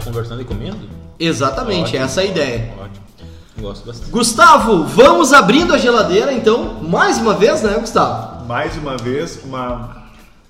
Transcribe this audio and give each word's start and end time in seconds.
conversando 0.00 0.42
e 0.42 0.44
comendo? 0.44 0.88
Exatamente, 1.18 1.90
Ótimo, 1.90 2.04
essa 2.04 2.20
é 2.20 2.24
a 2.24 2.26
ideia. 2.26 2.72
Ótimo. 2.80 3.10
Gosto 3.60 3.86
bastante. 3.86 4.10
Gustavo, 4.10 4.84
vamos 4.84 5.32
abrindo 5.32 5.74
a 5.74 5.78
geladeira 5.78 6.32
então, 6.32 6.82
mais 6.82 7.18
uma 7.18 7.34
vez, 7.34 7.62
né, 7.62 7.76
Gustavo? 7.78 8.44
Mais 8.46 8.76
uma 8.76 8.96
vez, 8.96 9.40
uma 9.44 10.00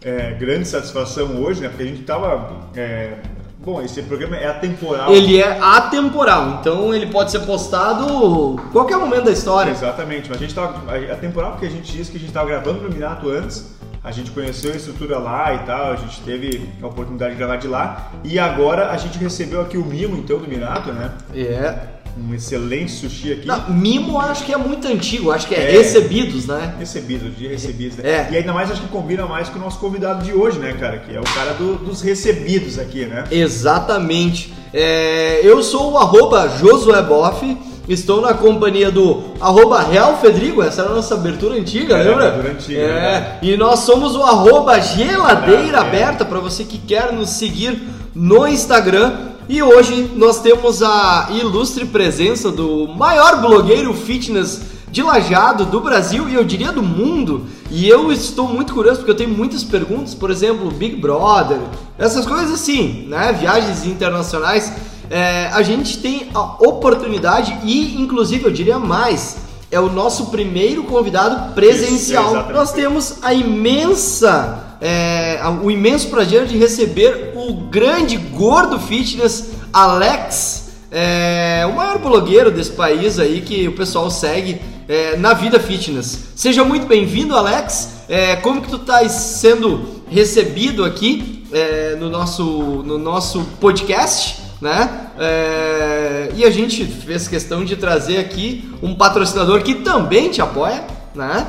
é, 0.03 0.33
grande 0.35 0.67
satisfação 0.67 1.43
hoje, 1.43 1.61
né? 1.61 1.69
Porque 1.69 1.83
a 1.83 1.87
gente 1.87 2.03
tava. 2.03 2.51
é, 2.77 3.19
bom, 3.59 3.83
esse 3.83 4.01
programa 4.03 4.37
é 4.37 4.49
atemporal. 4.49 5.13
Ele 5.13 5.41
é 5.41 5.59
atemporal, 5.61 6.59
então 6.61 6.95
ele 6.95 7.07
pode 7.07 7.31
ser 7.31 7.41
postado 7.41 8.57
qualquer 8.73 8.97
momento 8.97 9.25
da 9.25 9.33
história. 9.33 9.71
Exatamente, 9.73 10.29
mas 10.29 10.39
a 10.39 10.41
gente 10.41 10.55
tava. 10.55 10.97
É 10.97 11.13
atemporal 11.13 11.53
porque 11.53 11.67
a 11.67 11.71
gente 11.71 11.91
disse 11.93 12.11
que 12.11 12.17
a 12.17 12.21
gente 12.21 12.33
tava 12.33 12.49
gravando 12.49 12.81
no 12.81 12.91
Minato 12.91 13.29
antes. 13.29 13.80
A 14.03 14.11
gente 14.11 14.31
conheceu 14.31 14.73
a 14.73 14.77
estrutura 14.77 15.19
lá 15.19 15.55
e 15.55 15.59
tal, 15.67 15.93
a 15.93 15.97
gente 15.97 16.21
teve 16.23 16.69
a 16.83 16.87
oportunidade 16.87 17.33
de 17.33 17.39
gravar 17.39 17.57
de 17.57 17.69
lá. 17.69 18.11
E 18.25 18.39
agora 18.39 18.91
a 18.91 18.97
gente 18.97 19.19
recebeu 19.19 19.61
aqui 19.61 19.77
o 19.77 19.85
mimo 19.85 20.17
então 20.17 20.39
do 20.39 20.49
Minato, 20.49 20.91
né? 20.91 21.13
É. 21.35 21.75
Um 22.19 22.35
excelente 22.35 22.91
sushi 22.91 23.33
aqui. 23.35 23.47
Não, 23.47 23.71
mimo 23.71 24.19
acho 24.19 24.45
que 24.45 24.53
é 24.53 24.57
muito 24.57 24.89
antigo, 24.89 25.31
acho 25.31 25.47
que 25.47 25.55
é, 25.55 25.69
É. 25.69 25.71
recebidos, 25.79 26.47
né? 26.47 26.75
Recebido, 26.79 27.31
de 27.31 27.47
recebidos, 27.47 27.99
né? 27.99 28.09
É. 28.11 28.29
E 28.33 28.37
ainda 28.39 28.53
mais 28.55 28.71
acho 28.71 28.81
que 28.81 28.89
combina 28.89 29.27
mais 29.27 29.49
com 29.51 29.59
o 29.59 29.63
nosso 29.63 29.79
convidado 29.79 30.25
de 30.25 30.33
hoje, 30.33 30.59
né, 30.59 30.73
cara? 30.73 30.99
Que 30.99 31.15
é 31.15 31.21
o 31.21 31.25
cara 31.25 31.53
do- 31.53 31.77
dos 31.77 32.01
recebidos 32.01 32.79
aqui, 32.79 33.05
né? 33.05 33.25
Exatamente. 33.31 34.53
É, 34.73 35.41
eu 35.45 35.63
sou 35.63 35.93
o 35.93 35.99
arroba 35.99 36.49
Josué 36.59 37.01
Boff, 37.03 37.57
estou 37.89 38.21
na 38.21 38.35
companhia 38.35 38.91
do 38.91 39.23
arroba 39.41 39.81
Real 39.81 40.19
Fedrigo, 40.21 40.63
essa 40.63 40.83
era 40.83 40.91
a 40.93 40.95
nossa 40.95 41.15
abertura 41.15 41.57
antiga, 41.57 41.97
É, 41.97 42.05
lembra? 42.05 42.29
abertura 42.29 42.53
antiga, 42.55 42.81
É, 42.81 42.87
né? 43.21 43.39
e 43.43 43.57
nós 43.57 43.81
somos 43.81 44.15
o 44.15 44.23
arroba 44.23 44.79
Geladeira 44.81 45.79
É. 45.79 45.81
Aberta, 45.81 46.25
para 46.25 46.39
você 46.39 46.65
que 46.65 46.79
quer 46.79 47.13
nos 47.13 47.31
seguir 47.31 47.81
no 48.15 48.47
Instagram. 48.47 49.13
E 49.49 49.61
hoje 49.63 50.09
nós 50.15 50.41
temos 50.41 50.81
a 50.81 51.29
ilustre 51.33 51.85
presença 51.85 52.53
do 52.53 52.87
maior 52.87 53.41
blogueiro 53.41 53.93
fitness 53.93 54.61
de 54.93 55.03
lajado 55.03 55.65
do 55.65 55.81
Brasil 55.81 56.29
e 56.29 56.35
eu 56.35 56.45
diria 56.45 56.71
do 56.71 56.83
mundo. 56.83 57.47
E 57.69 57.89
eu 57.89 58.13
estou 58.13 58.47
muito 58.47 58.73
curioso 58.73 58.99
porque 58.99 59.11
eu 59.11 59.17
tenho 59.17 59.31
muitas 59.31 59.65
perguntas, 59.65 60.15
por 60.15 60.31
exemplo, 60.31 60.71
Big 60.71 60.95
Brother, 60.97 61.59
essas 61.99 62.27
coisas 62.27 62.53
assim, 62.53 63.07
né? 63.09 63.33
Viagens 63.33 63.85
internacionais. 63.85 64.73
É, 65.11 65.49
a 65.53 65.61
gente 65.63 65.99
tem 65.99 66.29
a 66.33 66.41
oportunidade 66.41 67.59
e, 67.65 68.01
inclusive, 68.01 68.45
eu 68.45 68.51
diria 68.53 68.79
mais, 68.79 69.39
é 69.69 69.81
o 69.81 69.91
nosso 69.91 70.27
primeiro 70.27 70.85
convidado 70.85 71.53
presencial. 71.53 72.31
exatamente. 72.31 72.53
Nós 72.55 72.73
temos 72.73 73.17
a 73.21 73.35
imensa, 73.35 74.77
é, 74.81 75.41
o 75.63 75.69
imenso 75.69 76.09
prazer 76.09 76.47
de 76.47 76.57
receber 76.57 77.33
o 77.35 77.55
grande 77.55 78.17
gordo 78.17 78.79
fitness 78.79 79.51
Alex, 79.73 80.71
é, 80.93 81.67
o 81.69 81.75
maior 81.75 81.99
blogueiro 81.99 82.51
desse 82.53 82.71
país 82.71 83.19
aí 83.19 83.41
que 83.41 83.67
o 83.67 83.73
pessoal 83.73 84.09
segue 84.11 84.61
é, 84.89 85.17
na 85.17 85.33
vida 85.33 85.59
fitness. 85.59 86.31
Seja 86.37 86.63
muito 86.63 86.87
bem-vindo, 86.87 87.37
Alex. 87.37 88.05
É, 88.09 88.37
como 88.37 88.63
que 88.63 88.69
tu 88.69 88.79
tá 88.79 89.09
sendo 89.09 90.03
recebido 90.09 90.85
aqui 90.85 91.45
é, 91.53 91.97
no 91.97 92.09
nosso 92.09 92.45
no 92.85 92.97
nosso 92.97 93.45
podcast? 93.61 94.50
Né? 94.61 95.09
É, 95.19 96.33
e 96.37 96.45
a 96.45 96.51
gente 96.51 96.85
fez 96.85 97.27
questão 97.27 97.65
de 97.65 97.77
trazer 97.77 98.19
aqui 98.19 98.71
um 98.83 98.95
patrocinador 98.95 99.63
que 99.63 99.77
também 99.77 100.31
te 100.31 100.43
apoia, 100.43 100.85
né? 101.15 101.47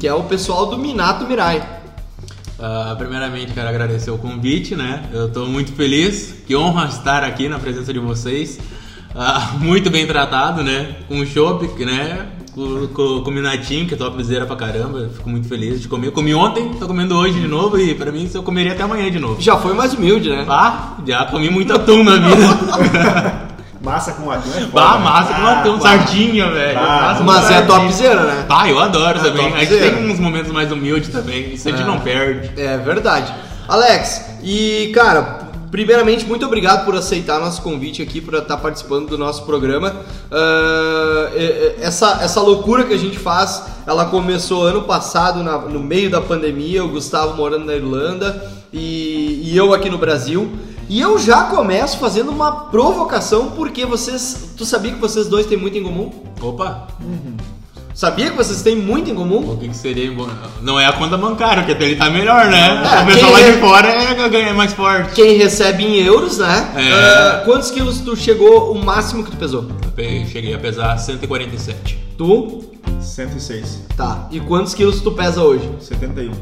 Que 0.00 0.08
é 0.08 0.14
o 0.14 0.24
pessoal 0.24 0.66
do 0.66 0.78
Minato 0.78 1.26
Mirai. 1.26 1.62
Ah, 2.58 2.94
primeiramente, 2.96 3.52
quero 3.52 3.68
agradecer 3.68 4.10
o 4.10 4.18
convite, 4.18 4.74
né? 4.74 5.04
Eu 5.12 5.30
tô 5.30 5.44
muito 5.46 5.72
feliz, 5.72 6.34
que 6.46 6.56
honra 6.56 6.86
estar 6.86 7.22
aqui 7.22 7.48
na 7.48 7.58
presença 7.58 7.92
de 7.92 7.98
vocês. 7.98 8.58
Ah, 9.14 9.54
muito 9.60 9.90
bem 9.90 10.06
tratado, 10.06 10.62
né? 10.62 10.96
Com 11.08 11.18
o 11.18 11.26
chopp, 11.26 11.66
né? 11.84 12.28
Com, 12.54 12.86
com, 12.88 13.20
com 13.22 13.30
o 13.30 13.32
Minatinho, 13.32 13.84
que 13.86 13.94
é 13.94 13.96
topzera 13.96 14.46
pra 14.46 14.54
caramba. 14.54 15.10
Fico 15.12 15.28
muito 15.28 15.48
feliz 15.48 15.80
de 15.82 15.88
comer. 15.88 16.12
Comi 16.12 16.32
ontem, 16.34 16.68
tô 16.78 16.86
comendo 16.86 17.16
hoje 17.16 17.40
de 17.40 17.48
novo 17.48 17.76
e 17.78 17.94
pra 17.96 18.12
mim 18.12 18.30
eu 18.32 18.42
comeria 18.44 18.72
até 18.72 18.84
amanhã 18.84 19.10
de 19.10 19.18
novo. 19.18 19.40
Já 19.40 19.56
foi 19.56 19.74
mais 19.74 19.92
humilde, 19.94 20.30
né? 20.30 20.44
Ah, 20.48 20.94
já 21.04 21.24
comi 21.26 21.50
muito 21.50 21.74
atum 21.74 22.04
na 22.04 22.16
vida. 22.16 23.44
Massa 23.82 24.12
com 24.12 24.30
atum 24.30 24.48
é 24.48 24.60
foda, 24.62 24.68
Bah, 24.72 24.96
né? 24.98 25.04
massa 25.04 25.34
com 25.34 25.42
Ah, 25.46 25.60
atum, 25.60 25.78
pá. 25.78 25.88
sardinha, 25.90 26.50
velho. 26.50 26.78
Ah, 26.78 27.20
Mas 27.22 27.50
é 27.50 27.60
topzera, 27.62 28.22
né? 28.22 28.46
Ah, 28.48 28.66
eu 28.70 28.78
adoro 28.78 29.20
também. 29.20 29.52
A 29.52 29.58
gente 29.62 29.76
tem 29.78 30.10
uns 30.10 30.18
momentos 30.18 30.50
mais 30.52 30.72
humildes 30.72 31.10
também. 31.10 31.52
Isso 31.52 31.68
a 31.68 31.72
gente 31.72 31.82
É. 31.82 31.86
não 31.86 32.00
perde. 32.00 32.50
É 32.58 32.78
verdade. 32.78 33.30
Alex, 33.68 34.38
e 34.42 34.90
cara, 34.94 35.43
primeiramente, 35.74 36.24
muito 36.24 36.46
obrigado 36.46 36.84
por 36.84 36.94
aceitar 36.94 37.40
nosso 37.40 37.60
convite 37.60 38.00
aqui, 38.00 38.20
por 38.20 38.34
estar 38.34 38.58
participando 38.58 39.08
do 39.08 39.18
nosso 39.18 39.42
programa. 39.44 39.92
É- 41.34 41.74
essa, 41.80 42.20
essa 42.22 42.40
loucura 42.40 42.84
que 42.84 42.94
a 42.94 42.96
gente 42.96 43.18
faz, 43.18 43.60
ela 43.84 44.04
começou 44.06 44.62
ano 44.64 44.82
passado, 44.82 45.42
na- 45.42 45.58
no 45.58 45.80
meio 45.80 46.08
da 46.08 46.20
pandemia, 46.20 46.84
o 46.84 46.88
Gustavo 46.90 47.36
morando 47.36 47.64
na 47.64 47.74
Irlanda 47.74 48.48
e, 48.72 49.40
e 49.50 49.56
eu 49.56 49.74
aqui 49.74 49.90
no 49.90 49.98
Brasil. 49.98 50.48
E 50.88 51.00
eu 51.00 51.18
já 51.18 51.44
começo 51.44 51.98
fazendo 51.98 52.30
uma 52.30 52.66
provocação, 52.66 53.50
porque 53.56 53.84
vocês. 53.84 54.50
Tu 54.56 54.64
sabia 54.64 54.92
que 54.92 55.00
vocês 55.00 55.26
dois 55.26 55.44
têm 55.46 55.58
muito 55.58 55.76
em 55.76 55.82
comum? 55.82 56.12
Opa, 56.40 56.86
Sabia 57.94 58.28
que 58.28 58.36
vocês 58.36 58.60
têm 58.60 58.74
muito 58.74 59.08
em 59.08 59.14
comum? 59.14 59.52
o 59.52 59.56
que, 59.56 59.68
que 59.68 59.76
seria 59.76 60.10
bom? 60.10 60.28
Não 60.60 60.80
é 60.80 60.84
a 60.84 60.92
conta 60.92 61.16
bancária, 61.16 61.62
porque 61.62 61.72
até 61.72 61.84
ele 61.84 61.94
tá 61.94 62.10
melhor, 62.10 62.46
né? 62.50 62.82
É, 62.82 63.02
o 63.02 63.06
pessoal 63.06 63.32
quem 63.32 63.44
lá 63.44 63.50
de 63.52 63.60
fora 63.60 63.88
é 63.88 64.28
ganha 64.28 64.52
mais 64.52 64.72
forte. 64.72 65.14
Quem 65.14 65.38
recebe 65.38 65.84
em 65.84 66.02
euros, 66.02 66.38
né? 66.38 66.72
É. 66.76 66.92
Ah, 66.92 67.42
quantos 67.44 67.70
quilos 67.70 68.00
tu 68.00 68.16
chegou, 68.16 68.72
o 68.72 68.84
máximo 68.84 69.22
que 69.22 69.30
tu 69.30 69.36
pesou? 69.36 69.68
Eu 69.96 70.26
cheguei 70.26 70.52
a 70.52 70.58
pesar 70.58 70.98
147. 70.98 71.96
Tu? 72.18 72.64
106, 73.00 73.82
Tá. 73.96 74.26
E 74.32 74.40
quantos 74.40 74.74
quilos 74.74 75.00
tu 75.00 75.12
pesa 75.12 75.40
hoje? 75.42 75.70
71. 75.78 76.32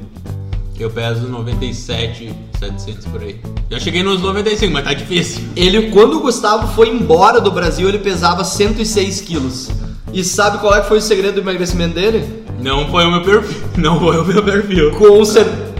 Eu 0.81 0.91
peso 0.91 1.29
97, 1.29 2.35
700 2.59 3.05
por 3.07 3.23
aí. 3.23 3.39
Já 3.71 3.79
cheguei 3.79 4.03
nos 4.03 4.23
95, 4.23 4.73
mas 4.73 4.85
tá 4.85 4.95
difícil. 4.95 5.45
Ele, 5.55 5.91
quando 5.91 6.15
o 6.17 6.21
Gustavo 6.21 6.75
foi 6.75 6.89
embora 6.89 7.43
do 7.43 7.51
Brasil, 7.51 7.89
ele 7.89 7.99
pesava 7.99 8.43
106 8.43 9.21
quilos. 9.21 9.71
E 10.13 10.23
sabe 10.23 10.59
qual 10.59 10.75
é 10.75 10.81
que 10.81 10.89
foi 10.89 10.99
o 10.99 11.01
segredo 11.01 11.35
do 11.35 11.41
emagrecimento 11.41 11.95
dele? 11.95 12.45
Não 12.61 12.87
foi 12.89 13.05
o 13.07 13.11
meu 13.11 13.23
perfil. 13.23 13.63
Não 13.77 13.99
foi 13.99 14.19
o 14.19 14.25
meu 14.25 14.43
perfil. 14.43 14.91
Com 14.93 15.25
certeza. 15.25 15.73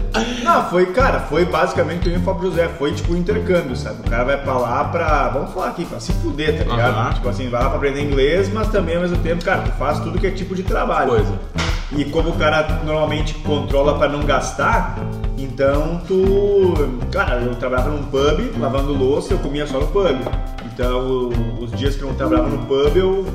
Não, 0.43 0.69
foi, 0.69 0.87
cara, 0.87 1.21
foi 1.21 1.45
basicamente 1.45 1.99
o 2.07 2.11
que 2.11 2.15
eu 2.15 2.19
o 2.19 2.23
Fábio 2.23 2.49
José, 2.49 2.67
foi 2.77 2.93
tipo 2.93 3.15
intercâmbio, 3.15 3.75
sabe? 3.75 4.01
O 4.05 4.09
cara 4.09 4.23
vai 4.23 4.37
pra 4.37 4.57
lá 4.57 4.83
pra, 4.83 5.29
vamos 5.29 5.53
falar 5.53 5.67
aqui, 5.69 5.85
pra 5.85 5.99
se 5.99 6.11
fuder, 6.13 6.57
tá 6.57 6.63
ligado? 6.69 6.95
Aham. 6.95 7.13
Tipo 7.13 7.29
assim, 7.29 7.49
vai 7.49 7.63
lá 7.63 7.69
pra 7.69 7.77
aprender 7.77 8.03
inglês, 8.03 8.51
mas 8.53 8.67
também 8.67 8.95
ao 8.95 9.01
mesmo 9.01 9.17
tempo, 9.17 9.43
cara, 9.43 9.61
tu 9.61 9.71
faz 9.71 9.99
tudo 9.99 10.19
que 10.19 10.27
é 10.27 10.31
tipo 10.31 10.53
de 10.53 10.63
trabalho. 10.63 11.09
Coisa. 11.09 11.39
E 11.95 12.05
como 12.05 12.29
o 12.29 12.33
cara 12.33 12.81
normalmente 12.83 13.33
controla 13.35 13.97
pra 13.97 14.07
não 14.07 14.23
gastar, 14.23 14.97
então 15.37 16.01
tu. 16.07 16.73
Cara, 17.11 17.41
eu 17.41 17.55
trabalhava 17.55 17.89
num 17.89 18.03
pub, 18.03 18.59
lavando 18.59 18.93
louça, 18.93 19.33
eu 19.33 19.39
comia 19.39 19.65
só 19.65 19.79
no 19.79 19.87
pub. 19.87 20.17
Então 20.65 21.29
os 21.59 21.71
dias 21.71 21.95
que 21.95 22.01
eu 22.01 22.09
não 22.09 22.15
trabalhava 22.15 22.49
no 22.49 22.65
pub 22.65 22.95
eu 22.95 23.25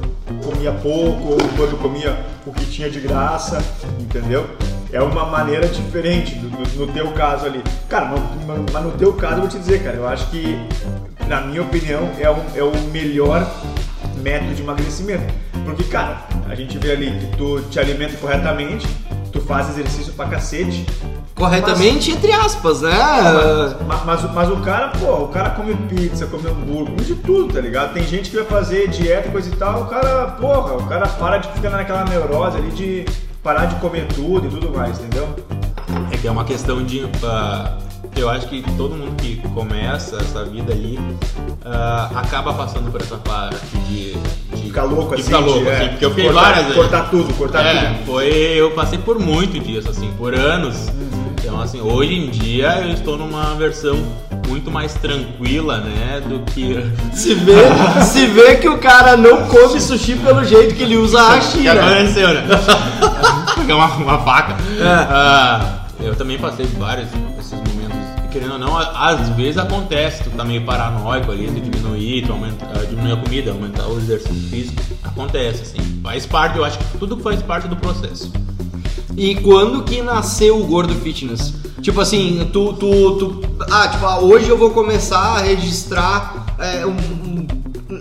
comia 0.45 0.73
pouco, 0.73 1.35
ou 1.59 1.67
eu 1.67 1.77
comia 1.79 2.17
o 2.47 2.53
que 2.53 2.65
tinha 2.67 2.91
de 2.91 3.01
graça, 3.01 3.59
entendeu? 4.01 4.49
É 4.93 5.01
uma 5.03 5.27
maneira 5.27 5.67
diferente 5.69 6.35
do- 6.37 6.49
no, 6.51 6.87
no 6.87 6.93
teu 6.93 7.13
caso 7.13 7.47
ali. 7.47 7.63
Cara, 7.89 8.13
mas 8.73 8.83
no 8.85 8.93
teu 8.93 9.13
caso 9.13 9.35
eu 9.35 9.41
vou 9.41 9.49
te 9.49 9.59
dizer, 9.59 9.83
cara, 9.83 9.97
eu 9.97 10.09
acho 10.09 10.27
que, 10.31 10.59
na 11.27 11.43
minha 11.43 11.63
opinião, 11.63 12.09
é 12.19 12.31
o, 12.31 12.37
é 12.55 12.63
o 12.63 12.73
melhor 12.91 13.47
método 14.23 14.55
de 14.55 14.63
emagrecimento. 14.63 15.33
Porque, 15.75 15.85
cara, 15.85 16.23
a 16.49 16.55
gente 16.55 16.77
vê 16.79 16.93
ali 16.93 17.11
que 17.11 17.37
tu 17.37 17.61
te 17.71 17.79
alimenta 17.79 18.17
corretamente, 18.17 18.87
tu 19.33 19.41
faz 19.41 19.69
exercício 19.71 20.13
pra 20.15 20.27
cacete. 20.27 20.85
Corretamente, 21.35 22.11
entre 22.11 22.33
aspas, 22.33 22.81
né? 22.83 22.91
Mas, 23.87 24.05
mas, 24.05 24.25
o- 24.25 24.29
mas 24.31 24.51
o 24.51 24.57
cara, 24.57 24.89
pô, 24.89 25.25
o 25.25 25.29
cara 25.29 25.51
come 25.51 25.75
pizza, 25.89 26.27
come 26.27 26.49
hambúrguer, 26.49 26.87
come 26.95 27.05
de 27.05 27.15
tudo, 27.15 27.55
tá 27.55 27.61
ligado? 27.61 27.93
Tem 27.95 28.03
gente 28.05 28.31
que 28.31 28.37
vai 28.37 28.45
fazer 28.47 28.89
dieta 28.89 29.29
e 29.29 29.31
coisa 29.31 29.49
e 29.49 29.53
tal, 29.57 29.83
o 29.83 29.87
cara, 29.87 30.27
porra, 30.33 30.75
o 30.75 30.87
cara 30.89 31.07
para 31.07 31.39
de 31.39 31.49
ficar 31.53 31.71
naquela 31.71 32.05
neurose 32.05 32.57
ali 32.57 32.71
de 32.73 33.07
parar 33.43 33.67
de 33.67 33.77
comer 33.77 34.07
tudo 34.09 34.47
e 34.49 34.51
tudo 34.51 34.77
mais, 34.77 34.99
entendeu? 34.99 35.29
É 36.11 36.17
que 36.17 36.27
é 36.27 36.31
uma 36.31 36.45
questão 36.45 36.83
de. 36.83 37.09
ah, 37.25 37.79
eu 38.17 38.29
acho 38.29 38.49
que 38.49 38.63
todo 38.77 38.95
mundo 38.95 39.15
que 39.17 39.37
começa 39.49 40.17
essa 40.17 40.45
vida 40.45 40.73
aí 40.73 40.99
ah, 41.65 42.11
acaba 42.15 42.53
passando 42.55 42.91
por 42.91 43.01
essa 43.01 43.17
parte 43.17 43.57
de. 43.89 44.13
de 44.55 44.63
Ficar 44.69 44.85
louco 44.85 45.15
de 45.15 45.23
assim, 45.23 45.31
ficar 45.31 45.39
louco, 45.39 45.61
de, 45.61 45.69
é, 45.69 45.77
assim, 45.77 45.89
porque 45.89 46.05
eu 46.05 46.11
fiquei 46.11 46.25
cortar, 46.25 46.41
várias 46.41 46.63
vezes. 46.65 46.77
cortar 46.77 47.11
tudo, 47.11 47.35
cortar 47.35 47.67
é, 47.67 47.85
tudo. 47.87 48.07
foi. 48.07 48.29
Eu 48.29 48.71
passei 48.73 48.99
por 48.99 49.19
muito 49.19 49.59
disso, 49.59 49.89
assim, 49.91 50.13
por 50.19 50.35
anos. 50.35 50.89
Então, 51.41 51.61
assim, 51.61 51.81
hoje 51.81 52.15
em 52.15 52.31
dia 52.31 52.81
eu 52.83 52.93
estou 52.93 53.17
numa 53.17 53.55
versão 53.55 53.97
muito 54.47 54.71
mais 54.71 54.95
tranquila, 54.95 55.79
né? 55.79 56.23
Do 56.27 56.41
que. 56.41 56.85
Se 57.13 57.35
vê, 57.35 57.55
se 58.03 58.27
vê 58.27 58.57
que 58.57 58.69
o 58.69 58.79
cara 58.79 59.17
não 59.17 59.47
come 59.47 59.81
sushi 59.81 60.17
pelo 60.17 60.45
jeito 60.45 60.75
que 60.75 60.83
ele 60.83 60.97
usa 60.97 61.21
a 61.21 61.39
que 61.39 61.47
China. 61.47 61.73
aconteceu, 61.73 62.29
né? 62.29 62.47
Pegar 63.57 63.77
uma, 63.77 63.87
uma 63.97 64.19
faca. 64.19 64.53
É. 64.79 64.85
Ah, 64.85 65.79
eu 66.01 66.15
também 66.15 66.39
passei 66.39 66.67
vários 66.79 67.09
esses 67.39 67.59
querendo 68.31 68.53
ou 68.53 68.59
não, 68.59 68.77
às 68.77 69.29
vezes 69.31 69.57
acontece, 69.59 70.23
tu 70.25 70.31
tá 70.31 70.45
meio 70.45 70.65
paranoico 70.65 71.31
ali, 71.33 71.47
tu 71.47 71.61
diminuir, 71.61 72.27
tu 72.27 72.33
aumenta, 72.33 72.67
ah, 72.75 72.85
diminuir 72.85 73.13
a 73.13 73.17
comida, 73.17 73.51
aumentar 73.51 73.87
o 73.89 73.97
exercício 73.99 74.49
físico. 74.49 74.83
Acontece, 75.03 75.63
assim. 75.63 76.01
Faz 76.03 76.27
parte, 76.27 76.59
eu 76.59 76.65
acho 76.65 76.79
que 76.79 76.99
tudo 76.99 77.17
faz 77.19 77.43
parte 77.43 77.69
do 77.69 77.77
processo. 77.77 78.31
E 79.17 79.35
quando 79.37 79.83
que 79.83 80.01
nasceu 80.03 80.61
o 80.61 80.65
Gordo 80.67 80.95
Fitness? 80.95 81.55
Tipo 81.83 82.01
assim, 82.01 82.49
tu, 82.53 82.73
tu, 82.75 83.17
tu 83.17 83.41
ah, 83.71 83.89
tipo, 83.89 84.05
ah, 84.05 84.21
hoje 84.21 84.49
eu 84.49 84.59
vou 84.59 84.71
começar 84.71 85.19
a 85.19 85.39
registrar 85.41 86.47
é, 86.59 86.85
um, 86.87 86.91
um- 86.91 87.47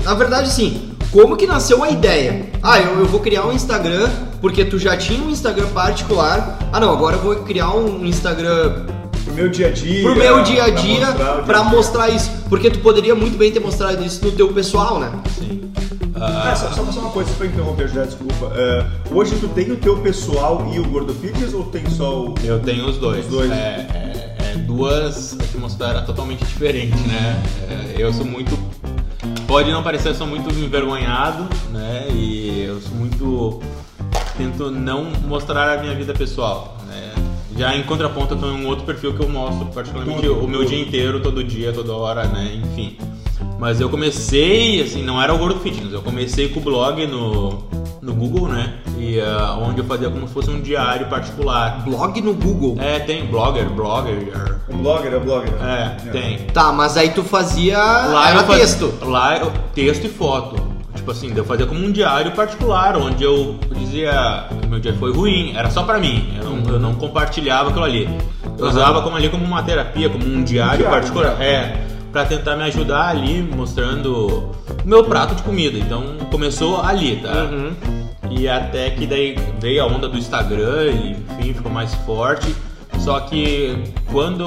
na 0.03 0.13
verdade 0.13 0.49
sim, 0.51 0.91
como 1.11 1.35
que 1.37 1.47
nasceu 1.47 1.83
a 1.83 1.89
ideia? 1.89 2.49
Ah, 2.61 2.79
eu, 2.79 2.99
eu 2.99 3.05
vou 3.05 3.19
criar 3.19 3.45
um 3.45 3.53
Instagram 3.53 4.09
porque 4.41 4.65
tu 4.65 4.77
já 4.77 4.95
tinha 4.97 5.21
um 5.23 5.29
Instagram 5.29 5.67
particular. 5.69 6.59
Ah, 6.71 6.79
não, 6.79 6.91
agora 6.91 7.15
eu 7.15 7.21
vou 7.21 7.35
criar 7.37 7.71
um 7.75 8.05
Instagram 8.05 8.85
meu 9.37 9.49
dia 9.49 9.67
a 9.67 9.71
dia. 9.71 10.03
pro 10.03 10.15
meu 10.15 10.43
dia 10.43 10.63
a 10.65 10.69
dia 10.69 11.05
mostrar 11.07 11.43
pra 11.43 11.61
dia. 11.61 11.69
mostrar 11.69 12.09
isso, 12.09 12.31
porque 12.49 12.69
tu 12.69 12.79
poderia 12.79 13.15
muito 13.15 13.37
bem 13.37 13.51
ter 13.51 13.59
mostrado 13.59 14.03
isso 14.03 14.23
no 14.25 14.31
teu 14.31 14.51
pessoal, 14.53 14.99
né? 14.99 15.11
Sim. 15.37 15.61
Ah, 16.19 16.55
só, 16.55 16.71
só 16.71 16.91
só 16.91 16.99
uma 17.01 17.11
coisa 17.11 17.29
pra 17.37 17.45
interromper, 17.45 17.87
José, 17.87 18.05
desculpa. 18.05 18.51
Ah, 18.55 18.85
hoje 19.11 19.35
tu 19.39 19.47
tem 19.49 19.71
o 19.71 19.75
teu 19.77 19.97
pessoal 19.97 20.67
e 20.73 20.79
o 20.79 20.83
Gordo 20.85 21.13
Fitness 21.13 21.53
ou 21.53 21.65
tem 21.65 21.87
só 21.89 22.25
o. 22.25 22.35
Eu 22.43 22.59
tenho 22.59 22.87
os 22.87 22.97
dois. 22.97 23.25
Os 23.25 23.31
dois. 23.31 23.51
É, 23.51 23.55
é- 23.93 24.35
é 24.39 24.57
duas 24.57 25.33
atmosferas 25.39 26.05
totalmente 26.05 26.43
diferentes, 26.43 26.99
né? 27.05 27.39
É, 27.69 28.01
eu 28.01 28.11
sou 28.11 28.25
muito. 28.25 28.57
Pode 29.47 29.71
não 29.71 29.83
parecer, 29.83 30.09
eu 30.09 30.15
sou 30.15 30.25
muito 30.27 30.49
envergonhado, 30.59 31.47
né? 31.71 32.07
E 32.11 32.63
eu 32.67 32.81
sou 32.81 32.93
muito. 32.95 33.61
Tento 34.37 34.69
não 34.71 35.05
mostrar 35.27 35.77
a 35.77 35.81
minha 35.81 35.93
vida 35.95 36.13
pessoal, 36.13 36.77
né? 36.87 37.06
Já 37.57 37.75
em 37.75 37.83
contraponto, 37.83 38.35
eu 38.35 38.37
tenho 38.37 38.53
um 38.53 38.67
outro 38.67 38.85
perfil 38.85 39.13
que 39.13 39.21
eu 39.23 39.29
mostro, 39.29 39.65
particularmente 39.67 40.27
o 40.27 40.47
meu 40.47 40.63
dia 40.63 40.79
inteiro, 40.79 41.19
todo 41.19 41.43
dia, 41.43 41.73
toda 41.73 41.93
hora, 41.93 42.25
né? 42.25 42.51
Enfim. 42.63 42.97
Mas 43.59 43.81
eu 43.81 43.89
comecei, 43.89 44.81
assim, 44.81 45.03
não 45.03 45.19
era 45.21 45.33
o 45.33 45.37
Gordo 45.37 45.59
Fitness, 45.59 45.91
eu 45.91 46.01
comecei 46.01 46.49
com 46.49 46.59
o 46.59 46.63
blog 46.63 47.05
no, 47.07 47.63
no 48.01 48.13
Google, 48.13 48.47
né? 48.49 48.75
E 48.99 49.19
ah, 49.19 49.57
onde 49.59 49.79
eu 49.79 49.85
fazia 49.85 50.09
como 50.09 50.27
se 50.27 50.33
fosse 50.33 50.49
um 50.51 50.61
diário 50.61 51.07
particular. 51.07 51.83
Blog 51.83 52.21
no 52.21 52.33
Google. 52.35 52.77
É, 52.79 52.99
tem 52.99 53.25
blogger, 53.25 53.67
blogger. 53.69 54.59
Um 54.69 54.77
blogger, 54.77 55.13
é 55.13 55.19
blogger? 55.19 55.53
É, 55.63 55.95
tem. 56.11 56.37
Tá, 56.53 56.71
mas 56.71 56.95
aí 56.97 57.09
tu 57.09 57.23
fazia 57.23 57.77
Lá 57.79 58.29
era 58.29 58.39
eu 58.41 58.45
fazia- 58.45 58.61
texto. 58.65 58.93
Lá 59.05 59.37
eu, 59.37 59.51
texto 59.73 60.05
e 60.05 60.09
foto. 60.09 60.76
Tipo 60.97 61.11
assim, 61.11 61.31
eu 61.35 61.45
fazia 61.45 61.65
como 61.65 61.79
um 61.79 61.91
diário 61.91 62.31
particular, 62.31 62.97
onde 62.97 63.23
eu 63.23 63.57
dizia 63.75 64.45
que 64.61 64.67
meu 64.67 64.79
dia 64.79 64.93
foi 64.93 65.13
ruim, 65.13 65.55
era 65.55 65.69
só 65.69 65.83
pra 65.83 65.97
mim. 65.97 66.33
Eu 66.37 66.43
não, 66.49 66.73
eu 66.73 66.79
não 66.79 66.95
compartilhava 66.95 67.69
aquilo 67.69 67.85
ali. 67.85 68.09
Eu 68.57 68.65
Aham. 68.65 68.73
usava 68.75 69.01
como 69.01 69.15
ali 69.15 69.29
como 69.29 69.45
uma 69.45 69.63
terapia, 69.63 70.09
como 70.09 70.25
um 70.25 70.43
diário 70.43 70.79
diário, 70.79 70.85
particular. 70.89 71.41
É, 71.41 71.77
pra 72.11 72.25
tentar 72.25 72.55
me 72.55 72.63
ajudar 72.63 73.07
ali, 73.09 73.41
mostrando 73.41 74.51
o 74.83 74.87
meu 74.87 75.03
prato 75.03 75.35
de 75.35 75.43
comida. 75.43 75.77
Então 75.77 76.17
começou 76.31 76.81
ali, 76.81 77.17
tá? 77.17 77.43
Uhum. 77.43 77.71
E 78.29 78.49
até 78.49 78.89
que 78.89 79.05
daí 79.05 79.37
veio 79.61 79.83
a 79.83 79.87
onda 79.87 80.09
do 80.09 80.17
Instagram 80.17 80.91
e 80.91 81.11
enfim, 81.11 81.53
ficou 81.53 81.71
mais 81.71 81.93
forte. 81.93 82.53
Só 82.99 83.19
que 83.21 83.77
quando 84.11 84.45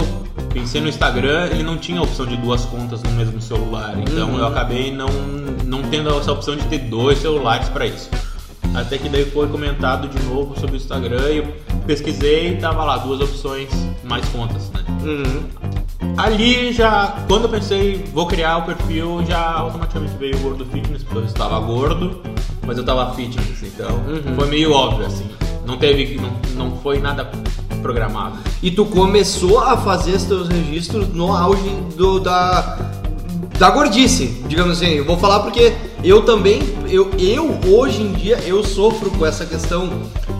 pensei 0.52 0.80
no 0.80 0.88
Instagram, 0.88 1.46
ele 1.50 1.62
não 1.62 1.76
tinha 1.78 2.00
a 2.00 2.02
opção 2.02 2.26
de 2.26 2.36
duas 2.36 2.64
contas 2.64 3.02
no 3.02 3.10
mesmo 3.12 3.40
celular. 3.40 3.94
Então 3.98 4.30
Uhum. 4.30 4.38
eu 4.38 4.46
acabei 4.46 4.92
não, 4.92 5.08
não 5.64 5.82
tendo 5.82 6.10
essa 6.18 6.32
opção 6.32 6.56
de 6.56 6.64
ter 6.64 6.78
dois 6.78 7.18
celulares 7.18 7.68
para 7.68 7.86
isso. 7.86 8.08
Até 8.74 8.98
que 8.98 9.08
daí 9.08 9.24
foi 9.24 9.48
comentado 9.48 10.08
de 10.08 10.22
novo 10.26 10.58
sobre 10.58 10.76
o 10.76 10.78
Instagram 10.78 11.30
e 11.30 11.38
eu 11.38 11.46
pesquisei 11.86 12.52
e 12.52 12.56
tava 12.56 12.84
lá 12.84 12.98
duas 12.98 13.20
opções, 13.20 13.68
mais 14.04 14.28
contas, 14.28 14.70
né? 14.70 14.84
Uhum. 15.02 15.42
Ali 16.16 16.72
já, 16.72 17.16
quando 17.26 17.44
eu 17.44 17.48
pensei, 17.48 18.04
vou 18.12 18.26
criar 18.26 18.58
o 18.58 18.62
perfil, 18.62 19.24
já 19.26 19.40
automaticamente 19.54 20.14
veio 20.18 20.36
o 20.36 20.40
Gordo 20.40 20.64
Fitness, 20.66 21.02
porque 21.02 21.18
eu 21.18 21.24
estava 21.24 21.58
gordo, 21.60 22.20
mas 22.66 22.76
eu 22.76 22.82
estava 22.82 23.12
fitness, 23.14 23.62
então 23.62 23.90
Uhum. 24.06 24.34
foi 24.36 24.48
meio 24.48 24.72
óbvio, 24.72 25.06
assim. 25.06 25.26
Não 25.66 25.76
teve, 25.76 26.16
não, 26.20 26.30
não 26.70 26.76
foi 26.78 26.98
nada 27.00 27.30
programado. 27.80 28.38
E 28.62 28.70
tu 28.70 28.84
começou 28.86 29.60
a 29.60 29.76
fazer 29.76 30.12
os 30.12 30.24
teus 30.24 30.48
registros 30.48 31.08
no 31.08 31.34
auge 31.34 31.70
do, 31.96 32.20
da, 32.20 32.78
da 33.58 33.70
gordice, 33.70 34.26
digamos 34.46 34.78
assim. 34.78 34.92
Eu 34.92 35.04
vou 35.04 35.18
falar 35.18 35.40
porque 35.40 35.72
eu 36.02 36.22
também, 36.22 36.62
eu, 36.88 37.10
eu 37.18 37.58
hoje 37.66 38.02
em 38.02 38.12
dia, 38.12 38.38
eu 38.46 38.64
sofro 38.64 39.10
com 39.10 39.26
essa 39.26 39.44
questão. 39.44 39.88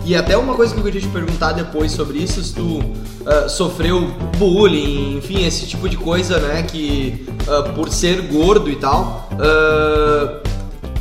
E 0.03 0.15
até 0.15 0.35
uma 0.35 0.55
coisa 0.55 0.73
que 0.73 0.79
eu 0.79 0.83
queria 0.83 1.01
te 1.01 1.07
perguntar 1.07 1.51
depois 1.51 1.91
sobre 1.91 2.17
isso, 2.17 2.43
se 2.43 2.55
tu 2.55 2.81
ah, 3.25 3.47
sofreu 3.47 4.07
bullying, 4.37 5.17
enfim, 5.17 5.45
esse 5.45 5.67
tipo 5.67 5.87
de 5.87 5.95
coisa, 5.95 6.39
né, 6.39 6.63
que 6.63 7.27
ah, 7.47 7.69
por 7.75 7.89
ser 7.89 8.21
gordo 8.23 8.69
e 8.69 8.75
tal, 8.77 9.29
ah, 9.39 10.40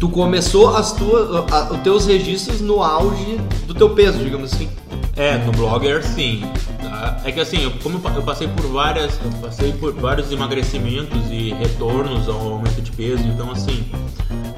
tu 0.01 0.09
começou 0.09 0.75
as 0.75 0.93
tuas, 0.93 1.29
a- 1.53 1.73
os 1.73 1.79
teus 1.81 2.07
registros 2.07 2.61
no 2.61 2.83
auge 2.83 3.39
do 3.67 3.75
teu 3.75 3.91
peso, 3.91 4.19
digamos 4.19 4.53
assim. 4.53 4.69
É, 5.17 5.37
no 5.45 5.53
Blogger 5.53 6.03
sim. 6.03 6.43
tá? 6.81 7.21
É 7.25 7.31
que 7.33 7.39
assim, 7.41 7.63
eu, 7.63 7.71
como 7.83 7.97
eu 7.97 8.01
pa- 8.01 8.13
eu 8.15 8.23
passei 8.23 8.49
por 8.49 8.67
várias. 8.69 9.19
Passei 9.41 9.73
por 9.73 9.93
vários 9.93 10.33
emagrecimentos 10.33 11.31
e 11.31 11.53
retornos 11.55 12.27
ao 12.29 12.41
aumento 12.55 12.81
de 12.81 12.91
peso, 12.91 13.23
então 13.25 13.51
assim. 13.53 13.85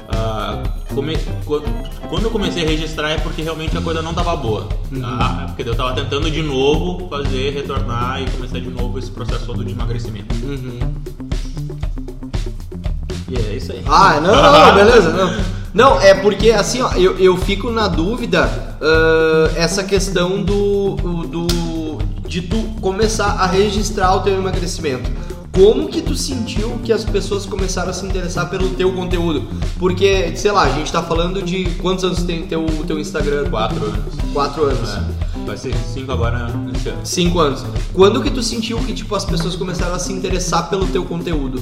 ah, 0.09 0.63
come- 0.93 1.17
qu- 1.45 1.63
quando 2.07 2.23
eu 2.25 2.29
comecei 2.31 2.63
a 2.63 2.67
registrar 2.67 3.09
é 3.09 3.17
porque 3.17 3.41
realmente 3.41 3.75
a 3.77 3.81
coisa 3.81 4.01
não 4.01 4.13
tava 4.13 4.35
boa. 4.35 4.69
Tá? 5.01 5.41
É 5.43 5.45
Porque 5.47 5.67
eu 5.69 5.75
tava 5.75 5.93
tentando 5.93 6.29
de 6.29 6.41
novo 6.41 7.09
fazer, 7.09 7.51
retornar 7.51 8.21
e 8.21 8.29
começar 8.29 8.59
de 8.59 8.69
novo 8.69 8.99
esse 8.99 9.09
processo 9.11 9.45
todo 9.45 9.65
de 9.65 9.71
emagrecimento. 9.71 10.33
Uhum. 10.45 10.79
E 13.33 13.53
é 13.53 13.55
isso 13.55 13.71
aí. 13.71 13.81
Ah, 13.87 14.19
não, 14.21 14.35
não, 14.35 14.75
beleza, 14.75 15.11
não. 15.11 15.63
Não, 15.73 15.99
é 15.99 16.13
porque 16.13 16.51
assim, 16.51 16.81
ó, 16.81 16.91
eu, 16.93 17.17
eu 17.17 17.35
fico 17.35 17.71
na 17.71 17.87
dúvida 17.87 18.47
ah, 18.79 19.51
essa 19.55 19.83
questão 19.83 20.43
do, 20.43 20.95
do. 21.27 21.97
de 22.27 22.41
tu 22.43 22.57
começar 22.79 23.37
a 23.39 23.47
registrar 23.47 24.13
o 24.15 24.19
teu 24.21 24.35
emagrecimento. 24.35 25.09
Como 25.51 25.87
que 25.87 26.01
tu 26.01 26.15
sentiu 26.15 26.79
que 26.83 26.91
as 26.91 27.05
pessoas 27.05 27.45
começaram 27.45 27.91
a 27.91 27.93
se 27.93 28.03
interessar 28.05 28.49
pelo 28.49 28.69
teu 28.71 28.91
conteúdo? 28.91 29.47
Porque, 29.77 30.35
sei 30.35 30.51
lá, 30.51 30.63
a 30.63 30.69
gente 30.69 30.91
tá 30.91 31.03
falando 31.03 31.43
de 31.43 31.65
quantos 31.75 32.03
anos 32.03 32.23
tem 32.23 32.47
teu, 32.47 32.65
teu 32.87 32.99
Instagram? 32.99 33.49
Quatro 33.51 33.85
anos. 33.85 34.15
Quatro 34.33 34.63
anos. 34.63 34.89
É, 34.89 35.32
vai 35.45 35.57
ser 35.57 35.75
cinco 35.75 36.11
agora 36.11 36.47
nesse 36.47 36.89
ano. 36.89 37.05
Cinco 37.05 37.39
anos. 37.39 37.65
Quando 37.93 38.21
que 38.21 38.31
tu 38.31 38.41
sentiu 38.41 38.77
que 38.79 38.93
tipo 38.93 39.15
as 39.15 39.25
pessoas 39.25 39.55
começaram 39.55 39.95
a 39.95 39.99
se 39.99 40.11
interessar 40.11 40.69
pelo 40.69 40.87
teu 40.87 41.05
conteúdo? 41.05 41.61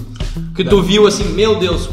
Que 0.56 0.63
tu 0.63 0.82
viu 0.82 1.08
assim, 1.08 1.25
meu 1.34 1.60
Deus, 1.60 1.89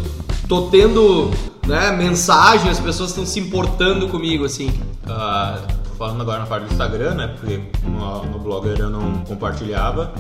tô 0.49 0.63
tendo, 0.69 1.31
né, 1.67 1.93
mensagem, 1.93 2.71
as 2.71 2.81
pessoas 2.81 3.11
estão 3.11 3.27
se 3.27 3.39
importando 3.41 4.09
comigo 4.09 4.45
assim. 4.45 4.73
Tô 5.03 5.95
falando 5.97 6.21
agora 6.21 6.41
na 6.41 6.47
parte 6.47 6.67
do 6.67 6.73
Instagram, 6.73 7.15
né? 7.15 7.27
Porque 7.29 7.61
no, 7.85 8.25
no 8.27 8.39
Blogger 8.39 8.79
eu 8.79 8.91
não 8.91 9.19
compartilhava. 9.25 10.13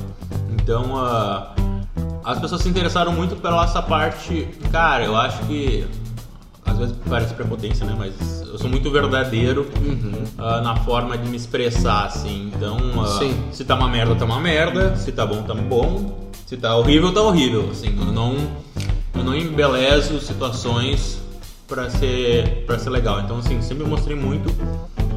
Então, 0.50 0.96
ah, 0.96 1.54
as 2.24 2.38
pessoas 2.38 2.62
se 2.62 2.68
interessaram 2.68 3.12
muito 3.12 3.36
pela 3.36 3.64
essa 3.64 3.80
parte. 3.80 4.48
Cara, 4.70 5.04
eu 5.04 5.16
acho 5.16 5.38
que. 5.46 5.86
Às 6.68 6.78
vezes 6.78 6.94
parece 7.08 7.34
prepotência, 7.34 7.86
né? 7.86 7.94
Mas 7.96 8.42
eu 8.42 8.58
sou 8.58 8.68
muito 8.68 8.90
verdadeiro 8.90 9.66
ah, 10.36 10.60
na 10.60 10.76
forma 10.76 11.16
de 11.16 11.28
me 11.28 11.36
expressar, 11.36 12.06
assim. 12.06 12.52
Então, 12.54 12.78
Sim. 13.18 13.34
se 13.52 13.64
tá 13.64 13.74
uma 13.74 13.88
merda, 13.88 14.14
tá 14.14 14.24
uma 14.24 14.40
merda. 14.40 14.96
Se 14.96 15.12
tá 15.12 15.26
bom, 15.26 15.42
tá 15.42 15.54
bom. 15.54 16.28
Se 16.46 16.56
tá 16.56 16.76
horrível, 16.76 17.12
tá 17.12 17.22
horrível. 17.22 17.68
Assim, 17.70 17.94
eu 17.98 18.12
não, 18.12 18.36
eu 19.14 19.24
não 19.24 19.34
embelezo 19.34 20.20
situações 20.20 21.20
pra 21.66 21.90
ser, 21.90 22.64
pra 22.66 22.78
ser 22.78 22.90
legal. 22.90 23.20
Então, 23.20 23.38
assim, 23.38 23.60
sempre 23.60 23.84
mostrei 23.84 24.16
muito 24.16 24.50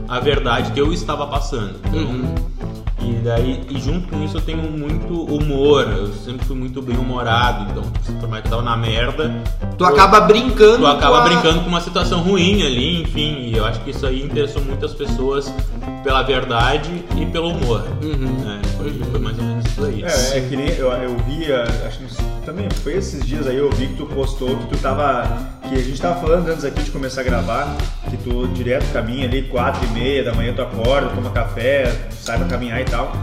a 0.08 0.20
verdade 0.20 0.72
que 0.74 0.80
eu 0.80 0.92
estava 0.92 1.26
passando. 1.28 1.80
Então, 1.88 2.81
E 3.04 3.14
daí, 3.24 3.62
e 3.70 3.80
junto 3.82 4.08
com 4.08 4.24
isso 4.24 4.38
eu 4.38 4.42
tenho 4.42 4.62
muito 4.62 5.24
humor, 5.24 5.88
eu 5.98 6.08
sempre 6.14 6.46
fui 6.46 6.56
muito 6.56 6.82
bem 6.82 6.96
humorado, 6.98 7.66
então 7.72 7.84
por 8.20 8.30
mais 8.30 8.42
que 8.44 8.48
eu 8.48 8.52
tava 8.52 8.62
na 8.64 8.78
merda. 8.78 9.34
Tu 9.78 9.84
eu- 9.84 9.88
acaba 9.88 10.22
brincando. 10.22 10.78
Tu 10.78 10.86
acaba 10.88 11.18
com 11.18 11.24
a- 11.24 11.30
brincando 11.30 11.62
com 11.62 11.68
uma 11.70 11.82
situação 11.82 12.22
ruim 12.22 12.62
ali, 12.64 13.02
enfim, 13.02 13.50
e 13.52 13.58
eu 13.58 13.66
acho 13.66 13.80
que 13.82 13.90
isso 13.90 14.06
aí 14.06 14.22
interessou 14.22 14.62
muitas 14.64 14.94
pessoas 14.94 15.52
pela 16.04 16.22
verdade 16.22 17.04
e 17.20 17.26
pelo 17.26 17.50
humor. 17.50 17.84
Uhum. 18.04 18.44
né? 18.46 18.62
Foi, 18.78 18.92
foi 18.94 19.20
mais 19.20 19.38
ou 19.38 19.44
menos 19.46 19.51
É, 20.34 20.38
é 20.38 20.42
que 20.42 20.56
nem 20.56 20.70
eu, 20.70 20.92
eu 20.92 21.18
vi, 21.20 21.52
ah, 21.52 21.66
acho 21.88 22.00
que 22.00 22.06
também 22.46 22.70
foi 22.84 22.94
esses 22.94 23.26
dias 23.26 23.48
aí, 23.48 23.58
eu 23.58 23.70
vi 23.72 23.88
que 23.88 23.96
tu 23.96 24.06
postou 24.06 24.58
que 24.58 24.68
tu 24.68 24.78
tava. 24.78 25.52
Que 25.70 25.76
a 25.76 25.84
gente 25.84 26.02
tava 26.02 26.20
falando 26.20 26.50
antes 26.50 26.66
aqui 26.66 26.84
de 26.84 26.92
começar 26.92 27.22
a 27.22 27.24
gravar, 27.24 27.78
que 28.10 28.18
tu 28.18 28.48
direto 28.50 28.92
caminha 28.92 29.26
ali, 29.26 29.44
quatro 29.44 29.86
e 29.86 29.90
meia 29.92 30.24
da 30.24 30.34
manhã 30.34 30.54
tu 30.54 30.62
acorda, 30.62 31.10
toma 31.10 31.30
café, 31.30 32.08
sai 32.12 32.38
pra 32.38 32.48
caminhar 32.48 32.82
e 32.82 32.86
tal. 32.86 33.14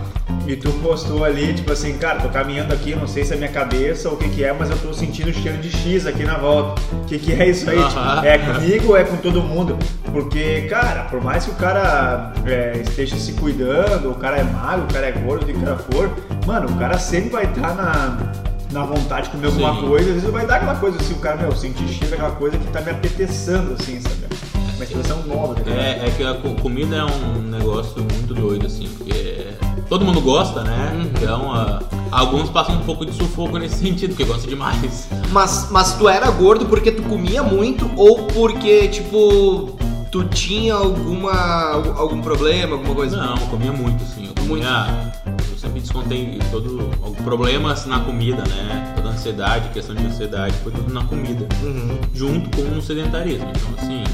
E 0.47 0.57
tu 0.57 0.73
postou 0.83 1.25
ali, 1.25 1.53
tipo 1.53 1.71
assim, 1.73 1.99
cara, 1.99 2.21
tô 2.21 2.29
caminhando 2.31 2.73
aqui, 2.73 2.95
não 2.95 3.07
sei 3.07 3.23
se 3.23 3.35
é 3.35 3.37
minha 3.37 3.51
cabeça 3.51 4.09
ou 4.09 4.15
o 4.15 4.19
que 4.19 4.29
que 4.31 4.45
é, 4.45 4.53
mas 4.53 4.71
eu 4.71 4.79
tô 4.79 4.95
sentindo 4.95 5.31
cheiro 5.33 5.59
de 5.59 5.71
X 5.71 6.07
aqui 6.07 6.25
na 6.25 6.39
volta. 6.39 6.81
O 6.93 7.05
que 7.05 7.19
que 7.19 7.33
é 7.33 7.49
isso 7.49 7.69
aí? 7.69 7.77
Tipo, 7.77 8.27
é 8.27 8.39
comigo 8.39 8.89
ou 8.89 8.97
é 8.97 9.05
com 9.05 9.17
todo 9.19 9.43
mundo? 9.43 9.77
Porque, 10.11 10.63
cara, 10.63 11.03
por 11.05 11.23
mais 11.23 11.45
que 11.45 11.51
o 11.51 11.55
cara 11.55 12.33
é, 12.47 12.79
esteja 12.83 13.17
se 13.17 13.33
cuidando, 13.33 14.11
o 14.11 14.15
cara 14.15 14.39
é 14.39 14.43
magro, 14.43 14.85
o 14.85 14.93
cara 14.93 15.07
é 15.09 15.13
gordo, 15.13 15.43
o 15.43 15.47
que 15.47 15.53
o 15.53 15.61
cara 15.61 15.77
for, 15.77 16.11
mano, 16.47 16.69
o 16.71 16.79
cara 16.79 16.99
sempre 16.99 17.29
vai 17.29 17.45
estar 17.45 17.75
na, 17.75 18.33
na 18.73 18.85
vontade 18.85 19.27
de 19.27 19.33
comer 19.33 19.49
alguma 19.49 19.75
Sim. 19.75 19.89
coisa, 19.89 20.09
às 20.09 20.15
vezes 20.15 20.31
vai 20.31 20.47
dar 20.47 20.57
aquela 20.57 20.77
coisa 20.77 20.99
assim, 20.99 21.13
o 21.13 21.19
cara, 21.19 21.37
meu, 21.37 21.55
sentir 21.55 21.87
cheiro 21.89 22.11
daquela 22.11 22.33
coisa 22.33 22.57
que 22.57 22.67
tá 22.69 22.81
me 22.81 22.91
apetecendo, 22.91 23.77
assim, 23.79 24.01
sabe? 24.01 24.29
Uma 24.79 24.85
expressão 24.85 25.27
nova, 25.27 25.55
tá 25.55 25.63
ligado? 25.63 25.79
É, 25.81 26.07
é 26.07 26.11
que 26.17 26.23
a 26.23 26.35
co- 26.35 26.55
comida 26.63 26.97
é 26.97 27.05
um 27.05 27.43
negócio 27.43 27.97
muito 28.01 28.33
doido, 28.33 28.67
assim, 28.67 28.89
porque 28.97 29.49
todo 29.89 30.05
mundo 30.05 30.21
gosta, 30.21 30.63
né? 30.63 30.93
Uhum. 30.95 31.03
Então, 31.03 31.53
ah, 31.53 31.83
alguns 32.13 32.49
passam 32.49 32.77
um 32.77 32.85
pouco 32.85 33.05
de 33.05 33.13
sufoco 33.13 33.59
nesse 33.59 33.77
sentido, 33.85 34.11
porque 34.11 34.25
gostam 34.25 34.49
demais. 34.49 35.09
Mas, 35.33 35.69
mas 35.73 35.95
tu 35.95 36.09
era 36.09 36.31
gordo 36.31 36.67
porque 36.67 36.93
tu 36.93 37.03
comia 37.03 37.43
muito 37.43 37.91
ou 37.97 38.19
porque, 38.29 38.87
tipo, 38.87 39.77
tu 40.13 40.23
tinha 40.25 40.75
alguma, 40.75 41.73
algum 41.97 42.21
problema, 42.23 42.75
alguma 42.77 42.95
coisa? 42.95 43.17
Não, 43.17 43.35
eu 43.37 43.47
comia 43.49 43.73
muito, 43.73 44.05
assim. 44.05 44.27
Eu 44.29 44.35
comia. 44.47 45.13
Eu 45.51 45.59
sempre 45.59 45.81
descontei 45.81 46.39
todo, 46.53 46.89
problemas 47.25 47.85
na 47.85 47.99
comida, 47.99 48.45
né? 48.47 48.93
Toda 48.95 49.09
ansiedade, 49.09 49.71
questão 49.71 49.97
de 49.97 50.07
ansiedade, 50.07 50.55
foi 50.63 50.71
tudo 50.71 50.95
na 50.95 51.03
comida. 51.05 51.49
Uhum. 51.65 51.99
Junto 52.15 52.49
com 52.57 52.79
o 52.79 52.81
sedentarismo. 52.81 53.49
Então, 53.51 53.69
assim, 53.85 54.05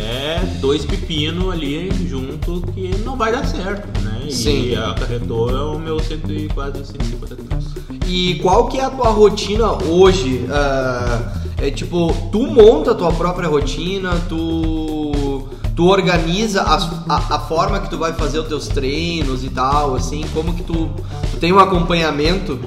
é 0.00 0.40
dois 0.60 0.84
pepinos 0.84 1.52
ali 1.52 1.90
junto 2.08 2.62
que 2.72 2.90
não 3.04 3.16
vai 3.16 3.32
dar 3.32 3.44
certo, 3.44 3.86
né? 4.02 4.22
E 4.26 4.32
Sim. 4.32 4.74
acarretou 4.74 5.50
o 5.74 5.78
meu 5.78 6.00
cento 6.00 6.32
e 6.32 6.48
quase 6.48 6.84
150 6.84 7.36
quilos. 7.36 7.74
E 8.06 8.36
qual 8.36 8.68
que 8.68 8.78
é 8.78 8.84
a 8.84 8.90
tua 8.90 9.10
rotina 9.10 9.72
hoje? 9.84 10.44
Ah, 10.50 11.32
é 11.58 11.70
tipo, 11.70 12.12
tu 12.32 12.46
monta 12.46 12.92
a 12.92 12.94
tua 12.94 13.12
própria 13.12 13.48
rotina, 13.48 14.18
tu, 14.28 15.46
tu 15.76 15.86
organiza 15.86 16.62
a, 16.62 16.76
a, 17.08 17.36
a 17.36 17.38
forma 17.40 17.80
que 17.80 17.90
tu 17.90 17.98
vai 17.98 18.12
fazer 18.14 18.38
os 18.38 18.48
teus 18.48 18.68
treinos 18.68 19.44
e 19.44 19.50
tal, 19.50 19.94
assim, 19.94 20.24
como 20.32 20.54
que 20.54 20.62
tu, 20.62 20.90
tu 21.30 21.36
tem 21.38 21.52
um 21.52 21.58
acompanhamento? 21.58 22.58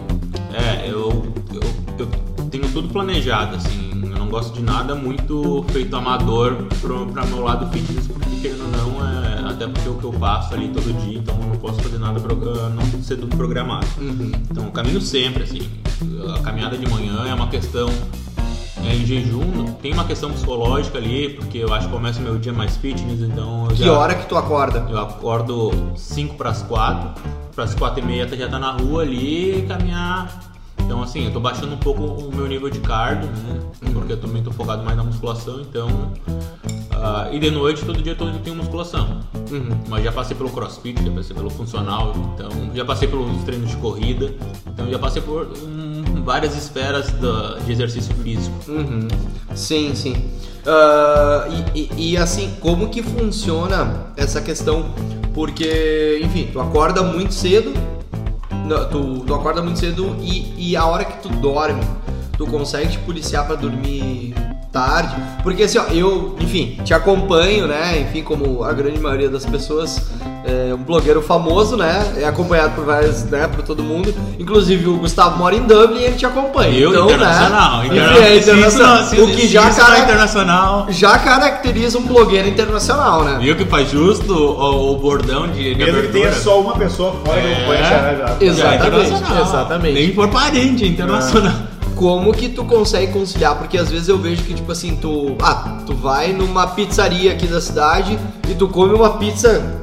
É, 0.53 0.89
eu, 0.89 1.33
eu, 1.51 1.61
eu 1.97 2.07
tenho 2.51 2.67
tudo 2.71 2.89
planejado, 2.89 3.55
assim. 3.55 3.82
Eu 4.11 4.17
não 4.19 4.27
gosto 4.29 4.53
de 4.53 4.61
nada 4.63 4.95
muito 4.95 5.63
feito 5.69 5.95
amador 5.95 6.55
pro, 6.81 7.05
pra 7.07 7.25
meu 7.25 7.43
lado 7.43 7.69
fitness, 7.71 8.07
porque 8.07 8.29
querendo 8.41 8.63
ou 8.63 8.69
não, 8.99 9.07
é, 9.07 9.51
até 9.51 9.67
porque 9.67 9.87
o 9.89 9.95
que 9.95 10.03
eu 10.03 10.13
faço 10.13 10.53
ali 10.53 10.67
todo 10.69 10.93
dia, 11.05 11.19
então 11.19 11.35
eu 11.41 11.47
não 11.47 11.55
posso 11.57 11.81
fazer 11.81 11.97
nada 11.99 12.19
pro, 12.19 12.35
não 12.69 12.83
ser 13.01 13.17
tudo 13.17 13.35
programado. 13.35 13.85
Então 14.49 14.65
eu 14.65 14.71
caminho 14.71 15.01
sempre, 15.01 15.43
assim. 15.43 15.61
A 16.35 16.39
caminhada 16.41 16.77
de 16.77 16.87
manhã 16.89 17.25
é 17.27 17.33
uma 17.33 17.47
questão 17.47 17.87
é, 18.85 18.93
em 18.95 19.05
jejum, 19.05 19.65
tem 19.81 19.93
uma 19.93 20.03
questão 20.03 20.31
psicológica 20.31 20.97
ali, 20.97 21.29
porque 21.29 21.57
eu 21.59 21.73
acho 21.73 21.87
que 21.87 21.93
começa 21.93 22.19
o 22.19 22.23
meu 22.23 22.37
dia 22.37 22.51
mais 22.51 22.75
fitness, 22.77 23.21
então 23.21 23.65
eu 23.69 23.75
Que 23.75 23.83
já- 23.83 23.93
hora 23.93 24.13
que 24.15 24.27
tu 24.27 24.35
acorda? 24.35 24.85
eu 24.89 24.97
acordo 24.99 25.71
5 25.95 26.35
para 26.35 26.49
as 26.49 26.61
4, 26.63 27.21
para 27.55 27.63
as 27.63 27.73
4 27.75 28.03
e 28.03 28.05
meia 28.05 28.27
já 28.35 28.49
tá 28.49 28.59
na 28.59 28.71
rua 28.71 29.03
ali 29.03 29.63
caminhar. 29.67 30.52
Então 30.85 31.01
assim, 31.01 31.25
eu 31.25 31.31
tô 31.31 31.39
baixando 31.39 31.73
um 31.73 31.77
pouco 31.77 32.03
o 32.03 32.35
meu 32.35 32.47
nível 32.47 32.69
de 32.69 32.79
cardio, 32.79 33.27
né? 33.29 33.59
Porque 33.93 34.13
eu 34.13 34.17
também 34.17 34.43
tô 34.43 34.51
focado 34.51 34.83
mais 34.83 34.95
na 34.97 35.03
musculação, 35.03 35.61
então. 35.61 35.87
ah, 36.91 37.27
e 37.31 37.39
de 37.39 37.49
noite 37.51 37.83
todo 37.85 38.01
dia 38.01 38.15
tô- 38.15 38.27
eu 38.27 38.39
tenho 38.39 38.55
musculação. 38.55 39.19
Mas 39.87 40.03
já 40.03 40.11
passei 40.11 40.35
pelo 40.35 40.49
crossfit, 40.49 41.03
já 41.03 41.11
passei 41.11 41.35
pelo 41.35 41.49
funcional, 41.49 42.13
então 42.33 42.49
já 42.73 42.83
passei 42.85 43.07
pelos 43.07 43.43
treinos 43.43 43.69
de 43.69 43.77
corrida, 43.77 44.33
então 44.67 44.89
já 44.89 44.97
passei 44.97 45.21
por 45.21 45.47
hum, 45.63 46.23
várias 46.23 46.55
esferas 46.55 47.07
de 47.65 47.71
exercício 47.71 48.13
físico. 48.15 48.55
Uhum. 48.67 49.07
Sim, 49.53 49.93
sim. 49.93 50.15
Ah, 50.65 51.47
e, 51.75 51.81
e- 51.81 52.11
e, 52.13 52.17
assim, 52.17 52.51
como 52.61 52.89
que 52.89 53.03
funciona 53.03 54.07
essa 54.17 54.41
questão? 54.41 54.85
Porque, 55.35 56.19
enfim, 56.23 56.49
tu 56.51 56.59
acorda 56.59 57.03
muito 57.03 57.33
cedo, 57.33 57.73
não, 58.73 58.89
tu, 58.89 59.19
tu 59.25 59.33
acorda 59.33 59.61
muito 59.61 59.79
cedo 59.79 60.15
e, 60.19 60.71
e 60.71 60.75
a 60.75 60.85
hora 60.85 61.05
que 61.05 61.21
tu 61.21 61.29
dorme, 61.29 61.83
tu 62.37 62.47
consegue 62.47 62.91
te 62.91 62.97
policiar 62.99 63.45
pra 63.45 63.55
dormir 63.55 64.33
tarde? 64.71 65.15
Porque 65.43 65.63
assim, 65.63 65.77
ó, 65.77 65.83
eu, 65.85 66.35
enfim, 66.39 66.79
te 66.83 66.93
acompanho, 66.93 67.67
né? 67.67 68.01
Enfim, 68.01 68.23
como 68.23 68.63
a 68.63 68.73
grande 68.73 68.99
maioria 68.99 69.29
das 69.29 69.45
pessoas, 69.45 70.11
é 70.69 70.73
um 70.73 70.77
blogueiro 70.83 71.21
famoso, 71.21 71.75
né? 71.77 72.13
É 72.17 72.25
acompanhado 72.25 72.73
por 72.75 72.85
vários, 72.85 73.23
né? 73.25 73.47
Por 73.47 73.63
todo 73.63 73.81
mundo. 73.83 74.13
Inclusive 74.39 74.87
o 74.87 74.97
Gustavo 74.97 75.37
mora 75.37 75.55
em 75.55 75.61
Dublin 75.63 75.99
e 75.99 76.03
ele 76.05 76.15
te 76.15 76.25
acompanha. 76.25 76.71
Eu, 76.77 76.89
então, 76.91 77.05
internacional. 77.05 77.77
Né? 77.79 77.85
interna- 77.87 78.11
Enfim, 78.13 78.23
é 78.23 78.35
isso 78.35 78.49
internacional. 78.49 78.95
não- 78.97 79.07
se- 79.07 79.21
o 79.21 79.27
que 79.27 79.47
já, 79.47 79.69
isso 79.69 79.81
é 79.81 79.83
cara- 79.83 79.99
internacional. 79.99 80.85
já 80.89 81.17
caracteriza 81.19 81.97
um 81.97 82.03
blogueiro 82.03 82.47
internacional, 82.47 83.23
né? 83.23 83.37
Viu 83.41 83.55
que 83.55 83.65
faz 83.65 83.89
justo 83.89 84.33
o, 84.33 84.93
o 84.93 84.97
bordão 84.97 85.47
de, 85.47 85.75
de 85.75 85.83
Mesmo 85.83 86.01
que 86.03 86.07
tenha 86.09 86.31
só 86.33 86.59
uma 86.61 86.75
pessoa 86.77 87.13
fora 87.25 87.39
É. 87.39 87.77
já, 87.83 87.87
já. 87.87 88.35
Exato. 88.39 88.39
Já 88.39 88.45
é 88.45 88.45
Exatamente, 88.45 88.85
internacional. 89.13 89.43
exatamente. 89.43 89.93
Nem 89.93 90.13
for 90.13 90.27
parente, 90.27 90.83
é 90.83 90.87
internacional. 90.87 91.53
Como 91.95 92.33
que 92.33 92.49
tu 92.49 92.65
consegue 92.65 93.11
conciliar? 93.13 93.55
Porque 93.55 93.77
às 93.77 93.89
vezes 93.91 94.09
eu 94.09 94.17
vejo 94.17 94.41
que, 94.43 94.53
tipo 94.55 94.71
assim, 94.71 94.95
tu. 94.99 95.35
Ah, 95.41 95.77
tu 95.85 95.93
vai 95.93 96.33
numa 96.33 96.65
pizzaria 96.67 97.31
aqui 97.31 97.45
da 97.45 97.61
cidade 97.61 98.17
e 98.49 98.55
tu 98.55 98.67
come 98.67 98.93
uma 98.95 99.11
pizza. 99.11 99.82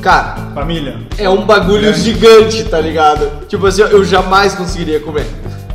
Cara, 0.00 0.36
Família. 0.54 0.98
é 1.18 1.28
um 1.28 1.44
bagulho 1.44 1.88
É. 1.90 1.92
gigante, 1.94 2.64
tá 2.64 2.80
ligado? 2.80 3.46
Tipo 3.48 3.66
assim, 3.66 3.82
eu 3.82 4.04
jamais 4.04 4.54
conseguiria 4.54 5.00
comer. 5.00 5.26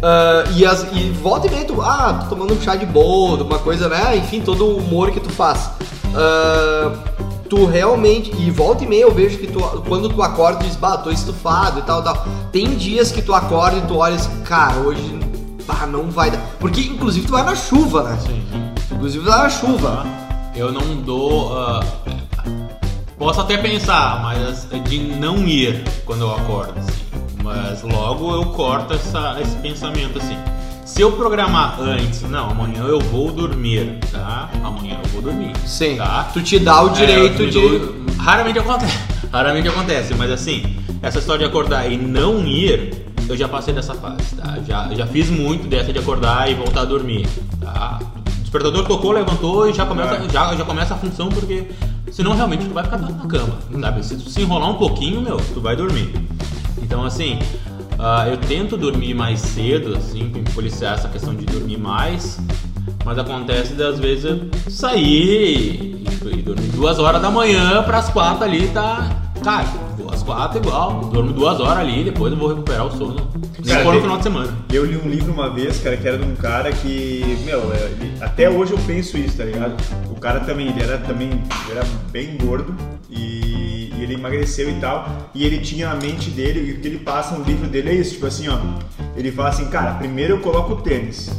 Ah, 0.02 0.44
e, 0.56 0.66
as, 0.66 0.84
e 0.94 1.10
volta 1.22 1.48
e 1.48 1.50
meia 1.50 1.66
tu, 1.66 1.82
ah, 1.82 2.26
tô 2.30 2.36
tomando 2.36 2.54
um 2.54 2.62
chá 2.62 2.76
de 2.76 2.86
boldo, 2.86 3.44
uma 3.44 3.60
coisa, 3.60 3.88
né? 3.90 4.16
Enfim, 4.18 4.42
todo 4.42 4.66
o 4.66 4.78
humor 4.78 5.12
que 5.12 5.20
tu 5.20 5.30
faz. 5.30 5.72
Ah, 6.16 6.92
tu 7.50 7.66
realmente, 7.66 8.32
e 8.40 8.50
volta 8.50 8.84
e 8.84 8.88
meia 8.88 9.02
eu 9.04 9.12
vejo 9.12 9.38
que 9.38 9.48
tu, 9.48 9.60
quando 9.88 10.08
tu 10.08 10.22
acorda, 10.24 10.60
tu 10.60 10.66
diz, 10.66 10.76
bah, 10.76 10.98
tô 10.98 11.10
estufado 11.12 11.80
e 11.80 11.82
tal, 11.82 12.02
tal. 12.04 12.26
Tem 12.52 12.70
dias 12.76 13.12
que 13.12 13.22
tu 13.22 13.34
acorda 13.34 13.78
e 13.78 13.82
tu 13.82 13.98
olha 13.98 14.16
assim, 14.16 14.40
cara, 14.42 14.78
hoje, 14.80 15.20
bah, 15.68 15.86
não 15.88 16.10
vai 16.10 16.32
dar. 16.32 16.40
Porque, 16.60 16.80
inclusive, 16.82 17.26
tu 17.26 17.34
vai 17.34 17.44
na 17.44 17.56
chuva, 17.56 18.04
né? 18.04 18.18
Sim. 18.26 18.42
Inclusive, 18.92 19.24
tu 19.26 19.30
vai 19.30 19.40
na 19.44 19.50
chuva. 19.50 20.06
Eu 20.56 20.72
não 20.72 20.96
dou. 20.98 21.58
ah, 21.58 21.84
posso 23.22 23.40
até 23.42 23.56
pensar, 23.56 24.20
mas 24.24 24.68
de 24.90 24.98
não 24.98 25.48
ir 25.48 25.84
quando 26.06 26.22
eu 26.22 26.32
acordo. 26.36 26.74
assim. 26.80 27.02
Mas 27.44 27.84
logo 27.84 28.34
eu 28.34 28.46
corto 28.48 28.94
essa, 28.96 29.38
esse 29.40 29.56
pensamento 29.58 30.18
assim. 30.18 30.36
Se 30.84 31.02
eu 31.02 31.12
programar 31.12 31.80
antes, 31.80 32.24
não, 32.24 32.50
amanhã 32.50 32.82
eu 32.84 33.00
vou 33.00 33.32
dormir, 33.32 34.00
tá? 34.12 34.50
Amanhã 34.64 34.98
eu 35.04 35.10
vou 35.12 35.22
dormir. 35.22 35.54
Sim. 35.66 35.98
Tá? 35.98 36.30
Tu 36.34 36.42
te 36.42 36.58
dá 36.60 36.82
o 36.82 36.90
direito 36.90 37.44
É, 37.44 37.46
de. 37.46 37.52
dou- 37.52 37.96
Raramente 38.18 38.58
acontece. 38.58 38.98
Raramente 39.32 39.68
acontece, 39.68 40.14
mas 40.16 40.32
assim, 40.32 40.76
essa 41.02 41.20
história 41.20 41.46
de 41.46 41.50
acordar 41.50 41.90
e 41.92 41.98
não 41.98 42.40
ir, 42.46 43.06
eu 43.30 43.38
já 43.38 43.48
passei 43.48 43.72
dessa 43.74 43.94
fase, 43.94 44.36
tá? 44.36 44.58
Já, 44.68 44.90
já 44.96 45.06
fiz 45.08 45.30
muito 45.30 45.68
dessa 45.68 45.94
de 45.94 46.00
acordar 46.00 46.50
e 46.52 46.56
voltar 46.56 46.82
a 46.82 46.86
dormir, 46.86 47.28
tá? 47.62 48.00
O 48.28 48.42
despertador 48.42 48.84
tocou, 48.86 49.12
levantou 49.12 49.70
e 49.70 49.74
já 49.74 49.86
começa, 49.86 50.16
É. 50.16 50.30
já, 50.30 50.56
já 50.56 50.66
começa 50.66 50.94
a 50.96 50.98
função, 50.98 51.30
porque 51.30 51.68
senão 52.12 52.36
realmente 52.36 52.66
tu 52.66 52.74
vai 52.74 52.84
ficar 52.84 52.98
na 52.98 53.12
cama, 53.28 53.58
sabe? 53.80 54.06
Se 54.06 54.16
tu 54.16 54.30
se 54.30 54.42
enrolar 54.42 54.70
um 54.70 54.76
pouquinho, 54.76 55.22
meu, 55.22 55.38
tu 55.54 55.62
vai 55.62 55.76
dormir. 55.76 56.14
Então, 56.82 57.04
assim, 57.04 57.40
ah, 57.98 58.28
eu 58.28 58.38
tento 58.38 58.78
dormir 58.78 59.14
mais 59.14 59.40
cedo, 59.40 59.96
assim, 59.96 60.32
policiar 60.54 60.96
essa 60.96 61.08
questão 61.08 61.34
de 61.34 61.46
dormir 61.46 61.78
mais, 61.78 62.40
mas 63.06 63.18
acontece 63.18 63.74
das 63.74 64.00
vezes 64.00 64.26
eu 64.26 64.50
sair 64.70 66.06
e, 66.26 66.38
e 66.38 66.42
dormir 66.42 66.68
duas 66.68 67.00
horas 67.00 67.22
da 67.22 67.32
manhã 67.32 67.82
pras 67.84 68.10
quatro 68.10 68.44
ali, 68.44 68.68
tá. 68.68 69.10
Cara, 69.44 69.66
às 70.12 70.22
quatro 70.22 70.60
igual, 70.60 71.02
durmo 71.06 71.34
duas 71.34 71.60
horas 71.60 71.80
ali, 71.80 72.04
depois 72.04 72.32
eu 72.32 72.38
vou 72.38 72.50
recuperar 72.50 72.86
o 72.86 72.92
sono. 72.92 73.28
Nem 73.64 73.74
Cara, 73.74 73.84
for 73.84 73.94
no 73.96 74.02
final 74.02 74.18
de 74.18 74.24
semana. 74.24 74.58
Eu 74.72 74.86
li 74.86 74.98
um 74.98 75.10
livro 75.10 75.32
uma 75.32 75.50
vez, 75.50 75.80
cara, 75.80 75.98
que 75.98 76.08
era 76.08 76.18
de 76.18 76.26
um 76.26 76.36
cara 76.36 76.72
que, 76.72 77.38
meu, 77.46 77.72
é, 77.74 78.24
até 78.24 78.50
hoje 78.50 78.74
eu 78.74 78.80
penso 78.80 79.18
isso, 79.18 79.38
tá 79.38 79.46
ligado? 79.46 79.76
Cara 80.22 80.40
também, 80.42 80.68
ele 80.68 80.84
era 80.84 81.00
também, 81.00 81.30
ele 81.32 81.72
era 81.72 81.84
bem 82.12 82.38
gordo 82.38 82.76
e, 83.10 83.92
e 83.96 84.04
ele 84.04 84.14
emagreceu 84.14 84.70
e 84.70 84.80
tal, 84.80 85.32
e 85.34 85.44
ele 85.44 85.58
tinha 85.58 85.90
na 85.90 85.96
mente 85.96 86.30
dele, 86.30 86.60
e 86.70 86.74
o 86.74 86.80
que 86.80 86.88
ele 86.88 87.00
passa 87.00 87.36
no 87.36 87.44
livro 87.44 87.68
dele 87.68 87.90
é 87.90 87.94
isso, 87.96 88.12
tipo 88.12 88.28
assim, 88.28 88.48
ó, 88.48 88.60
ele 89.16 89.32
fala 89.32 89.50
assim, 89.50 89.66
cara, 89.70 89.96
primeiro 89.96 90.36
eu 90.36 90.40
coloco 90.40 90.74
o 90.74 90.82
tênis, 90.84 91.32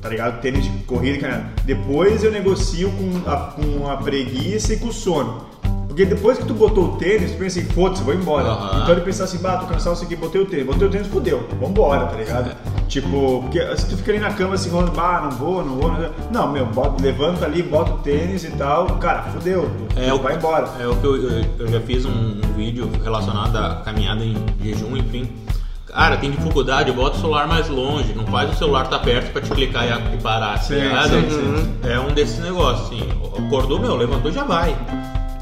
tá 0.00 0.08
ligado? 0.08 0.40
Tênis 0.40 0.62
de 0.62 0.70
corrida, 0.84 1.18
cara. 1.18 1.52
Depois 1.64 2.22
eu 2.22 2.30
negocio 2.30 2.92
com 2.92 3.28
a, 3.28 3.36
com 3.36 3.90
a 3.90 3.96
preguiça 3.96 4.74
e 4.74 4.76
com 4.78 4.86
o 4.86 4.92
sono. 4.92 5.51
Porque 5.92 6.06
depois 6.06 6.38
que 6.38 6.46
tu 6.46 6.54
botou 6.54 6.84
o 6.84 6.96
tênis, 6.96 7.32
tu 7.32 7.36
pensa 7.38 7.60
assim, 7.60 7.68
foda-se, 7.68 8.02
vou 8.02 8.14
embora. 8.14 8.48
Aham. 8.48 8.80
Então 8.82 8.92
ele 8.92 9.02
pensa 9.02 9.24
assim, 9.24 9.36
bah, 9.36 9.58
tô 9.58 9.66
cansado 9.66 9.92
isso 9.94 10.04
aqui, 10.04 10.16
botei 10.16 10.40
o 10.40 10.46
tênis. 10.46 10.64
Botei 10.64 10.88
o 10.88 10.90
tênis, 10.90 11.06
fudeu, 11.06 11.46
vambora, 11.60 12.06
tá 12.06 12.16
ligado? 12.16 12.56
Tipo, 12.88 13.42
porque 13.42 13.76
se 13.76 13.90
tu 13.90 13.96
fica 13.98 14.10
ali 14.12 14.18
na 14.20 14.32
cama 14.32 14.54
assim, 14.54 14.70
falando, 14.70 14.90
bah, 14.92 15.20
não 15.22 15.30
vou, 15.32 15.62
não 15.62 15.74
vou, 15.76 15.88
não 15.90 15.96
vou. 16.00 16.10
Não, 16.30 16.50
meu, 16.50 16.64
bota, 16.64 17.02
levanta 17.02 17.44
ali, 17.44 17.62
bota 17.62 17.92
o 17.92 17.98
tênis 17.98 18.42
e 18.42 18.50
tal, 18.52 18.86
cara, 18.96 19.24
fudeu, 19.24 19.70
É, 19.94 20.10
o- 20.14 20.18
vai 20.18 20.34
embora. 20.36 20.66
É 20.80 20.86
o 20.86 20.96
que 20.96 21.04
eu, 21.06 21.14
eu- 21.30 21.44
eu 21.58 21.68
já 21.68 21.80
fiz 21.82 22.06
um, 22.06 22.10
um 22.42 22.52
vídeo 22.56 22.90
relacionado 23.04 23.54
à 23.56 23.82
caminhada 23.84 24.24
em 24.24 24.34
jejum, 24.62 24.96
enfim. 24.96 25.30
Cara, 25.88 26.16
tem 26.16 26.30
dificuldade, 26.30 26.90
bota 26.90 27.18
o 27.18 27.20
celular 27.20 27.46
mais 27.46 27.68
longe, 27.68 28.14
não 28.14 28.24
faz 28.26 28.50
o 28.50 28.54
celular 28.56 28.88
tá 28.88 28.98
perto 28.98 29.30
pra 29.30 29.42
te 29.42 29.50
clicar 29.50 29.84
e, 29.84 30.16
parar, 30.22 30.54
tá 30.54 30.62
Sim, 30.62 30.76
ligado? 30.76 31.10
sim, 31.10 31.28
sim. 31.28 31.74
É 31.86 32.00
um 32.00 32.14
desses 32.14 32.38
negócios, 32.38 32.86
assim. 32.86 33.06
Acordou, 33.46 33.78
meu, 33.78 33.94
levantou 33.94 34.32
já 34.32 34.42
vai. 34.44 34.74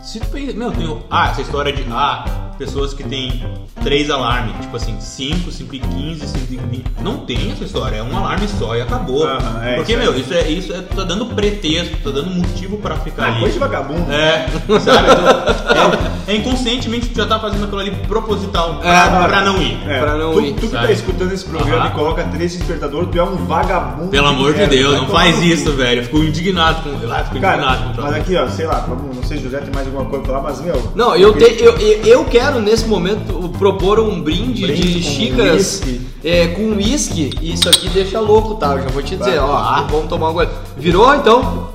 Se 0.02 0.18
tu 0.18 0.26
pensa, 0.28 0.56
meu, 0.56 0.72
tem, 0.72 1.06
ah, 1.10 1.28
essa 1.30 1.42
história 1.42 1.72
de, 1.72 1.84
ah, 1.92 2.24
pessoas 2.60 2.92
que 2.92 3.02
tem 3.02 3.42
três 3.82 4.10
alarmes, 4.10 4.54
tipo 4.60 4.76
assim, 4.76 4.94
5, 5.00 5.50
5 5.50 5.74
e 5.76 5.78
15, 5.80 6.26
5 6.28 6.52
e 6.52 6.56
20. 6.58 6.84
Não 7.02 7.16
tem 7.18 7.50
essa 7.52 7.64
história, 7.64 7.96
é 7.96 8.02
um 8.02 8.14
alarme 8.14 8.46
só 8.58 8.76
e 8.76 8.82
acabou. 8.82 9.26
É, 9.62 9.76
Porque, 9.76 9.92
isso 9.94 10.02
meu, 10.02 10.18
isso 10.18 10.34
é, 10.34 10.48
isso 10.50 10.72
é, 10.74 10.82
tu 10.82 10.94
tá 10.94 11.04
dando 11.04 11.24
pretexto, 11.26 11.96
tu 12.02 12.12
tá 12.12 12.20
dando 12.20 12.30
motivo 12.34 12.76
pra 12.76 12.96
ficar 12.96 13.22
Ah, 13.24 13.26
ali. 13.28 13.38
coisa 13.40 13.54
de 13.54 13.58
vagabundo. 13.58 14.12
É, 14.12 14.46
sabe? 14.78 15.08
Tu- 15.08 16.28
é, 16.28 16.32
é 16.34 16.36
inconscientemente 16.36 17.08
tu 17.08 17.16
já 17.16 17.26
tá 17.26 17.40
fazendo 17.40 17.64
aquilo 17.64 17.80
ali 17.80 17.90
proposital 18.06 18.74
pra, 18.74 18.90
É, 19.24 19.28
pra 19.28 19.40
não 19.40 19.62
ir. 19.62 19.78
É, 19.88 19.98
Pra 20.00 20.14
não 20.16 20.34
tu, 20.34 20.40
ir, 20.42 20.52
tu 20.52 20.60
que 20.60 20.68
sabe? 20.68 20.86
tá 20.88 20.92
escutando 20.92 21.32
esse 21.32 21.46
programa 21.46 21.86
e 21.86 21.90
coloca 21.92 22.22
três 22.24 22.52
despertador, 22.52 23.06
tu 23.06 23.18
é 23.18 23.24
um 23.24 23.36
vagabundo. 23.46 24.08
Pelo 24.08 24.26
amor 24.28 24.52
de 24.52 24.66
Deus, 24.66 24.96
não 24.98 25.06
faz 25.08 25.42
isso, 25.42 25.72
velho. 25.72 26.00
Eu 26.00 26.04
fico 26.04 26.18
indignado 26.18 26.82
com. 26.82 26.90
Eu 26.90 26.98
fico 26.98 27.36
indignado 27.38 27.40
Cara, 27.40 27.92
com 27.94 28.00
o 28.02 28.04
mas 28.04 28.14
aqui, 28.16 28.36
ó, 28.36 28.46
sei 28.48 28.66
lá, 28.66 28.80
vamos- 28.86 29.16
não 29.16 29.22
sei 29.22 29.38
se 29.38 29.46
o 29.46 29.50
José 29.50 29.62
tem 29.62 29.74
mais 29.74 29.86
alguma 29.86 30.04
coisa 30.04 30.24
pra 30.26 30.34
falar, 30.34 30.50
mas 30.50 30.60
meu. 30.60 30.92
Não, 30.94 31.16
eu, 31.16 31.32
te, 31.34 31.44
eu, 31.62 31.78
eu 31.78 32.00
eu 32.20 32.24
quero 32.26 32.49
nesse 32.58 32.86
momento 32.86 33.50
propor 33.58 34.00
um 34.00 34.20
brinde, 34.20 34.66
Brinde 34.66 34.82
de 35.00 35.04
com 35.04 35.10
xícaras 35.14 35.80
whisky. 35.82 36.00
é, 36.24 36.46
com 36.48 36.62
uísque. 36.72 37.30
E 37.40 37.52
isso 37.52 37.68
aqui 37.68 37.88
deixa 37.90 38.18
louco, 38.18 38.54
tá? 38.54 38.72
Eu 38.76 38.82
já 38.84 38.88
vou 38.88 39.02
te 39.02 39.14
dizer, 39.16 39.30
Vai. 39.32 39.38
ó. 39.38 39.54
Ah. 39.56 39.86
Vamos 39.90 40.08
tomar 40.08 40.28
uma 40.30 40.34
coisa. 40.34 40.52
Virou 40.76 41.14
então? 41.14 41.68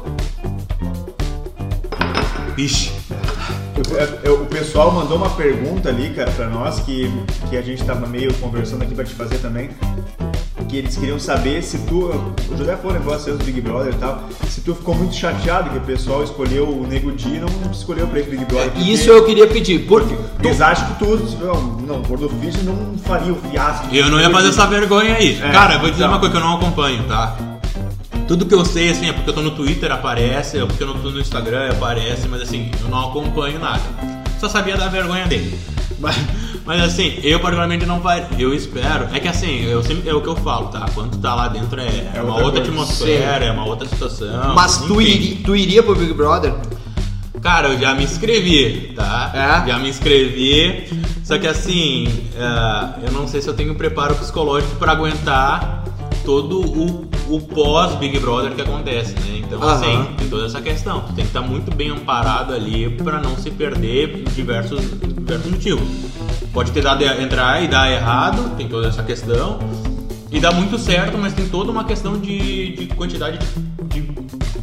Ixi. 2.58 2.92
Eu- 3.78 4.20
eu- 4.24 4.42
o 4.44 4.46
pessoal 4.46 4.92
mandou 4.92 5.18
uma 5.18 5.30
pergunta 5.32 5.90
ali, 5.90 6.10
cara, 6.12 6.32
pra 6.32 6.48
nós, 6.48 6.80
que, 6.80 7.12
que 7.50 7.58
a 7.58 7.62
gente 7.62 7.84
tava 7.84 8.08
meio 8.08 8.34
conversando 8.36 8.84
aqui 8.84 8.94
pra 8.96 9.04
te 9.04 9.14
fazer 9.14 9.38
também. 9.40 9.70
Que 10.70 10.78
eles 10.78 10.96
queriam 10.98 11.20
saber 11.20 11.62
se 11.62 11.78
tu. 11.80 12.06
O 12.50 12.58
José 12.58 12.76
falou 12.78 12.96
um 12.96 13.00
negócio 13.00 13.38
do 13.38 13.44
Big 13.44 13.62
Brother 13.62 13.94
e 13.94 13.98
tal. 13.98 14.24
Se 14.50 14.62
tu 14.62 14.74
ficou 14.74 14.96
muito 14.96 15.14
chateado 15.14 15.70
que 15.70 15.78
o 15.78 15.82
pessoal 15.82 16.24
escolheu 16.24 16.68
o 16.68 16.88
Nego 16.88 17.12
Di 17.12 17.36
e 17.36 17.40
não 17.40 17.72
escolheu 17.72 18.08
pra 18.08 18.20
esse 18.20 18.30
Big 18.32 18.46
Brother. 18.46 18.72
porque 18.72 18.90
Isso 18.90 19.10
eu 19.12 19.24
queria 19.26 19.46
pedir. 19.46 19.86
Por, 19.86 20.04
Eles 20.44 20.62
acham 20.62 20.88
que 20.88 21.00
tu. 21.00 21.18
Não, 21.40 21.62
não, 21.86 21.96
o 22.00 22.08
Gordo 22.08 22.30
Fish 22.42 22.64
não 22.64 22.98
faria 22.98 23.32
o 23.32 23.36
fiasco. 23.36 23.94
Eu 23.94 24.10
não 24.10 24.20
ia 24.20 24.30
fazer 24.32 24.50
essa 24.50 24.66
vergonha 24.66 25.16
aí. 25.16 25.40
É, 25.40 25.52
Cara, 25.52 25.76
eu 25.76 25.80
vou 25.82 25.90
dizer 25.92 26.04
então. 26.04 26.14
uma 26.14 26.20
coisa 26.20 26.34
que 26.36 26.42
eu 26.42 26.44
não 26.46 26.56
acompanho, 26.56 27.04
tá? 27.04 27.38
Tudo 28.28 28.46
que 28.46 28.56
eu 28.56 28.66
sei, 28.66 28.90
assim, 28.90 29.08
é 29.08 29.14
porque 29.14 29.30
eu 29.30 29.34
tô 29.34 29.42
no 29.42 29.52
Twitter, 29.52 29.92
aparece, 29.92 30.58
é 30.58 30.66
porque 30.66 30.82
eu 30.82 30.88
não 30.88 31.00
tô 31.00 31.12
no 31.12 31.20
Instagram, 31.20 31.70
aparece, 31.72 32.28
mas 32.28 32.42
assim, 32.42 32.72
eu 32.82 32.90
não 32.90 33.10
acompanho 33.10 33.60
nada. 33.60 33.84
Só 34.40 34.50
sabia 34.50 34.76
da 34.76 34.88
vergonha 34.88 35.28
dele. 35.28 35.58
Mas, 35.98 36.18
mas 36.66 36.82
assim, 36.82 37.18
eu 37.24 37.40
particularmente 37.40 37.86
não 37.86 38.02
faria. 38.02 38.28
Eu 38.38 38.54
espero. 38.54 39.08
É 39.14 39.20
que 39.20 39.30
assim, 39.30 39.64
eu 39.64 39.82
sempre, 39.82 40.10
é 40.10 40.14
o 40.14 40.22
que 40.22 40.28
eu 40.28 40.36
falo, 40.36 40.68
tá? 40.68 40.86
Quando 40.94 41.12
tu 41.12 41.20
tá 41.20 41.34
lá 41.34 41.48
dentro 41.48 41.80
é, 41.80 42.12
É 42.14 42.22
uma 42.22 42.42
outra 42.42 42.62
atmosfera, 42.62 43.46
é 43.46 43.52
uma 43.52 43.66
outra 43.66 43.88
situação. 43.88 44.54
mas 44.54 44.80
tu, 44.80 45.02
iri, 45.02 45.38
tu 45.38 45.56
iria 45.56 45.82
pro 45.82 45.96
Big 45.96 46.14
Brother? 46.14 46.54
Cara, 47.42 47.70
eu 47.70 47.80
já 47.80 47.94
me 47.96 48.04
inscrevi, 48.04 48.92
tá? 48.94 49.32
É? 49.34 49.70
Já 49.70 49.80
me 49.80 49.88
inscrevi. 49.90 50.90
Só 51.24 51.38
que 51.38 51.48
assim, 51.48 52.08
é, 52.36 53.08
eu 53.08 53.12
não 53.14 53.26
sei 53.26 53.42
se 53.42 53.48
eu 53.48 53.54
tenho 53.54 53.74
preparo 53.76 54.14
psicológico 54.16 54.76
pra 54.76 54.92
aguentar 54.92 55.85
todo 56.26 56.60
o, 56.62 57.08
o 57.30 57.40
pós-Big 57.42 58.20
Brother 58.20 58.52
que 58.54 58.62
acontece, 58.62 59.14
né? 59.14 59.42
Então, 59.46 59.62
Aham. 59.62 59.74
assim, 59.74 60.14
tem 60.18 60.28
toda 60.28 60.46
essa 60.46 60.60
questão. 60.62 61.02
Tu 61.02 61.14
tem 61.14 61.24
que 61.26 61.30
estar 61.30 61.42
muito 61.42 61.74
bem 61.76 61.90
amparado 61.92 62.54
ali 62.54 62.90
pra 62.90 63.20
não 63.22 63.38
se 63.38 63.52
perder 63.52 64.24
por 64.24 64.32
diversos, 64.34 64.82
diversos 65.16 65.52
motivos. 65.52 65.88
Pode 66.52 66.72
ter 66.72 66.82
dado 66.82 67.04
entrar 67.04 67.64
e 67.64 67.68
dar 67.68 67.92
errado, 67.92 68.56
tem 68.58 68.68
toda 68.68 68.88
essa 68.88 69.04
questão. 69.04 69.60
E 70.32 70.40
dá 70.40 70.52
muito 70.52 70.78
certo, 70.78 71.18
mas 71.18 71.34
tem 71.34 71.48
toda 71.48 71.72
uma 71.72 71.84
questão 71.86 72.20
de, 72.20 72.76
de 72.76 72.88
quantidade 72.88 73.38
de, 73.88 74.02
de- 74.02 74.16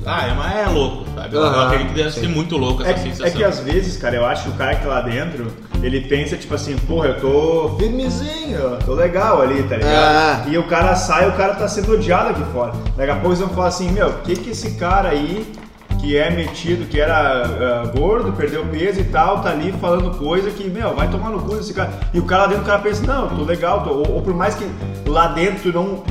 Ah, 0.04 0.26
é, 0.26 0.34
mas 0.34 0.56
é 0.56 0.66
louco, 0.68 1.04
sabe? 1.32 1.44
Eu 1.44 1.50
Aham, 1.50 1.66
acredito 1.66 1.88
que 1.88 1.94
deve 1.94 2.10
sim. 2.10 2.20
ser 2.20 2.28
muito 2.28 2.56
louco 2.56 2.82
essa 2.82 2.92
É, 2.92 2.96
sensação. 2.96 3.26
é 3.26 3.30
que 3.30 3.44
às 3.44 3.60
vezes, 3.60 3.96
cara, 3.96 4.16
eu 4.16 4.24
acho 4.26 4.44
que 4.44 4.50
o 4.50 4.52
cara 4.54 4.74
que 4.76 4.82
tá 4.82 4.88
lá 4.88 5.00
dentro, 5.00 5.46
ele 5.82 6.00
pensa 6.02 6.36
tipo 6.36 6.54
assim, 6.54 6.76
porra, 6.76 7.08
eu 7.08 7.20
tô 7.20 7.76
firmezinho, 7.78 8.56
eu 8.58 8.78
tô 8.78 8.94
legal 8.94 9.40
ali, 9.42 9.62
tá 9.64 9.76
ligado? 9.76 10.48
É. 10.48 10.50
E 10.52 10.58
o 10.58 10.64
cara 10.64 10.94
sai, 10.94 11.28
o 11.28 11.32
cara 11.32 11.54
tá 11.54 11.66
sendo 11.68 11.92
odiado 11.94 12.30
aqui 12.30 12.42
fora. 12.52 12.72
Daqui 12.96 13.10
a 13.10 13.14
pouco 13.14 13.28
eles 13.28 13.40
vão 13.40 13.48
falar 13.50 13.68
assim, 13.68 13.90
meu, 13.90 14.08
o 14.08 14.12
que 14.20 14.36
que 14.36 14.50
esse 14.50 14.72
cara 14.72 15.08
aí, 15.10 15.50
que 16.00 16.16
é 16.16 16.30
metido, 16.30 16.86
que 16.88 17.00
era 17.00 17.44
ah, 17.44 17.90
gordo, 17.96 18.32
perdeu 18.32 18.64
peso 18.66 19.00
e 19.00 19.04
tal, 19.04 19.40
tá 19.40 19.50
ali 19.50 19.72
falando 19.80 20.16
coisa 20.18 20.50
que, 20.50 20.68
meu, 20.68 20.94
vai 20.94 21.08
tomar 21.08 21.30
no 21.30 21.40
cu 21.42 21.56
desse 21.56 21.72
cara. 21.72 21.90
E 22.12 22.18
o 22.18 22.24
cara 22.24 22.42
lá 22.42 22.48
dentro, 22.48 22.64
o 22.64 22.66
cara 22.66 22.78
pensa, 22.80 23.06
não, 23.06 23.30
eu 23.30 23.36
tô 23.36 23.44
legal, 23.44 23.82
tô... 23.84 23.90
Ou, 23.90 24.12
ou 24.14 24.22
por 24.22 24.34
mais 24.34 24.54
que 24.56 24.66
lá 25.06 25.28
dentro 25.28 25.70
tu 25.70 25.76
não 25.78 26.02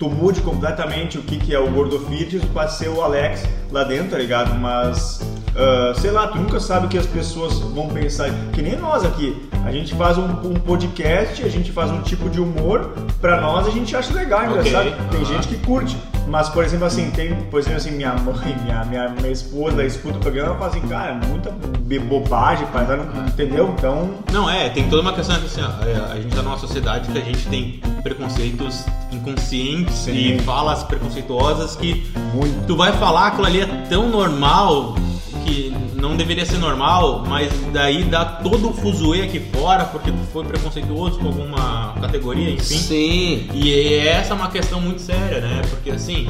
tu 0.00 0.08
mude 0.08 0.40
completamente 0.40 1.18
o 1.18 1.22
que, 1.22 1.36
que 1.36 1.54
é 1.54 1.58
o 1.60 1.70
Gordo 1.70 2.00
Fitness 2.06 2.42
pra 2.46 2.66
ser 2.66 2.88
o 2.88 3.02
Alex 3.02 3.46
lá 3.70 3.84
dentro, 3.84 4.12
tá 4.12 4.16
ligado? 4.16 4.54
Mas, 4.54 5.20
ah, 5.54 5.92
sei 5.94 6.10
lá, 6.10 6.26
tu 6.28 6.38
nunca 6.38 6.58
sabe 6.58 6.86
o 6.86 6.88
que 6.88 6.96
as 6.96 7.06
pessoas 7.06 7.58
vão 7.58 7.86
pensar. 7.90 8.30
Que 8.54 8.62
nem 8.62 8.76
nós 8.78 9.04
aqui. 9.04 9.46
A 9.62 9.70
gente 9.70 9.94
faz 9.94 10.16
um, 10.16 10.24
um 10.24 10.54
podcast, 10.54 11.44
a 11.44 11.48
gente 11.50 11.70
faz 11.70 11.90
um 11.90 12.00
tipo 12.00 12.30
de 12.30 12.40
humor, 12.40 12.94
pra 13.20 13.42
nós 13.42 13.66
a 13.66 13.70
gente 13.70 13.94
acha 13.94 14.12
legal, 14.14 14.40
Ok, 14.40 14.50
engraçado. 14.52 15.10
Tem 15.10 15.20
aham. 15.20 15.24
gente 15.26 15.48
que 15.48 15.58
curte. 15.58 15.94
Mas, 16.30 16.48
por 16.48 16.64
exemplo, 16.64 16.86
assim, 16.86 17.10
tem, 17.10 17.34
por 17.50 17.58
exemplo, 17.58 17.78
assim, 17.78 17.90
minha 17.90 18.14
mãe, 18.14 18.56
minha, 18.62 18.84
minha, 18.84 19.08
minha 19.08 19.30
esposa 19.32 19.84
escuta 19.84 20.16
o 20.18 20.20
programa 20.20 20.54
e 20.54 20.58
fala 20.58 20.70
assim, 20.70 20.80
cara, 20.88 21.14
muita 21.26 21.50
be- 21.80 21.98
bobagem, 21.98 22.66
pai, 22.68 22.86
entendeu? 23.26 23.74
Então, 23.76 24.10
Não, 24.32 24.48
é, 24.48 24.68
tem 24.70 24.88
toda 24.88 25.02
uma 25.02 25.12
questão 25.12 25.36
que 25.40 25.46
assim, 25.46 25.60
ó, 25.62 25.84
é, 25.84 26.12
a 26.12 26.16
gente 26.20 26.34
tá 26.34 26.42
numa 26.42 26.56
sociedade 26.56 27.10
que 27.10 27.18
a 27.18 27.22
gente 27.24 27.48
tem 27.48 27.80
preconceitos 28.02 28.84
inconscientes 29.10 29.94
Sim. 29.94 30.12
e 30.12 30.38
falas 30.40 30.84
preconceituosas 30.84 31.74
que 31.76 32.10
muito. 32.32 32.66
tu 32.66 32.76
vai 32.76 32.92
falar 32.92 33.28
aquilo 33.28 33.46
ali 33.46 33.60
é 33.62 33.66
tão 33.88 34.08
normal 34.08 34.94
que 35.44 35.74
não 35.94 36.16
deveria 36.16 36.44
ser 36.46 36.58
normal, 36.58 37.24
mas 37.26 37.50
daí 37.72 38.04
dá 38.04 38.24
todo 38.24 38.70
o 38.70 38.72
fuzuê 38.72 39.22
aqui 39.22 39.40
fora 39.40 39.84
porque 39.84 40.10
tu 40.10 40.18
foi 40.32 40.44
preconceituoso 40.44 41.18
com 41.18 41.26
alguma 41.26 41.94
categoria, 42.00 42.50
enfim. 42.50 42.78
Sim. 42.78 43.48
E 43.54 43.94
essa 44.06 44.32
é 44.32 44.36
uma 44.36 44.50
questão 44.50 44.80
muito 44.80 45.00
séria, 45.00 45.40
né? 45.40 45.62
Porque 45.70 45.90
assim, 45.90 46.26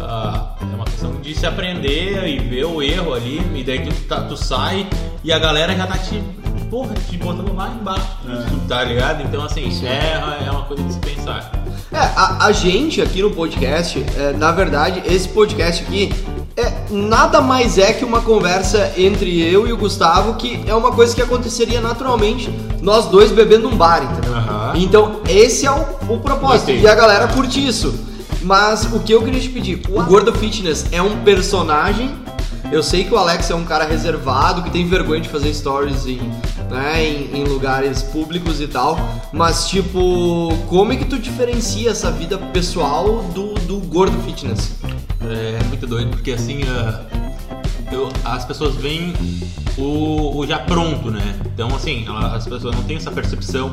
ah, 0.00 0.54
é 0.60 0.74
uma 0.74 0.84
questão 0.84 1.12
de 1.20 1.34
se 1.34 1.46
aprender 1.46 2.26
e 2.28 2.38
ver 2.38 2.64
o 2.64 2.82
erro 2.82 3.14
ali, 3.14 3.40
e 3.54 3.62
daí 3.64 3.80
tu, 3.80 3.94
tá- 4.06 4.22
tu 4.22 4.36
sai 4.36 4.86
e 5.24 5.32
a 5.32 5.38
galera 5.38 5.74
já 5.74 5.86
tá 5.86 5.98
te, 5.98 6.22
porra, 6.70 6.94
te 7.08 7.16
botando 7.16 7.54
lá 7.54 7.68
embaixo, 7.80 8.06
tá 8.68 8.84
ligado? 8.84 9.22
Então 9.22 9.42
assim, 9.42 9.68
é, 9.86 10.44
é 10.46 10.50
uma 10.50 10.62
coisa 10.62 10.82
de 10.82 10.92
se 10.92 11.00
pensar. 11.00 11.50
É, 11.92 11.96
a, 11.98 12.46
a 12.46 12.52
gente 12.52 13.00
aqui 13.00 13.22
no 13.22 13.30
podcast, 13.30 14.04
é, 14.18 14.32
na 14.34 14.52
verdade, 14.52 15.02
esse 15.06 15.28
podcast 15.28 15.82
aqui 15.84 16.10
é 16.58 16.72
nada 16.90 17.40
mais 17.40 17.78
é 17.78 17.92
que 17.92 18.04
uma 18.04 18.20
conversa 18.20 18.92
entre 18.96 19.40
eu 19.40 19.68
e 19.68 19.72
o 19.72 19.76
Gustavo, 19.76 20.34
que 20.34 20.60
é 20.66 20.74
uma 20.74 20.90
coisa 20.90 21.14
que 21.14 21.22
aconteceria 21.22 21.80
naturalmente, 21.80 22.52
nós 22.82 23.06
dois 23.06 23.30
bebendo 23.30 23.70
num 23.70 23.76
bar, 23.76 24.02
entendeu? 24.02 24.34
Aham. 24.34 24.72
Então, 24.74 25.20
esse 25.28 25.66
é 25.66 25.70
o, 25.70 26.14
o 26.14 26.18
propósito, 26.18 26.72
Gostei. 26.72 26.80
e 26.80 26.88
a 26.88 26.94
galera 26.96 27.28
curte 27.28 27.64
isso. 27.64 27.94
Mas 28.42 28.84
o 28.92 28.98
que 29.00 29.12
eu 29.12 29.22
queria 29.22 29.40
te 29.40 29.48
pedir, 29.48 29.82
o 29.88 30.02
Gordo 30.02 30.32
Fitness 30.32 30.86
é 30.90 31.00
um 31.00 31.22
personagem. 31.22 32.10
Eu 32.72 32.82
sei 32.82 33.04
que 33.04 33.14
o 33.14 33.16
Alex 33.16 33.50
é 33.50 33.54
um 33.54 33.64
cara 33.64 33.84
reservado, 33.84 34.62
que 34.62 34.70
tem 34.70 34.86
vergonha 34.86 35.20
de 35.20 35.28
fazer 35.28 35.54
stories 35.54 36.06
em, 36.06 36.20
né, 36.70 37.04
em, 37.04 37.40
em 37.40 37.44
lugares 37.44 38.02
públicos 38.02 38.60
e 38.60 38.66
tal. 38.66 38.98
Mas, 39.32 39.68
tipo, 39.68 40.52
como 40.68 40.92
é 40.92 40.96
que 40.96 41.04
tu 41.04 41.18
diferencia 41.18 41.90
essa 41.90 42.10
vida 42.10 42.36
pessoal 42.36 43.22
do, 43.34 43.54
do 43.54 43.78
Gordo 43.78 44.18
Fitness? 44.24 44.77
É 45.30 45.64
muito 45.64 45.86
doido, 45.86 46.10
porque 46.10 46.32
assim, 46.32 46.60
ah, 46.66 47.00
eu- 47.92 48.08
as 48.24 48.44
pessoas 48.44 48.74
veem 48.76 49.12
o, 49.76 50.38
o 50.38 50.46
já 50.46 50.58
pronto, 50.58 51.10
né? 51.10 51.34
Então, 51.54 51.68
assim, 51.74 52.04
ela- 52.06 52.34
as 52.36 52.44
pessoas 52.46 52.74
não 52.74 52.82
têm 52.84 52.96
essa 52.96 53.10
percepção, 53.10 53.70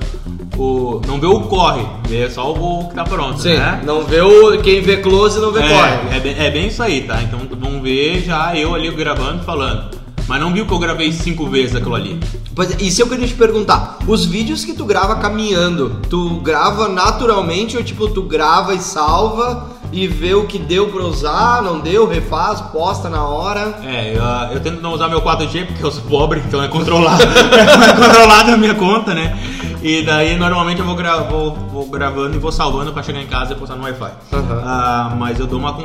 o, 0.58 1.02
não 1.08 1.20
vê 1.20 1.28
o 1.28 1.42
corre, 1.42 1.86
vê 2.08 2.30
só 2.30 2.52
o 2.54 2.90
que 2.90 2.96
tá 2.96 3.04
pronto, 3.04 3.42
né? 3.58 3.82
não 3.86 4.04
vê 4.04 4.22
o. 4.22 4.62
Quem 4.62 4.82
vê 4.82 4.98
close 4.98 5.40
não 5.40 5.52
vê 5.52 5.60
corre. 5.62 6.14
É, 6.14 6.18
é, 6.18 6.20
bem, 6.20 6.36
é 6.38 6.52
bem 6.52 6.68
isso 6.68 6.82
aí, 6.84 7.02
tá? 7.02 7.22
Então 7.22 7.40
vão 7.60 7.82
ver 7.82 8.24
já 8.24 8.56
eu 8.56 8.74
ali 8.76 8.90
gravando 8.92 9.42
e 9.42 9.46
falando. 9.46 9.96
Mas 10.28 10.40
não 10.42 10.52
viu 10.52 10.66
que 10.66 10.74
eu 10.74 10.80
gravei 10.80 11.12
cinco 11.12 11.46
vezes 11.48 11.76
aquilo 11.76 11.94
ali. 11.94 12.20
Pois 12.56 12.72
é, 12.72 12.78
isso 12.82 13.00
eu 13.02 13.08
queria 13.08 13.28
te 13.28 13.36
perguntar. 13.36 14.00
Os 14.08 14.26
vídeos 14.26 14.66
que 14.66 14.74
tu 14.74 14.84
grava 14.84 15.18
caminhando, 15.18 16.02
tu 16.10 16.40
grava 16.40 16.88
naturalmente 16.90 17.78
ou 17.78 17.84
tipo, 17.84 18.08
tu 18.08 18.24
grava 18.24 18.74
e 18.74 18.80
salva 18.80 19.70
e 19.92 20.08
vê 20.08 20.34
o 20.34 20.46
que 20.46 20.58
deu 20.60 20.90
pra 20.90 21.04
usar, 21.04 21.62
não 21.62 21.80
deu, 21.80 22.08
refaz, 22.08 22.62
posta 22.62 23.10
na 23.10 23.24
hora? 23.24 23.80
É, 23.84 24.14
eu, 24.16 24.56
eu 24.56 24.60
tento 24.60 24.82
não 24.82 24.94
usar 24.94 25.08
meu 25.08 25.22
4G 25.22 25.66
porque 25.68 25.84
eu 25.84 25.92
sou 25.92 26.04
pobre, 26.04 26.42
então 26.46 26.62
é 26.62 26.68
controlado. 26.68 27.24
é 27.24 27.94
controlado 27.94 28.52
a 28.52 28.58
minha 28.58 28.76
conta, 28.76 29.14
né? 29.14 29.38
E 29.86 30.02
daí 30.02 30.36
normalmente 30.36 30.80
eu 30.80 30.86
vou, 30.86 30.96
gra 30.96 31.18
vou, 31.18 31.54
vou 31.54 31.86
gravando 31.88 32.36
e 32.36 32.40
vou 32.40 32.52
salvando 32.52 32.92
pra 32.92 33.04
chegar 33.04 33.22
em 33.22 33.28
casa 33.28 33.54
e 33.54 33.56
postar 33.56 33.76
no 33.76 33.84
Wi-Fi. 33.84 34.12
Aham. 34.34 34.64
Ah, 34.66 35.16
mas 35.16 35.40
eu 35.40 35.46
dou 35.46 35.60
uma. 35.60 35.78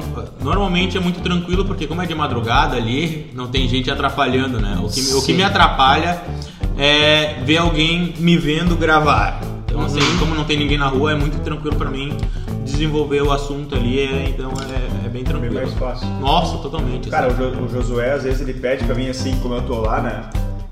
Normalmente 0.43 0.97
é 0.97 1.01
muito 1.01 1.21
tranquilo 1.21 1.67
porque, 1.67 1.87
como 1.87 2.01
é 2.01 2.07
de 2.07 2.15
madrugada 2.15 2.77
ali, 2.77 3.31
não 3.35 3.49
tem 3.49 3.69
gente 3.69 3.91
atrapalhando, 3.91 4.59
né? 4.59 4.81
O 4.83 4.89
que, 4.89 5.03
o 5.13 5.23
que 5.23 5.35
me 5.35 5.43
atrapalha 5.43 6.23
é 6.79 7.43
ver 7.45 7.59
alguém 7.59 8.15
me 8.19 8.39
vendo 8.39 8.75
gravar. 8.75 9.39
Então, 9.71 9.83
assim, 9.83 10.01
Uhum. 10.01 10.19
como 10.19 10.35
não 10.35 10.45
tem 10.45 10.59
ninguém 10.59 10.77
na 10.77 10.89
rua, 10.89 11.13
é 11.13 11.15
muito 11.15 11.39
tranquilo 11.43 11.77
pra 11.77 11.89
mim 11.89 12.17
desenvolver 12.65 13.23
o 13.23 13.31
assunto 13.33 13.75
ali, 13.77 14.01
é- 14.01 14.29
então 14.29 14.51
é, 14.51 15.07
é 15.07 15.09
bem 15.09 15.23
Bem 15.23 15.25
tranquilo. 15.25 15.55
mais 15.55 15.73
fácil. 15.75 16.07
Nossa, 16.21 16.59
totalmente. 16.59 17.09
Cara, 17.09 17.29
o, 17.29 17.31
assim. 17.31 17.39
Jo- 17.39 17.63
o 17.65 17.69
Josué, 17.69 18.13
às 18.13 18.25
vezes, 18.25 18.41
ele 18.41 18.55
pede 18.55 18.85
pra 18.85 18.95
mim 18.95 19.09
assim, 19.09 19.37
como 19.41 19.55
eu 19.55 19.63
tô 19.63 19.81
lá, 19.81 20.01
né? 20.01 20.23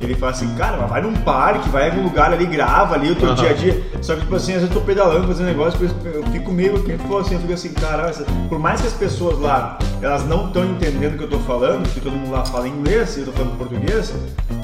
Ele 0.00 0.14
fala 0.14 0.30
assim, 0.30 0.48
cara, 0.54 0.76
mas 0.76 0.88
vai 0.90 1.02
num 1.02 1.12
parque, 1.12 1.68
vai 1.70 1.88
em 1.88 1.90
algum 1.90 2.04
lugar 2.04 2.32
ali, 2.32 2.46
grava 2.46 2.94
ali 2.94 3.11
o 3.11 3.16
teu 3.16 3.28
Aham. 3.30 3.34
dia 3.37 3.50
a 3.50 3.52
dia. 3.52 3.82
Só 4.00 4.14
que, 4.14 4.20
tipo 4.20 4.37
assim, 4.37 4.52
às 4.54 4.61
vezes 4.62 4.74
eu 4.76 4.80
tô 4.80 4.87
pedalando, 4.87 5.26
fazendo 5.26 5.46
negócio, 5.46 5.78
eu 6.04 6.22
fico 6.30 6.52
meio, 6.52 6.80
que 6.84 6.96
falou 6.98 7.18
assim, 7.18 7.34
eu 7.34 7.40
fico 7.40 7.52
assim, 7.52 7.72
cara, 7.72 8.12
por 8.48 8.61
mais 8.61 8.80
que 8.80 8.87
as 8.87 8.92
pessoas 8.92 9.38
lá, 9.40 9.76
elas 10.00 10.24
não 10.26 10.46
estão 10.46 10.64
entendendo 10.64 11.14
o 11.14 11.18
que 11.18 11.24
eu 11.24 11.30
tô 11.30 11.38
falando, 11.40 11.82
porque 11.82 11.98
todo 12.00 12.12
mundo 12.12 12.30
lá 12.30 12.44
fala 12.44 12.68
inglês 12.68 13.16
e 13.16 13.20
eu 13.20 13.26
tô 13.26 13.32
falando 13.32 13.58
português, 13.58 14.14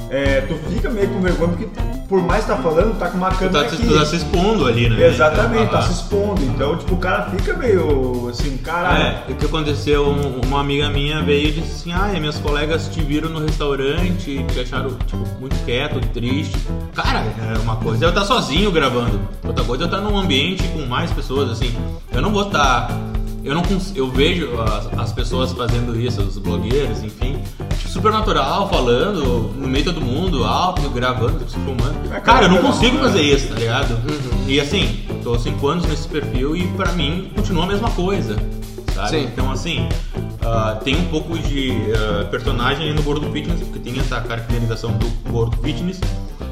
é, 0.09 0.41
tu 0.41 0.53
fica 0.71 0.89
meio 0.89 1.09
com 1.09 1.19
vergonha, 1.21 1.49
porque 1.49 1.67
por 2.07 2.21
mais 2.21 2.43
que 2.45 2.51
tá 2.51 2.57
falando, 2.57 2.97
tá 2.99 3.09
com 3.09 3.17
uma 3.17 3.29
Tu 3.31 3.37
câmera 3.39 3.63
tá, 3.63 3.69
se- 3.69 3.75
aqui. 3.75 3.87
tu 3.87 3.93
tá 3.95 4.05
se 4.05 4.15
expondo 4.17 4.67
ali, 4.67 4.89
né? 4.89 5.07
Exatamente, 5.07 5.71
tá 5.71 5.79
ah, 5.79 5.81
se 5.81 5.93
expondo. 5.93 6.41
Então, 6.43 6.77
tipo, 6.77 6.93
o 6.93 6.97
cara 6.97 7.23
fica 7.31 7.53
meio 7.53 8.27
assim, 8.29 8.55
cara. 8.57 8.97
É, 9.27 9.31
o 9.31 9.35
que 9.35 9.45
aconteceu, 9.45 10.07
um- 10.07 10.41
uma 10.45 10.61
amiga 10.61 10.89
minha 10.89 11.21
veio 11.23 11.47
e 11.47 11.51
disse 11.53 11.71
assim, 11.89 11.91
ah, 11.91 12.07
minhas 12.19 12.37
colegas 12.37 12.87
te 12.87 13.01
viram 13.01 13.29
no 13.29 13.39
restaurante, 13.39 14.45
te 14.53 14.59
acharam, 14.59 14.91
tipo, 15.07 15.23
muito 15.39 15.55
quieto, 15.65 15.99
triste. 16.13 16.55
Cara, 16.93 17.23
é 17.53 17.57
uma 17.59 17.75
coisa 17.77 18.03
é 18.03 18.07
eu 18.07 18.09
estar 18.09 18.25
sozinho 18.25 18.71
gravando, 18.71 19.19
outra 19.43 19.63
coisa 19.63 19.83
é 19.83 19.85
eu 19.85 19.87
estar 19.91 20.01
num 20.01 20.17
ambiente 20.17 20.63
com 20.69 20.85
mais 20.85 21.11
pessoas, 21.11 21.49
assim. 21.49 21.73
Eu 22.13 22.21
não 22.21 22.31
vou 22.31 22.43
estar... 22.47 22.89
Eu 23.43 23.53
não 23.53 23.61
eu 23.93 24.09
vejo 24.09 24.59
as, 24.59 24.99
as 24.99 25.11
pessoas 25.13 25.51
fazendo 25.51 25.99
isso, 25.99 26.19
os 26.19 26.35
blogueiros, 26.39 27.03
enfim, 27.03 27.37
tipo, 27.95 28.07
super 28.07 28.11
natural, 28.11 28.69
falando 28.69 29.51
no 29.55 29.67
meio 29.67 29.83
de 29.85 29.91
todo 29.93 30.01
mundo, 30.01 30.43
alto, 30.43 30.87
gravando, 30.89 31.39
se 31.47 31.55
filmando. 31.55 31.95
É, 32.13 32.19
Cara, 32.19 32.45
eu 32.45 32.49
não 32.49 32.57
cara, 32.57 32.67
consigo 32.73 32.97
né? 32.97 33.03
fazer 33.03 33.21
isso, 33.21 33.47
tá 33.47 33.55
ligado? 33.55 33.97
E 34.47 34.59
assim, 34.59 34.99
tô 35.23 35.37
cinco 35.39 35.67
anos 35.67 35.85
nesse 35.85 36.07
perfil 36.07 36.55
e 36.55 36.67
pra 36.69 36.91
mim 36.91 37.31
continua 37.35 37.63
a 37.63 37.67
mesma 37.67 37.89
coisa, 37.91 38.35
sabe? 38.93 39.09
Sim. 39.09 39.23
Então 39.23 39.51
assim, 39.51 39.87
ah, 40.43 40.77
tem 40.83 40.95
um 40.95 41.05
pouco 41.05 41.37
de 41.37 41.71
ah, 41.95 42.25
personagem 42.25 42.87
aí 42.89 42.93
no 42.93 43.01
Gordo 43.01 43.31
Fitness, 43.31 43.59
porque 43.61 43.79
tem 43.79 43.99
essa 43.99 44.19
caracterização 44.21 44.91
do 44.93 45.07
Gordo 45.31 45.57
Fitness. 45.63 45.99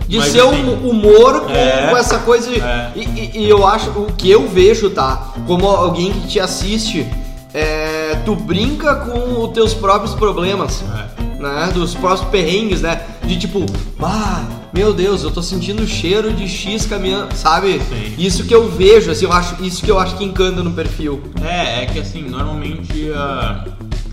De 0.08 0.18
mas, 0.18 0.32
ser 0.34 0.42
assim, 0.42 0.64
um 0.66 0.90
humor 0.90 1.42
com, 1.42 1.52
É. 1.54 1.88
com 1.90 1.98
essa 1.98 2.20
coisa. 2.20 2.50
de- 2.50 2.60
É. 2.60 2.92
E, 2.96 3.00
e- 3.04 3.32
e 3.46 3.50
eu 3.50 3.66
acho, 3.66 3.90
o 3.92 4.12
que 4.14 4.30
eu 4.30 4.48
vejo, 4.50 4.90
tá? 4.90 5.34
Como 5.48 5.66
alguém 5.66 6.12
que 6.12 6.28
te 6.28 6.40
assiste, 6.42 7.08
é, 7.54 8.18
tu 8.26 8.36
brinca 8.36 8.96
com 8.96 9.44
os 9.46 9.52
teus 9.54 9.74
próprios 9.74 10.14
problemas, 10.14 10.84
É. 11.20 11.33
né? 11.52 11.72
Dos 11.74 11.94
próprios 11.94 12.30
perrengues, 12.30 12.82
né? 12.82 13.02
De 13.24 13.38
tipo, 13.38 13.66
ah, 14.02 14.44
meu 14.74 14.94
Deus, 14.94 15.24
eu 15.24 15.32
tô 15.32 15.42
sentindo 15.42 15.84
o 15.84 15.88
cheiro 15.88 16.34
de 16.34 16.48
X 16.48 16.86
caminhando, 16.86 17.36
sabe? 17.36 17.80
Sim. 17.80 18.16
Isso 18.18 18.46
que 18.46 18.54
eu 18.54 18.70
vejo, 18.70 19.12
assim, 19.12 19.26
eu 19.26 19.32
acho, 19.32 19.64
isso 19.64 19.84
que 19.84 19.92
eu 19.92 20.00
acho 20.00 20.18
que 20.18 20.24
encanta 20.24 20.64
no 20.64 20.72
perfil. 20.72 21.22
É, 21.44 21.84
é 21.84 21.86
que 21.86 22.00
assim, 22.00 22.24
normalmente 22.24 23.12
ah, 23.14 23.66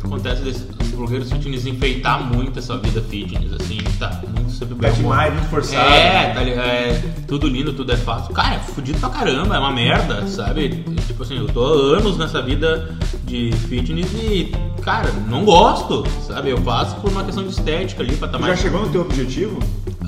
acontece 0.02 0.42
desses 0.42 0.79
blogueiros 1.00 1.30
fitness 1.32 1.66
enfeitar 1.66 2.22
muito 2.22 2.58
essa 2.58 2.76
vida 2.76 3.00
fitness, 3.00 3.52
assim, 3.60 3.78
tá 3.98 4.20
muito 4.36 4.50
sempre 4.52 4.74
É 4.86 4.90
bom. 4.90 4.96
demais, 4.96 5.32
muito 5.32 5.48
forçado. 5.48 5.88
É, 5.94 6.26
tá, 6.34 6.42
li- 6.42 6.50
é, 6.52 7.02
tudo 7.26 7.46
lindo, 7.48 7.72
tudo 7.72 7.90
é 7.92 7.96
fácil. 7.96 8.34
Cara, 8.34 8.56
é 8.56 8.58
fudido 8.58 8.98
pra 8.98 9.08
caramba, 9.08 9.56
é 9.56 9.58
uma 9.58 9.72
merda, 9.72 10.26
sabe? 10.26 10.84
Tipo 11.06 11.22
assim, 11.22 11.38
eu 11.38 11.46
tô 11.46 11.64
há 11.64 11.96
anos 11.98 12.18
nessa 12.18 12.42
vida 12.42 12.94
de 13.24 13.50
fitness 13.68 14.12
e, 14.14 14.52
cara, 14.82 15.10
não 15.28 15.44
gosto, 15.44 16.04
sabe? 16.26 16.50
Eu 16.50 16.58
faço 16.58 16.96
por 16.96 17.10
uma 17.10 17.24
questão 17.24 17.44
de 17.44 17.50
estética 17.50 18.02
ali, 18.02 18.14
pra 18.16 18.26
estar 18.26 18.38
Tu 18.38 18.42
já 18.42 18.48
mais. 18.48 18.60
chegou 18.60 18.80
no 18.82 18.88
teu 18.88 19.00
objetivo? 19.00 19.58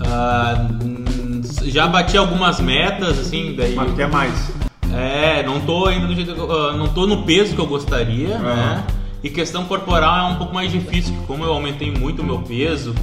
Ah, 0.05 0.68
já 1.64 1.87
bati 1.87 2.16
algumas 2.18 2.61
metas, 2.61 3.18
assim, 3.18 3.55
daí. 3.57 3.74
Mas 3.74 3.94
quer 3.94 4.09
mais. 4.11 4.33
É, 4.92 5.42
não 5.42 5.59
tô 5.61 5.87
ainda 5.87 6.07
do 6.07 6.14
jeito 6.14 6.35
que 6.35 6.38
eu, 6.40 6.52
ah, 6.68 6.72
não 6.76 6.88
tô 6.88 7.07
no 7.07 7.22
peso 7.22 7.55
que 7.55 7.61
eu 7.61 7.66
gostaria, 7.66 8.38
né? 8.38 8.85
E 9.22 9.30
questão 9.30 9.64
corporal 9.66 10.30
é 10.30 10.32
um 10.32 10.37
pouco 10.37 10.52
mais 10.54 10.70
difícil, 10.70 11.12
porque 11.14 11.26
como 11.26 11.44
eu 11.44 11.52
aumentei 11.52 11.90
muito 11.90 12.22
o 12.22 12.24
meu 12.24 12.40
peso, 12.42 12.94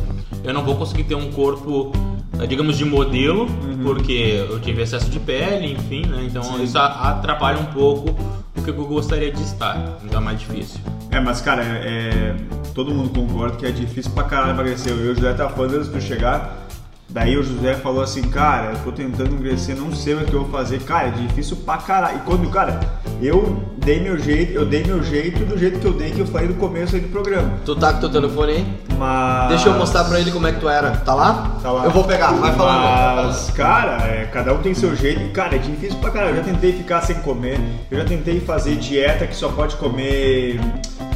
eu 0.43 0.53
não 0.53 0.63
vou 0.63 0.75
conseguir 0.75 1.03
ter 1.05 1.15
um 1.15 1.31
corpo, 1.31 1.91
ah, 2.37 2.45
digamos, 2.45 2.77
de 2.77 2.83
modelo, 2.85 3.47
porque 3.83 4.45
eu 4.49 4.59
tive 4.59 4.81
excesso 4.81 5.09
de 5.09 5.19
pele, 5.19 5.73
enfim, 5.73 6.05
né? 6.05 6.25
Então 6.29 6.61
isso 6.61 6.77
a- 6.77 7.09
atrapalha 7.11 7.59
um 7.59 7.65
pouco 7.67 8.13
o 8.57 8.61
que 8.61 8.69
eu 8.69 8.73
gostaria 8.85 9.31
de 9.31 9.41
estar, 9.41 9.97
então 10.03 10.19
é 10.19 10.23
mais 10.23 10.39
difícil. 10.41 10.79
É, 11.09 11.19
mas 11.21 11.39
cara, 11.39 11.63
é, 11.63 11.65
é- 11.87 12.35
todo 12.75 12.93
mundo 12.93 13.09
concorda 13.09 13.55
que 13.55 13.65
é 13.65 13.71
difícil 13.71 14.11
pra 14.11 14.23
caralho 14.25 14.51
emagrecer. 14.51 14.91
Eu 14.91 15.05
e 15.05 15.09
o 15.11 15.15
José 15.15 15.33
tava 15.33 15.55
falando 15.55 15.75
antes 15.75 15.87
de 15.87 15.93
tu 15.93 16.01
chegar. 16.01 16.67
Daí 17.09 17.35
o 17.37 17.43
José 17.43 17.73
falou 17.73 18.03
assim, 18.03 18.21
cara, 18.21 18.73
eu 18.73 18.79
tô 18.83 18.91
tentando 18.91 19.31
emagrecer, 19.31 19.75
não 19.75 19.91
sei 19.91 20.13
o 20.13 20.25
que 20.25 20.33
eu 20.33 20.43
vou 20.43 20.51
fazer. 20.51 20.79
Cara, 20.81 21.07
é 21.07 21.11
difícil 21.11 21.57
pra 21.57 21.77
caralho. 21.77 22.17
E 22.17 22.19
quando, 22.21 22.47
cara, 22.51 22.79
eu 23.19 23.63
dei 23.77 23.99
meu 23.99 24.19
jeito, 24.19 24.53
eu 24.53 24.63
dei 24.63 24.83
meu 24.83 25.03
jeito 25.03 25.43
do 25.43 25.57
jeito 25.57 25.79
que 25.79 25.87
eu 25.87 25.93
dei, 25.93 26.11
que 26.11 26.19
eu 26.19 26.27
falei 26.27 26.47
no 26.47 26.53
começo 26.53 26.95
aí 26.95 27.01
do 27.01 27.07
programa. 27.07 27.53
Tu 27.65 27.75
tá 27.75 27.93
com 27.93 27.99
teu 27.99 28.11
telefone 28.11 28.51
aí? 28.51 28.67
Mas. 28.95 29.49
Deixa 29.49 29.69
eu 29.69 29.73
mostrar 29.73 30.03
pra 30.03 30.19
ele 30.19 30.31
como 30.31 30.45
é 30.45 30.51
que 30.51 30.59
tu 30.59 30.69
era. 30.69 30.91
Tá 30.97 31.15
lá? 31.15 31.57
Tá 31.63 31.71
lá. 31.71 31.85
Eu 31.85 31.91
vou 31.91 32.03
pegar, 32.03 32.31
vai 32.33 32.53
falando. 32.53 33.25
Mas, 33.25 33.49
cara, 33.51 34.05
é, 34.05 34.25
cada 34.31 34.53
um 34.53 34.61
tem 34.61 34.75
seu 34.75 34.95
jeito. 34.95 35.21
E, 35.21 35.29
cara, 35.29 35.55
é 35.55 35.59
difícil 35.59 35.97
pra 35.99 36.11
caralho. 36.11 36.33
Eu 36.33 36.37
já 36.37 36.43
tentei 36.43 36.73
ficar 36.73 37.01
sem 37.01 37.15
comer. 37.21 37.59
Eu 37.89 37.97
já 37.97 38.05
tentei 38.05 38.39
fazer 38.39 38.75
dieta 38.75 39.25
que 39.25 39.35
só 39.35 39.49
pode 39.49 39.77
comer 39.77 40.59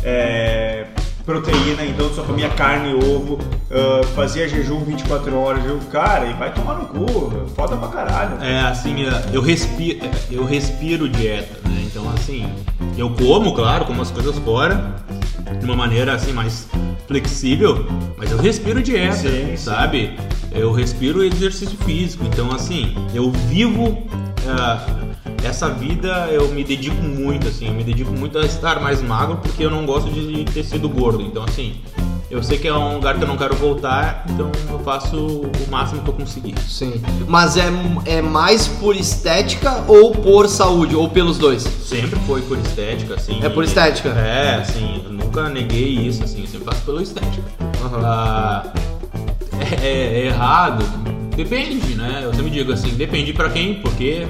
é, 0.04 0.88
proteína, 1.26 1.86
então 1.86 2.14
só 2.14 2.24
comia 2.24 2.50
carne 2.50 2.92
e 2.92 2.96
ovo. 2.96 3.40
ah, 3.72 4.02
fazia 4.16 4.48
jejum 4.48 4.80
24 4.84 5.36
horas. 5.38 5.66
Eu, 5.66 5.80
cara, 5.92 6.26
e 6.28 6.34
vai 6.34 6.54
tomar 6.54 6.76
no 6.76 6.86
cu. 6.88 7.48
Foda 7.56 7.76
pra 7.78 7.88
caralho. 7.88 8.42
É, 8.44 8.60
assim, 8.62 9.06
é, 9.06 9.24
eu 9.32 9.42
respiro, 9.42 10.00
eu 10.30 10.44
respiro 10.46 11.08
dieta, 11.10 11.60
né? 11.70 11.84
Então, 11.86 12.10
assim, 12.14 12.48
eu 12.98 13.10
como, 13.12 13.54
claro, 13.54 13.86
como 13.86 14.02
as 14.02 14.12
coisas 14.12 14.38
fora, 14.40 14.96
de 15.60 15.66
uma 15.66 15.76
maneira, 15.76 16.14
assim, 16.14 16.34
mais 16.34 16.68
flexível, 17.08 17.86
mas 18.18 18.32
eu 18.32 18.38
respiro 18.38 18.82
dieta, 18.82 19.16
Sim, 19.16 19.48
sim. 19.52 19.58
sabe? 19.58 20.18
Eu 20.52 20.72
respiro 20.72 21.24
exercício 21.24 21.78
físico, 21.80 22.24
então, 22.26 22.52
assim, 22.52 22.96
eu 23.14 23.32
vivo 23.32 24.04
é, 24.46 25.13
essa 25.44 25.70
vida, 25.70 26.28
eu 26.32 26.48
me 26.50 26.64
dedico 26.64 27.02
muito, 27.02 27.48
assim, 27.48 27.68
eu 27.68 27.74
me 27.74 27.84
dedico 27.84 28.12
muito 28.12 28.38
a 28.38 28.46
estar 28.46 28.80
mais 28.80 29.02
magro, 29.02 29.38
porque 29.38 29.64
eu 29.64 29.70
não 29.70 29.86
gosto 29.86 30.10
de 30.10 30.44
ter 30.46 30.64
sido 30.64 30.90
gordo, 30.90 31.22
então, 31.22 31.44
assim... 31.44 31.76
Eu 32.32 32.42
sei 32.42 32.58
que 32.58 32.68
é 32.68 32.74
um 32.74 32.96
lugar 32.96 33.16
que 33.16 33.24
eu 33.24 33.28
não 33.28 33.38
quero 33.38 33.56
voltar, 33.56 34.26
então 34.28 34.52
eu 34.72 34.80
faço 34.80 35.16
o 35.16 35.52
máximo 35.70 36.02
que 36.02 36.10
eu 36.10 36.14
conseguir. 36.16 36.56
Sim. 36.68 37.00
Mas 37.28 37.58
é, 37.58 37.72
é 38.06 38.24
mais 38.24 38.68
por 38.68 38.96
estética 38.96 39.84
ou 39.88 40.14
por 40.14 40.48
saúde? 40.48 40.96
Ou 40.96 41.08
pelos 41.08 41.38
dois? 41.38 41.62
Sempre 41.62 42.20
foi 42.22 42.42
por 42.42 42.58
estética, 42.58 43.14
assim. 43.14 43.40
É 43.44 43.50
por 43.50 43.64
estética? 43.64 44.10
É, 44.10 44.56
assim, 44.56 45.04
eu 45.06 45.12
nunca 45.12 45.48
neguei 45.48 45.90
isso, 45.90 46.24
assim, 46.24 46.42
eu 46.42 46.48
sempre 46.48 46.66
faço 46.66 46.82
pela 46.82 47.04
estética. 47.04 47.44
Aham. 47.86 48.02
Ah, 48.04 48.64
é, 49.84 50.22
é 50.22 50.26
errado, 50.26 50.84
depende, 51.36 51.94
né? 51.94 52.22
Eu 52.24 52.34
sempre 52.34 52.50
digo 52.50 52.74
assim, 52.74 52.90
depende 52.96 53.32
pra 53.32 53.52
quem, 53.52 53.76
porque 53.76 54.26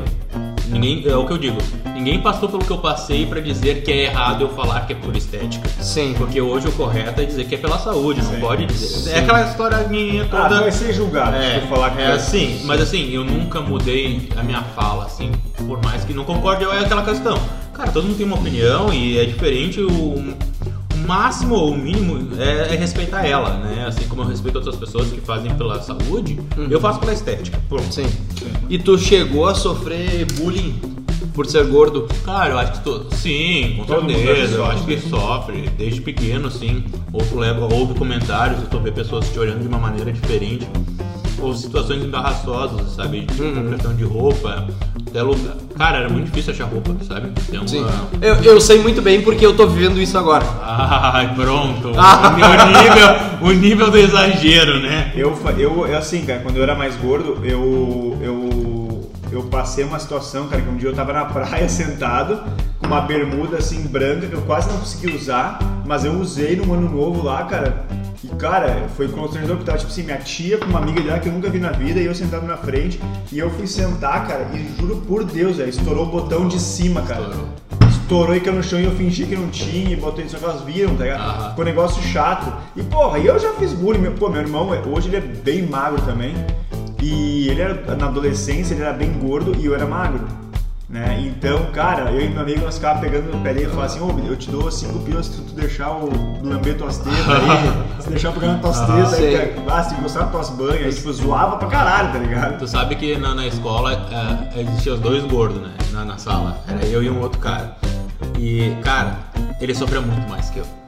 ninguém, 0.68 1.04
é 1.08 1.16
o 1.16 1.26
que 1.26 1.34
eu 1.34 1.38
digo, 1.38 1.58
ninguém 1.94 2.20
passou 2.22 2.48
pelo 2.50 2.64
que 2.64 2.72
eu 2.72 2.78
passei 2.78 3.26
pra 3.26 3.40
dizer 3.40 3.84
que 3.84 3.92
é 3.92 4.04
errado 4.06 4.42
eu 4.42 4.50
falar 4.50 4.82
que 4.88 4.94
é 4.94 4.96
por 4.96 5.16
estética. 5.16 5.68
Sim. 5.82 6.14
Porque 6.18 6.40
hoje 6.42 6.68
o 6.68 6.72
correto 6.72 7.22
é 7.22 7.26
dizer 7.26 7.46
que 7.46 7.56
é 7.56 7.58
pela 7.58 7.78
saúde, 7.80 8.22
não 8.24 8.40
pode 8.40 8.66
dizer. 8.66 8.88
Sim. 8.88 9.10
É 9.12 9.20
aquela 9.20 9.44
história 9.44 9.78
minha 9.88 10.24
Ah, 10.24 10.28
toda. 10.28 10.56
tu 10.58 10.62
vai 10.62 10.72
ser 10.72 10.94
julgado 10.94 11.36
É, 11.36 11.56
se 11.56 11.62
tu 11.62 11.68
falar 11.68 11.92
que 11.92 12.02
é 12.02 12.12
assim, 12.12 12.62
mas 12.66 12.82
assim, 12.82 13.12
eu 13.12 13.24
nunca 13.24 13.62
mudei 13.62 14.30
a 14.38 14.44
minha 14.44 14.62
fala, 14.76 15.06
assim, 15.06 15.32
por 15.68 15.82
mais 15.84 16.04
que 16.04 16.14
não 16.14 16.24
concorde, 16.24 16.64
é 16.66 16.80
aquela 16.80 17.04
questão. 17.04 17.38
Cara, 17.74 17.92
todo 17.92 18.06
mundo 18.06 18.18
tem 18.18 18.26
uma 18.26 18.36
opinião 18.36 18.94
e 18.94 19.18
é 19.18 19.26
diferente, 19.26 19.82
o 19.82 20.36
máximo 21.08 21.56
ou 21.56 21.72
o 21.72 21.78
mínimo 21.78 22.30
é, 22.40 22.74
é 22.74 22.78
respeitar 22.78 23.26
ela, 23.26 23.56
né? 23.58 23.86
Assim 23.88 24.08
como 24.08 24.22
eu 24.22 24.28
respeito 24.28 24.56
outras 24.56 24.76
pessoas 24.76 25.10
que 25.12 25.22
fazem 25.22 25.54
pela 25.56 25.82
saúde, 25.82 26.40
eu 26.70 26.80
faço 26.80 27.00
pela 27.00 27.14
estética. 27.14 27.62
Pronto. 27.70 27.94
Sim. 27.94 28.06
E 28.70 28.78
tu 28.80 28.98
chegou 28.98 29.48
a 29.48 29.54
sofrer 29.56 30.26
bullying 30.34 30.80
por 31.34 31.46
ser 31.48 31.66
gordo? 31.66 32.08
Cara, 32.26 32.52
eu 32.52 32.60
acho 32.60 32.74
que 32.74 32.80
to... 32.84 33.06
sim, 33.16 33.76
com 33.78 33.86
Todo 33.86 34.10
certeza. 34.12 34.56
Eu 34.56 34.66
acho 34.66 34.84
que 34.86 34.98
sofre 35.00 35.70
desde 35.78 36.02
pequeno, 36.02 36.50
sim. 36.52 36.84
Ou 37.12 37.22
tu 37.26 37.38
leva, 37.38 37.74
ouve 37.74 37.94
comentários, 37.96 38.60
ou 38.62 38.66
tu 38.68 38.80
vê 38.80 38.92
pessoas 38.92 39.28
te 39.30 39.40
olhando 39.40 39.62
de 39.62 39.68
uma 39.68 39.78
maneira 39.80 40.12
diferente. 40.12 40.68
Ou 41.40 41.54
situações 41.54 42.04
embaraçosas, 42.04 42.92
sabe? 42.92 43.26
Tipo, 43.26 43.44
Uhum. 43.44 43.70
questão 43.72 43.96
de 43.96 44.04
roupa, 44.04 44.68
até 45.14 45.22
lugar. 45.22 45.56
Cara, 45.78 46.00
era 46.00 46.10
muito 46.10 46.26
difícil 46.26 46.54
achar 46.54 46.66
roupa, 46.66 46.96
sabe? 47.08 47.32
Então, 47.48 47.68
Sim. 47.68 47.86
ah, 47.88 48.06
Eu, 48.20 48.36
eu 48.38 48.60
sei 48.60 48.82
muito 48.82 49.00
bem 49.00 49.22
porque 49.22 49.46
eu 49.46 49.56
tô 49.56 49.68
vivendo 49.68 50.02
isso 50.02 50.18
agora. 50.18 50.44
Ai, 50.64 51.34
pronto. 51.36 51.92
Ah. 51.96 52.34
O, 53.44 53.50
nível, 53.52 53.52
o 53.52 53.52
nível 53.62 53.92
do 53.92 53.98
exagero, 53.98 54.82
né? 54.82 55.12
Eu, 55.16 55.38
eu, 55.58 55.96
assim, 55.96 56.26
cara, 56.26 56.40
quando 56.40 56.58
eu 56.58 56.64
era 56.64 56.76
mais 56.76 56.96
gordo, 56.96 57.40
eu, 57.44 58.18
eu, 58.22 59.12
eu 59.32 59.44
passei 59.44 59.84
uma 59.84 60.00
situação, 60.00 60.48
cara, 60.48 60.62
que 60.62 60.70
um 60.70 60.78
dia 60.78 60.90
eu 60.90 60.96
tava 60.96 61.14
na 61.14 61.26
praia 61.26 61.68
sentado, 61.70 62.42
com 62.80 62.88
uma 62.88 63.02
bermuda 63.02 63.58
assim 63.58 63.84
branca, 63.84 64.28
que 64.28 64.34
eu 64.34 64.42
quase 64.42 64.70
não 64.70 64.78
consegui 64.78 65.16
usar, 65.16 65.60
mas 65.86 66.06
eu 66.06 66.14
usei 66.14 66.56
no 66.56 66.74
ano 66.74 66.90
novo 66.90 67.24
lá, 67.24 67.44
cara. 67.44 67.86
Cara, 68.38 68.88
foi 68.96 69.08
constrangedor, 69.08 69.58
porque 69.58 69.66
tava, 69.66 69.78
tipo 69.78 69.92
assim, 69.92 70.04
minha 70.04 70.18
tia 70.18 70.58
com 70.58 70.66
uma 70.66 70.80
amiga 70.80 71.02
dela 71.02 71.20
que 71.20 71.30
eu 71.30 71.34
nunca 71.34 71.50
vi 71.50 71.60
na 71.60 71.72
vida, 71.72 72.00
e 72.00 72.06
eu 72.06 72.16
sentado 72.16 72.46
na 72.46 72.58
frente, 72.58 73.00
e 73.32 73.40
eu 73.40 73.50
fui 73.50 73.68
sentar, 73.68 74.28
cara, 74.28 74.48
e 74.54 74.80
juro 74.80 74.98
por 75.08 75.24
Deus, 75.24 75.58
velho, 75.58 75.70
estourou 75.70 76.08
o 76.08 76.10
botão 76.10 76.48
de 76.48 76.60
cima, 76.60 77.02
cara. 77.04 77.22
Estourou. 77.22 77.50
estourou 77.90 78.36
e 78.36 78.42
caiu 78.42 78.56
no 78.58 78.64
chão 78.64 78.80
e 78.80 78.84
eu 78.84 78.92
fingi 78.92 79.26
que 79.26 79.36
não 79.36 79.50
tinha, 79.50 79.92
e 79.92 79.96
botei 79.96 80.26
isso, 80.26 80.36
elas 80.36 80.62
viram, 80.62 80.96
tá 80.96 81.04
ligado? 81.04 81.50
Ficou 81.50 81.64
um 81.64 81.68
negócio 81.68 82.04
chato. 82.04 82.54
E 82.76 82.84
porra, 82.84 83.20
e 83.20 83.26
eu 83.26 83.40
já 83.40 83.54
fiz 83.54 83.72
bullying, 83.74 84.00
meu, 84.00 84.12
pô, 84.12 84.30
meu 84.30 84.42
irmão, 84.42 84.70
hoje 84.94 85.08
ele 85.08 85.18
é 85.18 85.22
bem 85.22 85.64
magro 85.64 86.02
também. 86.02 86.36
E 87.02 87.50
ele 87.50 87.62
era, 87.62 87.96
na 87.96 88.08
adolescência, 88.08 88.74
ele 88.74 88.82
era 88.84 88.94
bem 88.94 89.12
gordo 89.14 89.56
e 89.60 89.66
eu 89.66 89.76
era 89.76 89.86
magro. 89.86 90.22
Né? 90.94 91.24
Então, 91.26 91.72
cara, 91.72 92.12
eu 92.12 92.22
e 92.22 92.30
meu 92.30 92.42
amigo 92.42 92.62
nós 92.62 92.76
ficava 92.76 93.00
pegando 93.00 93.36
no 93.36 93.42
pé 93.42 93.52
dele 93.52 93.66
e 93.66 93.70
falava 93.70 93.88
assim, 93.88 94.00
ô, 94.00 94.28
eu 94.28 94.38
te 94.38 94.52
dou 94.52 94.72
cinco 94.72 95.00
pilas 95.00 95.26
se 95.26 95.42
tu 95.42 95.54
deixar 95.56 95.90
o 95.90 96.08
lamber 96.44 96.78
tuas 96.78 97.00
tetas 97.00 97.28
aí, 97.28 97.74
se 98.00 98.10
deixar 98.10 98.32
pegando 98.32 98.62
tuas 98.62 98.80
tetas 98.80 99.14
aí, 99.14 99.56
cara, 99.56 99.76
ah, 99.76 99.84
se 99.84 99.96
gostar 99.96 100.20
das 100.20 100.32
tuas 100.32 100.50
banhas, 100.52 100.86
aí, 100.86 100.94
tipo, 100.94 101.12
zoava 101.12 101.58
pra 101.58 101.68
caralho, 101.68 102.14
tá 102.14 102.20
ligado? 102.20 102.60
Tu 102.60 102.68
sabe 102.68 102.96
que 102.96 103.18
na, 103.18 103.34
na 103.34 103.48
escola 103.48 103.92
é, 104.56 104.62
existiam 104.62 104.94
os 104.94 105.02
dois 105.02 105.24
gordos, 105.24 105.60
né? 105.60 105.74
Na, 105.92 106.06
na 106.06 106.20
sala. 106.20 106.60
Era 106.68 106.86
eu 106.86 107.02
e 107.02 107.10
um 107.10 107.20
outro 107.22 107.40
cara. 107.40 107.76
E, 108.38 108.78
cara, 108.84 109.18
ele 109.60 109.74
sofria 109.74 110.00
muito 110.00 110.30
mais 110.30 110.52
que 110.52 110.60
eu. 110.60 110.83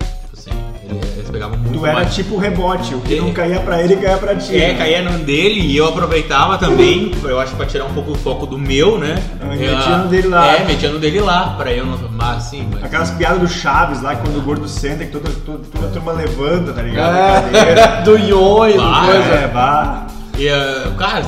Ele- 0.88 1.00
eles 1.18 1.30
pegavam 1.32 1.58
muito 1.58 1.80
Tu 1.80 1.86
era 1.86 1.96
mais. 1.96 2.14
tipo 2.14 2.38
rebote, 2.38 2.94
o 2.94 3.02
que 3.02 3.16
É. 3.18 3.22
não 3.22 3.32
caía 3.34 3.60
pra 3.60 3.82
ele 3.82 3.96
caía 3.96 4.18
pra 4.18 4.36
ti. 4.36 4.56
É, 4.56 4.68
né? 4.70 4.76
caía 4.78 5.02
no 5.02 5.18
dele 5.20 5.60
e 5.62 5.76
eu 5.76 5.88
aproveitava 5.88 6.58
também, 6.58 7.12
eu 7.24 7.40
acho 7.40 7.56
pra 7.56 7.66
tirar 7.66 7.86
um 7.86 7.94
pouco 7.94 8.12
o 8.12 8.16
foco 8.16 8.46
do 8.46 8.58
meu, 8.58 8.98
né? 9.00 9.16
Ah, 9.42 9.56
Eu- 9.56 9.78
metia 9.78 9.98
no 9.98 10.08
dele 10.08 10.28
lá. 10.28 10.48
É, 10.56 10.64
metia 10.66 10.90
no 10.92 11.00
dele 11.00 11.20
lá, 11.22 11.56
pra 11.58 11.72
eu 11.72 11.86
não. 11.86 11.98
Mas 12.12 12.38
assim, 12.38 12.68
mas. 12.72 12.84
Aquelas 12.84 13.12
piadas 13.12 13.40
do 13.40 13.48
Chaves 13.48 14.02
lá, 14.02 14.16
quando 14.16 14.38
o 14.38 14.42
gordo 14.42 14.68
senta, 14.70 15.04
que 15.06 15.12
toda, 15.12 15.30
toda, 15.46 15.60
toda 15.74 15.88
a 15.88 15.90
turma 15.90 16.12
levanta, 16.14 16.72
tá 16.72 16.82
ligado? 16.82 17.16
É, 17.56 18.02
do 18.06 18.18
Nhonho, 18.18 18.76
do 18.76 18.82
Ah, 18.82 19.02
coisa. 19.06 19.34
É, 19.34 19.48
bah. 19.48 20.08
E, 20.38 20.48
eh, 20.48 20.88
cara, 20.98 21.24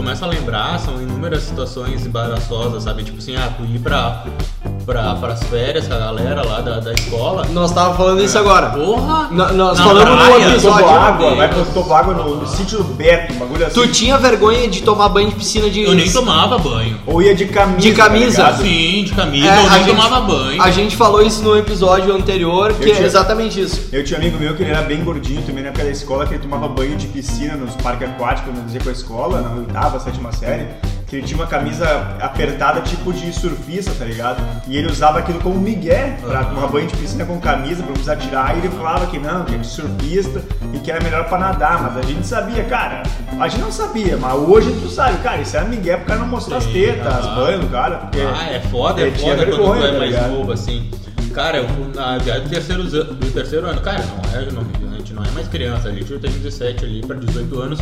a 0.00 0.10
começa 0.10 0.24
a 0.24 0.28
lembrar, 0.28 0.78
são 0.80 1.00
inúmeras 1.00 1.42
situações 1.42 2.04
embaraçosas, 2.06 2.82
sabe? 2.84 3.04
Tipo 3.04 3.18
assim, 3.18 3.36
ah, 3.36 3.52
tu 3.56 3.64
ir 3.64 3.78
pra, 3.78 4.24
pra, 4.86 5.14
pras 5.14 5.42
férias 5.44 5.86
com 5.86 5.94
a 5.94 5.98
galera 5.98 6.42
lá 6.44 6.60
da, 6.60 6.80
da 6.80 6.92
escola. 6.92 7.46
Nós 7.52 7.70
tava 7.72 7.94
falando 7.96 8.22
isso 8.22 8.36
agora. 8.38 8.70
Porra! 8.70 9.28
No- 9.30 9.52
nós 9.52 9.78
Na 9.78 9.84
falamos 9.84 10.10
no 10.10 10.16
praia, 10.16 10.48
episódio- 10.48 10.60
Topo 10.78 10.88
Só 10.88 10.98
água, 10.98 11.30
de- 11.30 11.36
vai 11.36 11.48
pro 11.48 12.14
no, 12.14 12.36
no 12.40 12.46
sítio 12.46 12.78
do 12.78 12.84
Beto, 12.94 13.34
um 13.34 13.38
bagulho 13.38 13.66
assim. 13.66 13.74
Tu 13.74 13.88
tinha 13.88 14.16
vergonha 14.18 14.68
de 14.68 14.82
tomar 14.82 15.08
banho 15.10 15.28
de 15.28 15.34
piscina 15.36 15.68
de. 15.70 15.82
Eu 15.82 15.94
nem 15.94 16.10
tomava 16.10 16.58
banho. 16.58 16.98
Ou 17.06 17.22
ia 17.22 17.34
de 17.34 17.46
camisa. 17.46 17.78
De 17.78 17.92
camisa? 17.92 18.42
tá? 18.44 18.52
Sim, 18.56 19.04
de 19.04 19.12
camisa, 19.14 19.46
É, 19.46 19.48
eu 19.48 19.66
a 19.66 19.70
nem 19.70 19.84
gente- 19.84 19.96
tomava 19.96 20.20
banho. 20.20 20.62
A 20.62 20.70
gente 20.70 20.96
falou 20.96 21.22
isso 21.22 21.42
no 21.42 21.56
episódio 21.56 22.14
anterior, 22.14 22.72
que 22.74 22.90
é 22.90 22.94
tinha- 22.94 23.06
exatamente 23.06 23.60
isso. 23.60 23.88
Eu 23.92 24.02
tinha 24.04 24.18
um 24.18 24.22
amigo 24.22 24.38
meu 24.38 24.56
que 24.56 24.62
ele 24.62 24.70
era 24.70 24.82
bem 24.82 25.04
gordinho 25.04 25.42
também 25.42 25.62
na 25.62 25.68
época 25.68 25.84
da 25.84 25.90
escola, 25.90 26.26
que 26.26 26.34
ele 26.34 26.42
tomava 26.42 26.66
banho 26.68 26.96
de 26.96 27.06
piscina 27.06 27.54
nos 27.54 27.74
parques 27.76 28.08
aquáticos, 28.08 28.50
quando 28.52 28.68
eu 28.68 28.74
ia 28.74 28.80
com 28.80 28.88
a 28.88 28.92
escola, 28.92 29.40
na 29.40 29.50
oitava, 29.56 29.89
sétima 29.98 30.30
série, 30.32 30.68
que 31.06 31.16
ele 31.16 31.26
tinha 31.26 31.38
uma 31.38 31.46
camisa 31.46 31.86
apertada 32.20 32.80
tipo 32.82 33.12
de 33.12 33.32
surfista, 33.32 33.92
tá 33.98 34.04
ligado? 34.04 34.40
E 34.68 34.76
ele 34.76 34.88
usava 34.88 35.18
aquilo 35.18 35.40
como 35.40 35.58
migué 35.58 36.16
pra 36.20 36.44
tomar 36.44 36.68
banho 36.68 36.86
de 36.86 36.96
piscina 36.96 37.24
com 37.24 37.40
camisa, 37.40 37.76
pra 37.76 37.86
não 37.86 37.94
precisar 37.94 38.16
tirar, 38.16 38.54
e 38.54 38.58
ele 38.60 38.68
falava 38.68 39.06
que 39.06 39.18
não, 39.18 39.44
que 39.44 39.54
é 39.54 39.58
de 39.58 39.66
surfista 39.66 40.40
e 40.72 40.78
que 40.78 40.90
era 40.90 41.02
melhor 41.02 41.28
pra 41.28 41.38
nadar, 41.38 41.82
mas 41.82 41.96
a 41.96 42.02
gente 42.02 42.24
sabia, 42.24 42.62
cara, 42.64 43.02
a 43.40 43.48
gente 43.48 43.60
não 43.60 43.72
sabia, 43.72 44.16
mas 44.16 44.34
hoje 44.34 44.70
tu 44.80 44.88
sabe, 44.88 45.18
cara, 45.18 45.40
isso 45.40 45.56
é 45.56 45.64
migué 45.64 45.96
pro 45.96 46.06
cara 46.06 46.20
não 46.20 46.28
mostrar 46.28 46.58
as 46.58 46.66
tetas, 46.66 47.06
as 47.06 47.34
banhas 47.34 47.60
do 47.60 47.68
cara, 47.68 47.96
porque... 47.96 48.20
Ah, 48.20 48.52
é 48.52 48.60
foda, 48.60 49.00
é 49.00 49.10
foda 49.10 49.46
quando 49.46 49.56
tu 49.56 49.74
é 49.84 49.92
tá 49.92 49.98
mais 49.98 50.10
ligado? 50.10 50.30
novo, 50.30 50.52
assim. 50.52 50.90
Cara, 51.34 51.58
eu 51.58 51.66
na 51.94 52.18
viagem 52.18 52.42
do 52.42 52.50
terceiro, 52.50 52.82
do 52.82 53.32
terceiro 53.32 53.66
ano. 53.66 53.80
Cara, 53.80 54.04
não 54.04 54.40
é, 54.40 54.50
não, 54.50 54.89
não 55.20 55.26
é 55.26 55.30
mais 55.32 55.48
criança, 55.48 55.88
a 55.88 55.92
gente 55.92 56.08
já 56.08 56.18
tem 56.18 56.30
17 56.30 56.84
ali 56.84 57.02
pra 57.02 57.14
18 57.16 57.60
anos. 57.60 57.78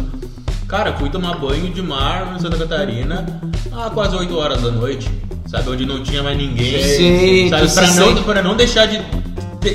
Cara, 0.67 0.93
fui 0.95 1.09
tomar 1.09 1.39
banho 1.39 1.73
de 1.73 1.81
mar 1.81 2.35
em 2.35 2.41
Santa 2.41 2.59
Catarina 2.59 3.25
a 3.73 3.89
quase 3.91 4.17
8 4.17 4.37
horas 4.37 4.61
da 4.61 4.71
noite. 4.73 5.09
Sabe, 5.47 5.71
onde 5.71 5.87
não 5.87 6.03
tinha 6.03 6.23
mais 6.23 6.37
ninguém. 6.37 6.83
Sim, 6.83 7.49
sabe, 7.49 7.73
pra 7.73 7.95
não, 7.95 8.23
pra 8.25 8.43
não 8.43 8.57
deixar 8.57 8.87
de, 8.87 9.01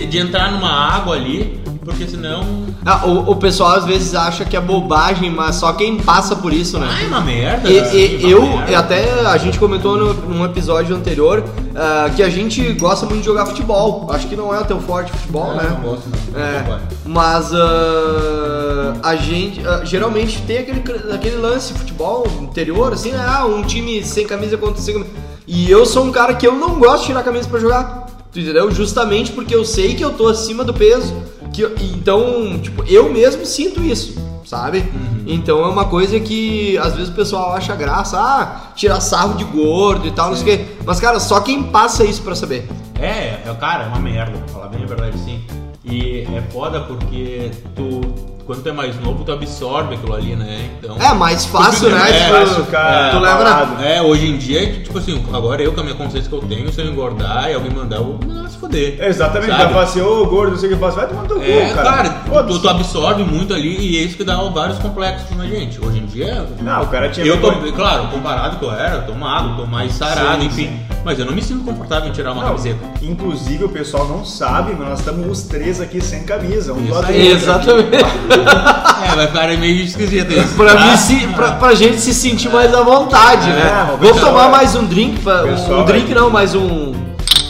de 0.05 0.17
entrar 0.17 0.51
numa 0.51 0.69
água 0.69 1.15
ali, 1.15 1.62
porque 1.83 2.07
senão. 2.07 2.65
Ah, 2.85 3.05
o, 3.05 3.31
o 3.31 3.35
pessoal 3.35 3.75
às 3.77 3.85
vezes 3.85 4.15
acha 4.15 4.45
que 4.45 4.55
é 4.55 4.61
bobagem, 4.61 5.29
mas 5.29 5.55
só 5.55 5.71
quem 5.73 5.97
passa 5.97 6.35
por 6.35 6.53
isso, 6.53 6.77
né? 6.79 6.87
Ai, 6.89 7.07
uma 7.07 7.21
merda. 7.21 7.69
E, 7.69 8.21
e 8.21 8.25
uma 8.25 8.29
eu, 8.31 8.41
merda. 8.57 8.71
e 8.71 8.75
até 8.75 9.25
a 9.25 9.37
gente 9.37 9.59
comentou 9.59 9.97
no, 9.97 10.13
num 10.13 10.45
episódio 10.45 10.95
anterior 10.95 11.43
ah, 11.75 12.09
que 12.15 12.21
a 12.23 12.29
gente 12.29 12.73
gosta 12.73 13.05
muito 13.05 13.19
de 13.19 13.25
jogar 13.25 13.45
futebol. 13.45 14.07
Acho 14.11 14.27
que 14.27 14.35
não 14.35 14.53
é 14.53 14.59
o 14.59 14.65
teu 14.65 14.79
forte 14.79 15.11
futebol, 15.11 15.53
É, 15.53 15.63
né? 15.63 15.69
não 15.69 15.89
gosto, 15.89 16.09
não. 16.09 16.39
É, 16.41 16.63
Não 16.67 16.79
mas 17.05 17.53
ah, 17.53 18.93
a 19.03 19.15
gente 19.15 19.65
ah, 19.65 19.81
geralmente 19.83 20.41
tem 20.43 20.59
aquele, 20.59 20.83
aquele 21.13 21.35
lance 21.37 21.73
futebol 21.73 22.25
interior, 22.41 22.93
assim, 22.93 23.11
né? 23.11 23.25
Ah, 23.27 23.45
um 23.45 23.63
time 23.63 24.03
sem 24.03 24.25
camisa 24.25 24.57
contra 24.57 24.81
sem 24.81 24.93
camisa. 24.93 25.11
E 25.45 25.69
eu 25.69 25.85
sou 25.85 26.05
um 26.05 26.11
cara 26.11 26.33
que 26.33 26.47
eu 26.47 26.55
não 26.55 26.79
gosto 26.79 27.01
de 27.01 27.07
tirar 27.07 27.23
camisa 27.23 27.47
pra 27.49 27.59
jogar. 27.59 28.02
Tu 28.33 28.39
entendeu? 28.39 28.71
Justamente 28.71 29.31
porque 29.31 29.55
eu 29.55 29.63
sei 29.63 29.93
que 29.95 30.03
eu 30.03 30.11
tô 30.13 30.27
acima 30.27 30.63
do 30.63 30.73
peso. 30.73 31.13
Que 31.53 31.61
eu- 31.61 31.75
então, 31.79 32.59
tipo, 32.59 32.83
eu 32.87 33.11
mesmo 33.13 33.45
sinto 33.45 33.79
isso, 33.83 34.15
sabe? 34.43 34.83
Então 35.27 35.63
é 35.63 35.67
uma 35.67 35.85
coisa 35.85 36.19
que 36.19 36.75
às 36.79 36.93
vezes 36.95 37.09
o 37.09 37.13
pessoal 37.13 37.53
acha 37.53 37.75
graça, 37.75 38.17
ah, 38.19 38.71
tirar 38.75 38.99
sarro 38.99 39.35
de 39.37 39.43
gordo 39.43 40.07
e 40.07 40.11
tal, 40.11 40.29
não 40.31 40.35
sei 40.35 40.55
o 40.55 40.57
quê. 40.57 40.65
Mas, 40.83 40.99
cara, 40.99 41.19
só 41.19 41.39
quem 41.41 41.61
passa 41.63 42.03
isso 42.03 42.23
pra 42.23 42.33
saber. 42.33 42.67
É, 42.99 43.39
é, 43.45 43.55
cara, 43.59 43.83
é 43.83 43.87
uma 43.87 43.99
merda, 43.99 44.35
pra 44.37 44.47
falar 44.47 44.67
bem 44.69 44.83
a 44.83 44.87
verdade 44.87 45.17
sim. 45.19 45.41
E 45.85 46.21
é 46.35 46.41
foda 46.51 46.81
porque 46.81 47.51
tu, 47.75 48.01
quando 48.45 48.61
tu 48.63 48.69
é 48.69 48.71
mais 48.71 48.99
novo, 49.01 49.23
tu 49.23 49.31
absorve 49.31 49.95
aquilo 49.95 50.13
ali, 50.13 50.35
né? 50.35 50.69
Então. 50.79 50.95
É 50.99 51.13
mais 51.13 51.45
fácil, 51.45 51.89
Tu 51.89 51.95
né? 51.95 52.01
fica- 52.01 52.13
Tipo, 52.13 52.35
é, 52.35 52.45
fácil, 52.45 52.65
cara, 52.65 53.09
tu 53.11 53.19
leva. 53.19 53.83
É, 53.85 54.01
hoje 54.01 54.27
em 54.27 54.37
dia, 54.37 54.73
tipo 54.83 54.97
assim, 54.97 55.23
agora 55.33 55.61
eu 55.61 55.71
com 55.73 55.81
a 55.81 55.83
minha 55.83 55.95
consciência 55.95 56.29
que 56.29 56.35
eu 56.35 56.41
tenho, 56.41 56.71
se 56.71 56.81
eu 56.81 56.87
engordar 56.87 57.49
e 57.49 57.53
alguém 57.53 57.71
mandar, 57.71 57.97
eu 57.97 58.17
vou 58.21 58.47
se 58.49 58.57
foder. 58.57 58.97
Exatamente, 59.01 59.49
Sabe? 59.51 59.63
vai 59.63 59.71
falar 59.73 59.83
assim, 59.85 60.01
ô 60.01 60.25
gordo, 60.25 60.51
não 60.51 60.57
sei 60.57 60.67
o 60.67 60.71
que 60.71 60.75
eu 60.75 60.79
faço, 60.79 60.97
vai 60.97 61.07
tomar 61.07 61.23
teu 61.23 61.41
É, 61.41 61.67
cu, 61.69 61.75
cara, 61.75 62.09
cara. 62.09 62.43
tu, 62.43 62.59
tu 62.59 62.69
absorve 62.69 63.23
muito 63.23 63.53
ali 63.53 63.77
e 63.79 63.97
é 63.97 64.01
isso 64.03 64.17
que 64.17 64.23
dá 64.23 64.35
vários 64.49 64.77
complexos 64.79 65.35
na 65.37 65.45
gente. 65.45 65.79
Hoje 65.83 65.99
em 65.99 66.05
dia. 66.05 66.45
Não, 66.61 66.83
o 66.83 66.87
cara 66.87 67.09
tinha 67.09 67.25
Eu 67.25 67.39
tô, 67.39 67.49
vergonha. 67.49 67.71
claro, 67.73 68.07
comparado 68.07 68.57
com 68.57 68.65
eu 68.65 68.71
era, 68.73 68.95
eu 68.97 69.05
tô 69.05 69.13
magro, 69.13 69.55
tô 69.57 69.65
mais 69.65 69.93
sarado, 69.93 70.41
Sim, 70.41 70.47
enfim. 70.47 70.67
sim. 70.67 70.79
Mas 71.05 71.19
eu 71.19 71.25
não 71.25 71.33
me 71.33 71.41
sinto 71.41 71.63
confortável 71.65 72.07
em 72.09 72.13
tirar 72.13 72.31
uma 72.31 72.41
Não, 72.43 72.49
camiseta. 72.51 72.79
Inclusive 73.01 73.65
o 73.65 73.69
pessoal 73.69 74.07
não 74.07 74.23
sabe, 74.23 74.73
mas 74.77 74.87
nós 74.89 74.99
estamos 74.99 75.27
os 75.29 75.43
três 75.47 75.81
aqui 75.81 75.99
sem 76.01 76.23
camisa, 76.23 76.71
um 76.73 76.81
Isso 76.83 76.93
lado. 76.93 77.11
Exatamente. 77.11 78.03
É, 78.33 79.15
vai 79.15 79.27
ficar 79.27 79.47
meio 79.57 79.83
esquisito 79.83 80.31
isso. 80.31 80.55
pra, 80.55 80.73
tá? 80.75 80.85
mim 80.85 80.97
se, 80.97 81.27
pra, 81.27 81.51
pra 81.53 81.73
gente 81.75 81.99
se 81.99 82.13
sentir 82.13 82.49
mais 82.49 82.73
à 82.73 82.81
vontade, 82.81 83.49
É, 83.49 83.53
né? 83.53 83.85
Vamos 83.99 84.13
pessoal 84.13 84.31
tomar 84.33 84.49
mais 84.49 84.75
um 84.75 84.85
drink, 84.85 85.19
um, 85.19 85.43
pessoal 85.43 85.81
um 85.81 85.85
drink 85.85 86.13
vai- 86.13 86.21
não, 86.21 86.29
mais 86.29 86.55
um 86.55 86.93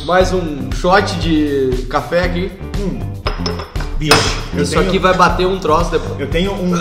mais 0.06 0.34
um 0.34 0.70
shot 0.74 1.16
de 1.20 1.86
café 1.90 2.24
aqui. 2.26 2.52
Bicho. 3.98 4.18
Eu 4.56 4.64
Isso 4.64 4.74
tenho- 4.74 4.88
aqui 4.88 5.00
vai 5.00 5.14
bater 5.14 5.48
um 5.48 5.58
troço 5.60 5.90
depois. 5.92 6.20
Eu 6.20 6.28
tenho 6.28 6.52
um. 6.54 6.74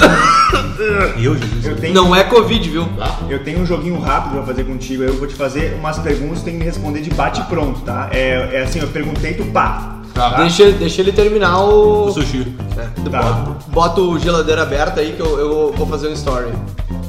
Eu, 1.19 1.37
Jesus. 1.37 1.65
eu 1.67 1.77
tenho, 1.77 1.95
Não 1.95 2.15
é 2.17 2.25
Covid, 2.25 2.69
viu? 2.69 2.88
Tá? 2.99 3.17
eu 3.29 3.38
tenho 3.45 3.61
um 3.61 3.67
joguinho 3.67 3.99
rápido 4.01 4.33
pra 4.33 4.43
fazer 4.43 4.65
contigo. 4.65 5.03
aí 5.03 5.09
Eu 5.09 5.15
vou 5.19 5.27
te 5.29 5.35
fazer 5.35 5.77
umas 5.79 5.99
perguntas, 5.99 6.41
tu 6.41 6.45
tem 6.47 6.55
que 6.55 6.59
me 6.61 6.65
responder 6.65 7.01
de 7.01 7.11
bate 7.11 7.41
e 7.41 7.45
pronto, 7.45 7.81
tá? 7.83 8.09
É, 8.11 8.51
é 8.55 8.62
assim, 8.65 8.81
eu 8.81 8.88
perguntei, 8.88 9.35
tu 9.35 9.45
pá. 9.47 9.99
Tá. 10.14 10.29
Deixa, 10.37 10.70
deixa 10.72 11.01
ele 11.01 11.12
terminar 11.12 11.59
o. 11.61 12.07
O 12.07 12.12
sushi. 12.12 12.55
É, 12.77 13.11
Tá. 13.11 13.44
bota, 13.68 14.01
o 14.01 14.18
geladeira 14.18 14.62
aberta 14.62 15.01
aí 15.01 15.12
que 15.12 15.20
eu, 15.20 15.38
eu 15.38 15.72
vou 15.77 15.87
fazer 15.87 16.09
um 16.09 16.12
story. 16.12 16.53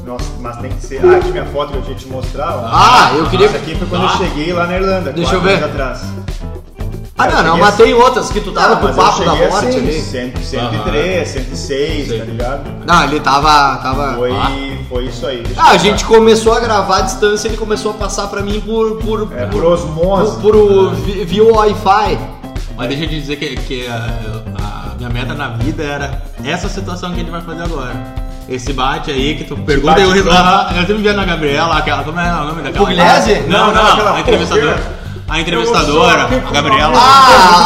Nossa, 0.05 0.25
mas 0.39 0.57
tem 0.57 0.71
que 0.71 0.81
ser. 0.85 1.01
Ah, 1.05 1.17
aqui 1.17 1.31
minha 1.31 1.45
foto 1.45 1.71
que 1.71 1.77
eu 1.77 1.81
tinha 1.83 1.95
te 1.95 2.07
mostrar. 2.07 2.55
Ó. 2.57 2.61
Ah, 2.65 3.13
eu 3.17 3.25
queria. 3.29 3.47
Essa 3.47 3.57
aqui 3.57 3.75
foi 3.75 3.87
quando 3.87 4.03
Ah. 4.05 4.11
eu 4.13 4.17
cheguei 4.17 4.53
lá 4.53 4.65
na 4.67 4.75
Irlanda. 4.77 5.11
Deixa 5.11 5.35
eu 5.35 5.41
ver. 5.41 5.55
anos 5.55 5.65
atrás. 5.65 6.01
Ah, 7.15 7.27
não, 7.27 7.43
não, 7.43 7.57
mas 7.59 7.75
tem 7.77 7.93
outras 7.93 8.29
que 8.31 8.41
tu 8.41 8.51
tava 8.51 8.73
Ah, 8.73 8.77
pro 8.77 8.91
papo 8.93 9.23
da 9.23 9.35
morte 9.35 9.67
assim, 9.67 9.77
ali. 9.77 10.01
100, 10.01 10.33
103, 10.43 11.27
106, 11.29 12.07
Sei. 12.07 12.19
tá 12.19 12.25
ligado? 12.25 12.61
Não, 12.87 13.03
ele 13.03 13.19
tava. 13.19 13.77
tava... 13.77 14.13
Foi, 14.15 14.31
Ah. 14.31 14.51
foi 14.89 15.05
isso 15.05 15.25
aí. 15.27 15.43
Ah, 15.55 15.69
a 15.71 15.77
gente 15.77 16.03
começou 16.05 16.53
a 16.53 16.59
gravar 16.59 16.97
à 16.97 17.01
distância 17.01 17.47
ele 17.47 17.55
começou 17.55 17.91
a 17.91 17.93
passar 17.93 18.27
pra 18.27 18.41
mim 18.41 18.59
por. 18.61 18.97
por, 18.97 19.29
É, 19.37 19.45
por, 19.45 19.61
por 19.61 19.65
osmose. 19.73 20.41
por, 20.41 20.53
por 20.53 20.95
vi- 20.95 21.23
via 21.23 21.43
Wi-Fi. 21.43 22.17
Mas 22.75 22.87
deixa 22.87 23.03
eu 23.03 23.09
te 23.09 23.19
dizer 23.19 23.35
que, 23.35 23.55
que 23.55 23.87
a, 23.87 24.91
a 24.91 24.95
minha 24.95 25.09
meta 25.09 25.33
na 25.33 25.49
vida 25.49 25.83
era 25.83 26.21
essa 26.43 26.67
situação 26.67 27.09
que 27.11 27.17
a 27.17 27.19
gente 27.19 27.31
vai 27.31 27.41
fazer 27.41 27.63
agora. 27.63 27.95
Esse 28.49 28.73
bate 28.73 29.11
aí 29.11 29.35
que 29.35 29.43
tu 29.45 29.55
pergunta 29.57 29.99
e 29.99 30.03
eu 30.03 30.11
respondo. 30.11 30.35
Eu 30.35 30.85
sempre 30.85 30.97
via 30.97 31.13
na 31.13 31.23
Gabriela, 31.23 31.77
aquela. 31.77 32.03
Como 32.03 32.19
é 32.19 32.33
o 32.33 32.45
nome 32.45 32.61
daquela? 32.61 32.85
Pugliese? 32.85 33.41
Não, 33.47 33.67
Não, 33.67 33.73
não, 33.73 33.91
aquela 33.93 34.15
a 34.15 34.19
entrevistadora. 34.19 35.03
A 35.29 35.39
entrevistadora, 35.39 36.27
a 36.47 36.51
Gabriela. 36.51 36.93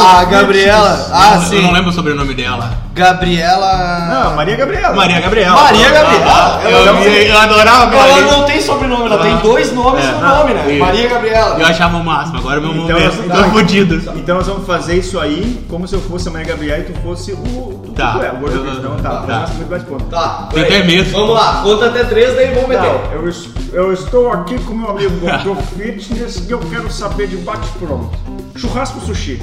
Ah, 0.09 0.19
a 0.19 0.25
Gabriela. 0.25 1.09
Ah, 1.11 1.35
eu, 1.35 1.41
eu 1.41 1.47
sim. 1.47 1.61
não 1.61 1.71
lembro 1.71 1.89
o 1.89 1.93
sobrenome 1.93 2.33
dela. 2.33 2.71
Gabriela. 2.97 3.99
Não, 4.23 4.35
Maria 4.35 4.55
Gabriela. 4.55 4.95
Maria 4.95 5.21
Gabriela. 5.21 5.55
Maria 5.61 5.89
Gabriela. 5.91 6.25
Ah, 6.27 6.59
Ela 6.63 6.71
eu, 6.79 6.85
eu, 6.95 7.03
tem- 7.03 7.27
eu 7.27 7.37
adorava 7.37 7.95
Ela 7.95 8.21
não 8.31 8.43
tem 8.43 8.59
sobrenome, 8.61 9.05
ela 9.05 9.17
tem 9.23 9.33
Ah. 9.33 9.39
dois 9.41 9.71
nomes 9.71 10.03
É, 10.03 10.11
no 10.11 10.19
não, 10.21 10.37
nome, 10.39 10.53
né? 10.55 10.71
isso. 10.71 10.79
Maria 10.83 11.07
Gabriela. 11.07 11.59
Eu 11.59 11.65
achava 11.65 11.97
o 11.97 12.03
máximo, 12.03 12.39
agora 12.39 12.57
é 12.57 12.61
meu 12.61 12.71
Então, 12.71 12.99
momento. 12.99 13.27
nós- 13.27 13.37
Tô 13.45 13.49
fudido. 13.51 13.95
Então 14.17 14.37
nós 14.37 14.47
vamos 14.47 14.65
fazer 14.65 14.95
isso 14.97 15.19
aí 15.19 15.65
como 15.69 15.87
se 15.87 15.93
eu 15.95 16.01
fosse 16.01 16.27
a 16.27 16.31
Maria 16.31 16.47
Gabriela 16.47 16.79
e 16.79 16.83
tu 16.91 16.99
fosse 17.01 17.31
o. 17.31 17.37
o 17.37 17.93
Tá. 17.95 18.11
Tu 18.13 18.23
é, 18.25 18.31
o 18.31 18.35
gordo 18.37 18.55
Eu-. 18.57 18.73
Então 18.73 18.95
tá, 18.97 19.09
tá. 19.09 19.21
tá. 19.21 19.47
muito 19.53 19.69
mais 19.69 19.83
ponto. 19.83 20.03
Tá. 20.05 20.49
Tem 20.53 20.63
até 20.63 20.83
medo. 20.83 21.09
Vamos 21.11 21.33
lá, 21.35 21.61
conta 21.63 21.85
até 21.87 22.03
três, 22.03 22.35
daí 22.35 22.53
vamos 22.53 22.69
meter. 22.69 22.83
Não, 22.83 23.11
eu, 23.13 23.31
eu 23.73 23.93
estou 23.93 24.31
aqui 24.31 24.59
com 24.59 24.73
meu 24.73 24.89
amigo 24.91 25.11
do 25.43 25.55
Fitness 25.77 26.43
e 26.47 26.51
eu 26.51 26.59
quero 26.59 26.91
saber 26.91 27.27
de 27.27 27.37
bate-pronto. 27.37 28.11
Churrasco 28.55 28.99
ou 28.99 29.05
sushi? 29.05 29.41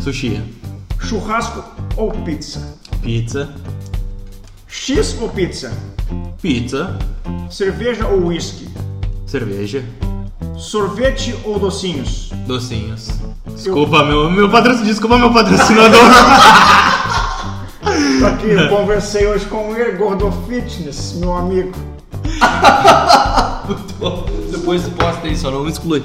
Sushi. 0.00 0.42
Churrasco 1.02 1.64
ou 1.96 2.10
pizza? 2.10 2.74
Pizza. 3.02 3.50
X 4.68 5.16
ou 5.20 5.28
pizza? 5.28 5.72
Pizza. 6.40 6.98
Cerveja 7.50 8.06
ou 8.06 8.26
whisky? 8.26 8.68
Cerveja. 9.26 9.84
Sorvete 10.56 11.34
ou 11.44 11.58
docinhos? 11.58 12.30
Docinhos. 12.46 13.10
Desculpa, 13.46 14.04
meu, 14.04 14.30
meu 14.30 14.50
patrocínio. 14.50 14.86
Desculpa, 14.86 15.18
meu 15.18 15.32
patrocinador. 15.32 16.00
Tô 18.20 18.26
aqui, 18.26 18.50
eu 18.50 18.68
conversei 18.68 19.26
hoje 19.26 19.44
com 19.46 19.74
ele, 19.76 19.96
Gordo 19.96 20.30
Fitness, 20.48 21.14
meu 21.14 21.36
amigo. 21.36 21.72
Depois 24.50 24.82
posta 24.90 25.26
aí, 25.26 25.36
só 25.36 25.50
não 25.50 25.68
exclui. 25.68 26.02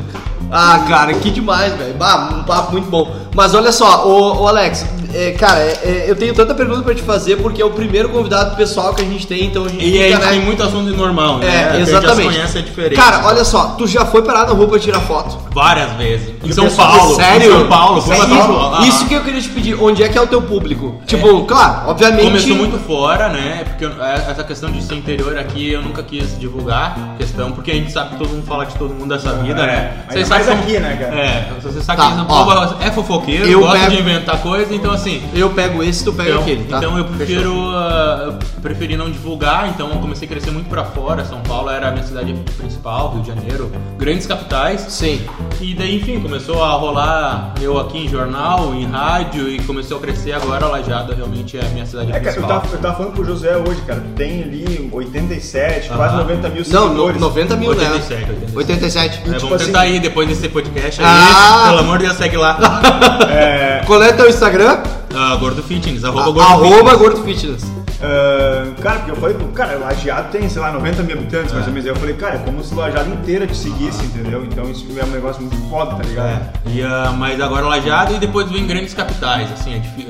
Ah, 0.52 0.86
cara, 0.88 1.14
que 1.14 1.30
demais, 1.30 1.74
velho. 1.74 1.96
Um 1.96 2.44
papo 2.44 2.72
muito 2.72 2.90
bom. 2.90 3.12
Mas 3.36 3.54
olha 3.54 3.72
só, 3.72 4.08
ô, 4.08 4.44
ô 4.44 4.48
Alex, 4.48 4.86
é, 5.14 5.32
cara, 5.32 5.60
é, 5.60 5.80
é, 5.84 6.06
eu 6.08 6.16
tenho 6.16 6.34
tanta 6.34 6.54
pergunta 6.54 6.82
pra 6.84 6.94
te 6.96 7.02
fazer 7.02 7.38
porque 7.38 7.62
é 7.62 7.66
o 7.66 7.72
primeiro 7.72 8.10
convidado 8.10 8.56
pessoal 8.56 8.94
que 8.94 9.02
a 9.02 9.06
gente 9.06 9.26
tem, 9.28 9.46
então 9.46 9.66
a 9.66 9.70
gente 9.70 9.84
e 9.86 9.90
a 9.90 10.06
fica, 10.06 10.10
gente 10.10 10.20
né? 10.26 10.30
tem 10.32 10.42
muito 10.42 10.64
assunto 10.64 10.90
normal, 10.96 11.38
né? 11.40 11.48
É, 11.48 11.70
A 11.78 11.80
exatamente. 11.80 12.34
conhece, 12.36 12.58
é 12.58 12.62
diferente. 12.62 12.96
Cara, 12.96 13.26
olha 13.26 13.44
só, 13.44 13.76
tu 13.78 13.88
já 13.88 14.06
foi 14.06 14.22
parar 14.22 14.46
na 14.48 14.54
rua 14.54 14.68
pra 14.68 14.80
tirar 14.80 15.00
foto? 15.02 15.38
Várias 15.54 15.92
vezes. 15.94 16.34
Em 16.44 16.52
São 16.52 16.70
Paulo. 16.70 17.16
Sério? 17.16 17.48
Em 17.48 17.58
São 17.60 17.68
Paulo. 17.68 18.02
Sério? 18.02 18.28
São 18.28 18.38
Paulo. 18.48 18.76
Ah. 18.76 18.86
Isso 18.88 19.06
que 19.08 19.14
eu 19.14 19.24
queria 19.24 19.42
te 19.42 19.50
pedir, 19.50 19.76
onde 19.82 20.04
é 20.04 20.10
que 20.10 20.18
é 20.18 20.22
o 20.22 20.28
teu 20.28 20.42
público? 20.42 21.02
Tipo, 21.08 21.44
claro, 21.46 21.90
obviamente. 21.90 22.26
Começou 22.26 22.56
muito 22.56 22.78
fora, 22.80 23.30
né? 23.30 23.64
Porque 23.66 23.86
é- 23.86 24.32
essa 24.32 24.44
questão 24.44 24.70
de 24.72 24.82
ser 24.84 24.96
interior 24.96 25.38
aqui 25.38 25.72
eu 25.72 25.82
nunca 25.82 26.04
quis 26.04 26.38
divulgar. 26.40 27.16
Questão, 27.18 27.52
porque 27.52 27.72
a 27.72 27.74
gente 27.74 27.92
sabe 27.92 28.12
que 28.12 28.18
todo 28.18 28.30
mundo 28.30 28.46
fala 28.46 28.66
de 28.66 28.76
todo 28.76 28.94
mundo 28.94 29.10
dessa 29.14 29.34
vida, 29.34 29.62
É, 29.62 29.66
né? 29.66 29.94
ainda 30.10 30.26
sabem 30.26 30.54
aqui, 30.54 30.80
né, 30.80 30.98
cara? 31.00 31.16
É, 31.20 31.50
você 31.62 31.82
sabe 31.82 31.98
Tá, 32.02 32.10
que 32.10 32.16
São 32.16 32.26
ó. 32.30 32.46
Paulo 32.46 32.76
é 32.80 32.92
fofoqueiro, 32.92 33.46
Eu 33.48 33.60
gosta 33.62 33.80
pego- 33.80 33.92
de 33.92 34.00
inventar 34.02 34.38
coisa, 34.42 34.74
então 34.76 34.97
assim. 34.98 35.22
Eu 35.34 35.50
pego 35.52 35.82
esse, 35.84 36.04
tu 36.04 36.12
pega 36.14 36.30
Então, 36.32 36.42
aquele, 36.42 36.64
tá? 36.66 36.78
então 36.78 36.98
eu 36.98 37.06
prefiro 37.06 37.54
ah, 37.72 38.24
eu 38.28 38.62
preferi 38.62 38.98
não 38.98 39.10
divulgar, 39.10 39.70
então 39.70 39.90
eu 39.92 39.98
comecei 40.00 40.28
a 40.28 40.32
crescer 40.32 40.52
muito 40.52 40.70
pra 40.70 40.84
fora. 40.84 41.24
São 41.26 41.40
Paulo 41.42 41.70
era 41.70 41.88
a 41.90 41.92
minha 41.92 42.04
cidade 42.04 42.34
principal, 42.58 43.12
Rio 43.14 43.22
de 43.22 43.28
Janeiro, 43.28 43.72
grandes 43.98 44.26
capitais. 44.28 44.82
Sim. 44.90 45.22
E 45.62 45.74
daí, 45.74 45.98
enfim, 45.98 46.20
começou 46.20 46.64
a 46.64 46.72
rolar 46.74 47.54
eu 47.62 47.80
aqui 47.80 47.98
em 48.06 48.08
jornal, 48.10 48.74
em 48.76 48.86
rádio 48.86 49.50
e 49.50 49.60
começou 49.64 49.98
a 49.98 50.02
crescer 50.02 50.34
agora 50.34 50.66
a 50.66 50.70
Lajada 50.70 51.16
realmente 51.16 51.58
é 51.58 51.62
a 51.62 51.70
minha 51.70 51.86
cidade 51.86 52.12
É, 52.12 52.20
cara, 52.20 52.28
eu 52.28 52.34
principal. 52.34 52.62
tava, 52.62 52.76
eu 52.76 52.80
tava 52.80 52.96
falando 52.96 53.14
pro 53.14 53.26
José 53.26 53.58
hoje, 53.58 53.82
cara, 53.88 54.04
tem 54.16 54.44
ali 54.44 54.90
87, 54.92 55.90
quase 55.90 56.14
Aham. 56.16 56.24
90 56.24 56.50
mil 56.50 56.64
Não, 56.68 56.82
no, 56.82 56.88
seguidores. 56.88 57.22
90 57.22 57.56
mil, 57.56 57.70
87, 57.70 58.26
né? 58.26 58.38
87. 58.56 58.58
87. 58.58 59.08
É, 59.08 59.22
tipo 59.22 59.40
vamos 59.40 59.54
assim- 59.56 59.66
tentar 59.66 59.80
aí 59.82 60.00
depois 60.00 60.28
desse 60.28 60.48
podcast 60.50 61.02
aí. 61.02 61.08
Ah! 61.10 61.66
Pelo 61.70 61.80
amor 61.80 61.98
de 61.98 62.06
Deus, 62.06 62.18
segue 62.18 62.38
lá. 62.38 62.58
É, 63.30 63.82
Qual 63.86 64.02
é 64.02 64.12
teu 64.14 64.28
Instagram? 64.30 64.80
Ah, 65.16 65.36
Gordo 65.40 65.64
Fitness, 65.64 66.04
arroba 66.04 66.26
Gordo 66.26 66.42
Arroba 66.42 66.92
Fitness. 66.92 67.00
Gordo 67.00 67.24
Fitness. 67.24 67.77
Ah, 68.02 68.68
cara, 68.82 69.00
porque 69.00 69.12
eu 69.12 69.16
falei, 69.16 69.36
cara, 69.56 69.78
Lajeado 69.78 70.30
tem, 70.32 70.48
sei 70.50 70.62
lá, 70.62 70.72
90 70.72 71.04
mil 71.04 71.18
habitantes, 71.18 71.54
mais 71.54 71.66
ou 71.68 71.74
menos. 71.74 71.86
Aí 71.88 71.92
eu 71.92 71.96
falei, 71.96 72.16
cara, 72.16 72.36
é 72.36 72.38
como 72.40 72.64
se 72.64 72.74
o 72.74 72.78
Lajeado 72.78 73.10
inteira 73.10 73.48
te 73.48 73.56
seguisse, 73.58 74.04
entendeu? 74.06 74.46
Então 74.46 74.70
isso 74.70 74.86
é 75.00 75.04
um 75.04 75.08
negócio 75.08 75.42
muito 75.42 75.58
foda, 75.70 75.96
tá 75.96 76.04
ligado? 76.04 76.28
É, 76.28 76.70
e, 76.70 76.84
ah, 76.84 77.14
mas 77.18 77.40
agora 77.42 77.66
Lajado 77.66 78.14
e 78.14 78.18
depois 78.18 78.50
vem 78.52 78.66
grandes 78.68 78.94
capitais, 78.94 79.52
assim, 79.52 79.76
é 79.76 79.80
difícil. 79.80 80.08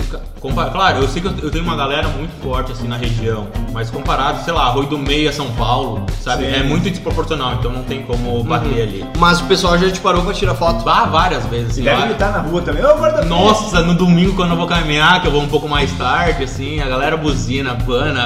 Claro, 0.72 1.00
eu 1.00 1.08
sei 1.08 1.22
que 1.22 1.28
eu, 1.28 1.52
tenho 1.52 1.64
uma 1.64 1.76
galera 1.76 2.08
muito 2.08 2.32
forte 2.42 2.72
assim 2.72 2.88
na 2.88 2.96
região, 2.96 3.48
mas 3.74 3.90
comparado, 3.90 4.44
sei 4.46 4.54
lá, 4.54 4.68
Arroio 4.68 4.88
do 4.88 4.98
Meia, 4.98 5.34
São 5.34 5.52
Paulo, 5.54 6.06
sabe? 6.22 6.46
Sim. 6.46 6.54
É 6.54 6.64
muito 6.64 6.90
desproporcional, 6.90 7.56
então 7.56 7.72
não 7.72 7.84
tem 7.84 8.04
como 8.04 8.42
bater 8.44 8.82
ali. 8.84 9.06
Mas 9.18 9.42
o 9.42 9.46
pessoal 9.46 9.78
já 9.78 9.90
te 9.92 10.00
parou 10.00 10.24
pra 10.24 10.34
tirar 10.34 10.56
foto. 10.56 10.84
Vá 10.86 11.06
várias 11.06 11.46
vezes, 11.48 11.70
E 11.70 11.72
assim, 11.72 11.84
deve 11.84 11.98
várias- 11.98 12.18
gritar 12.18 12.32
na 12.32 12.40
rua 12.48 12.62
também. 12.62 12.84
Ô, 12.86 13.26
Nossa, 13.26 13.82
no 13.82 13.94
domingo 13.96 14.36
quando 14.36 14.52
eu 14.52 14.58
vou 14.58 14.68
caminhar, 14.68 15.22
que 15.22 15.28
eu 15.28 15.32
vou 15.32 15.42
um 15.42 15.48
pouco 15.50 15.68
mais 15.68 15.92
tarde, 15.94 16.44
assim, 16.44 16.80
a 16.80 16.88
galera 16.88 17.18
buzina, 17.18 17.77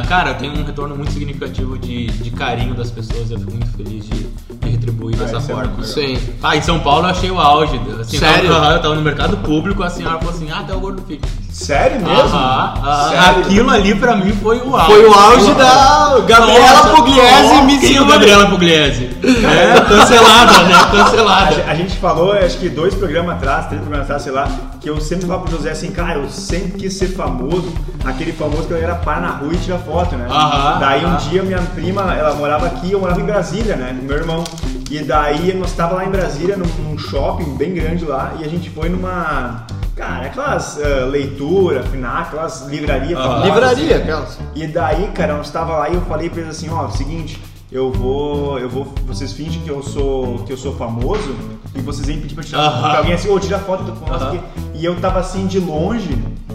Cara, 0.08 0.34
tem 0.34 0.50
um 0.50 0.64
retorno 0.64 0.96
muito 0.96 1.12
significativo 1.12 1.78
de, 1.78 2.08
de 2.08 2.32
carinho 2.32 2.74
das 2.74 2.90
pessoas, 2.92 3.30
eu 3.32 3.40
fico 3.40 3.52
muito 3.52 3.68
feliz 3.78 4.06
de, 4.06 4.28
de 4.60 4.70
retribuir 4.70 5.16
dessa 5.18 5.38
isso 5.38 5.52
é 5.52 5.54
forma. 5.54 5.84
Sim. 5.84 6.18
Ah, 6.42 6.56
em 6.58 6.62
São 6.62 6.80
Paulo 6.80 7.06
eu 7.08 7.12
achei 7.12 7.32
o 7.32 7.40
auge. 7.40 7.80
Assim, 8.00 8.18
Sério? 8.18 8.50
Eu 8.50 8.54
tava, 8.56 8.72
eu 8.74 8.82
tava 8.82 8.96
no 8.96 9.02
mercado 9.02 9.38
público, 9.38 9.84
a 9.84 9.90
senhora 9.90 10.18
falou 10.18 10.34
assim, 10.34 10.50
ah, 10.52 10.60
até 10.60 10.74
o 10.74 10.80
gordo 10.80 11.02
fit. 11.04 11.22
Sério 11.52 11.98
mesmo? 12.02 12.18
Aham, 12.36 12.74
aham. 12.84 13.10
Sério? 13.10 13.40
Aquilo 13.42 13.70
ali 13.70 13.96
pra 13.96 14.16
mim 14.16 14.32
foi 14.42 14.58
o 14.60 14.76
auge. 14.76 14.92
Foi 14.94 15.06
o 15.06 15.14
auge 15.14 15.54
da 15.54 16.20
Gabriela 16.28 16.96
Pugliese 16.96 17.62
me 17.66 17.78
quem 17.80 17.98
é. 17.98 18.06
Gabriela 18.06 18.46
Pugliese? 18.48 19.10
É, 19.24 19.80
cancelada, 19.82 20.64
né? 20.64 20.74
A, 20.82 20.86
Cancelada. 20.88 21.56
ge- 21.56 21.62
a 21.68 21.76
gente 21.76 21.96
falou, 21.98 22.32
acho 22.34 22.58
que 22.58 22.70
dois 22.70 22.94
programas 22.96 23.36
atrás, 23.36 23.68
três 23.68 23.82
programas 23.82 24.06
atrás, 24.06 24.24
sei 24.24 24.32
lá, 24.32 24.50
que 24.82 24.89
eu 24.89 25.00
sempre 25.00 25.28
falava 25.28 25.46
pro 25.46 25.56
José 25.56 25.70
assim, 25.70 25.91
cara, 25.91 26.17
eu 26.17 26.28
sempre 26.28 26.80
quis 26.80 26.94
ser 26.96 27.10
famoso, 27.10 27.72
aquele 28.04 28.34
famoso 28.34 28.67
que 28.67 28.74
a 28.74 28.78
galera 28.78 28.96
para 28.96 29.22
na 29.22 29.30
rua 29.30 29.54
e 29.54 29.58
tira 29.58 29.78
foto, 29.78 30.15
né? 30.15 30.26
Aham, 30.28 30.80
daí 30.80 31.06
um 31.06 31.10
aham. 31.10 31.17
dia 31.17 31.44
minha 31.44 31.62
prima, 31.62 32.13
ela 32.15 32.34
morava 32.34 32.65
aqui, 32.65 32.91
eu 32.91 33.00
morava 33.00 33.22
em 33.22 33.26
Brasília, 33.26 33.76
né? 33.76 33.96
Com 33.98 34.08
meu 34.08 34.17
irmão. 34.17 34.44
E 34.89 35.00
daí 35.04 35.54
nós 35.54 35.72
tava 35.74 35.96
lá 35.96 36.06
em 36.06 36.10
Brasília, 36.10 36.58
num, 36.58 36.65
num 36.84 36.98
shopping 36.98 37.56
bem 37.56 37.76
grande 37.76 38.04
lá, 38.04 38.34
e 38.39 38.44
a 38.44 38.48
gente 38.48 38.72
foi 38.72 38.89
numa. 38.89 39.67
Cara, 39.96 40.26
aquelas 40.26 40.80
ah, 40.82 41.06
leitura, 41.06 41.84
FNAC, 41.84 42.30
aquelas 42.30 42.67
livrarias 42.67 43.20
Aham. 43.20 43.28
famosas, 43.28 43.46
Livraria, 43.46 43.98
aquelas. 43.98 44.39
E 44.56 44.65
daí, 44.65 45.12
cara, 45.13 45.38
nós 45.38 45.52
tava 45.52 45.78
lá 45.78 45.89
e 45.89 45.94
eu 45.94 46.02
falei 46.02 46.28
pra 46.28 46.41
eles 46.41 46.58
assim, 46.58 46.70
ó, 46.72 46.89
seguinte, 46.89 47.39
eu 47.72 47.91
vou, 47.91 48.58
eu 48.58 48.67
vou, 48.67 48.91
vocês 49.06 49.32
fingem 49.32 49.62
que 49.62 49.70
eu 49.70 49.84
sou, 49.84 50.39
que 50.39 50.52
eu 50.52 50.58
sou 50.58 50.76
famoso 50.76 51.36
e 51.76 51.80
vocês 51.82 52.06
vêm 52.08 52.20
pedir 52.20 52.36
pra 52.36 52.44
tirar. 52.44 52.60
Aham. 52.62 52.82
Porque 52.82 52.98
Alguém 52.98 53.14
assim, 53.14 53.30
ô, 53.30 53.40
tira 53.40 53.60
foto 53.60 53.84
do 53.84 53.96
famoso 53.96 54.26
Aham. 54.26 54.36
aqui. 54.36 54.44
E 54.76 54.86
eu 54.86 55.00
tava 55.00 55.20
assim 55.20 55.48
de 55.48 55.60
longe, 55.60 56.10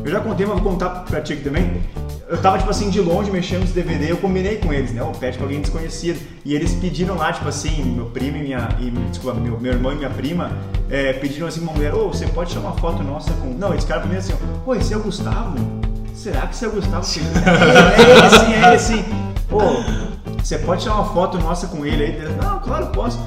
eu 0.05 0.11
já 0.11 0.21
contei, 0.21 0.47
mas 0.47 0.61
vou 0.61 0.73
contar 0.73 0.91
pra 0.91 1.21
ti 1.21 1.33
aqui 1.35 1.43
também. 1.43 1.81
Eu 2.29 2.39
tava, 2.39 2.59
tipo 2.59 2.69
assim, 2.69 2.91
de 2.91 3.01
longe, 3.01 3.31
mexendo 3.31 3.61
nos 3.61 3.71
DVD, 3.71 4.11
eu 4.11 4.17
combinei 4.17 4.57
com 4.57 4.73
eles, 4.73 4.91
né? 4.93 5.01
Eu 5.01 5.07
pede 5.13 5.37
pra 5.39 5.47
alguém 5.47 5.61
desconhecido. 5.61 6.19
E 6.45 6.55
eles 6.57 6.73
pediram 6.73 7.15
lá, 7.17 7.33
tipo 7.33 7.49
assim, 7.49 7.85
meu 7.85 8.07
primo 8.07 8.37
e 8.37 8.43
minha. 8.43 8.69
E, 8.81 8.91
desculpa, 9.11 9.39
meu, 9.39 9.61
meu 9.61 9.73
irmão 9.73 9.93
e 9.93 9.95
minha 9.95 10.11
prima, 10.11 10.51
é, 10.91 11.13
pediram 11.13 11.47
assim 11.47 11.61
pra 11.61 11.69
uma 11.71 11.77
mulher, 11.77 11.95
ô, 11.95 12.09
você 12.09 12.27
pode 12.27 12.51
tirar 12.51 12.63
uma 12.63 12.73
foto 12.73 13.01
nossa 13.05 13.33
com. 13.35 13.51
Não, 13.51 13.71
eles 13.71 13.85
ficaram 13.85 14.01
primeiro 14.03 14.25
assim, 14.25 14.35
pô, 14.65 14.75
esse 14.75 14.93
é 14.93 14.97
o 14.97 15.03
Gustavo? 15.03 15.57
Será 16.15 16.49
que 16.49 16.55
esse 16.57 16.65
é 16.65 16.69
o 16.69 16.73
Gustavo? 16.73 17.07
é, 17.47 18.03
é 18.03 18.19
ele 18.19 18.31
sim, 18.31 18.53
é 18.55 18.69
ele 18.71 18.79
sim. 18.81 19.05
Pô, 19.49 19.61
você 20.43 20.59
pode 20.59 20.83
tirar 20.83 20.95
uma 20.97 21.05
foto 21.05 21.39
nossa 21.39 21.69
com 21.69 21.87
ele 21.87 22.03
aí? 22.03 22.11
Ele, 22.11 22.29
Não, 22.43 22.59
claro, 22.59 22.87
posso. 22.89 23.21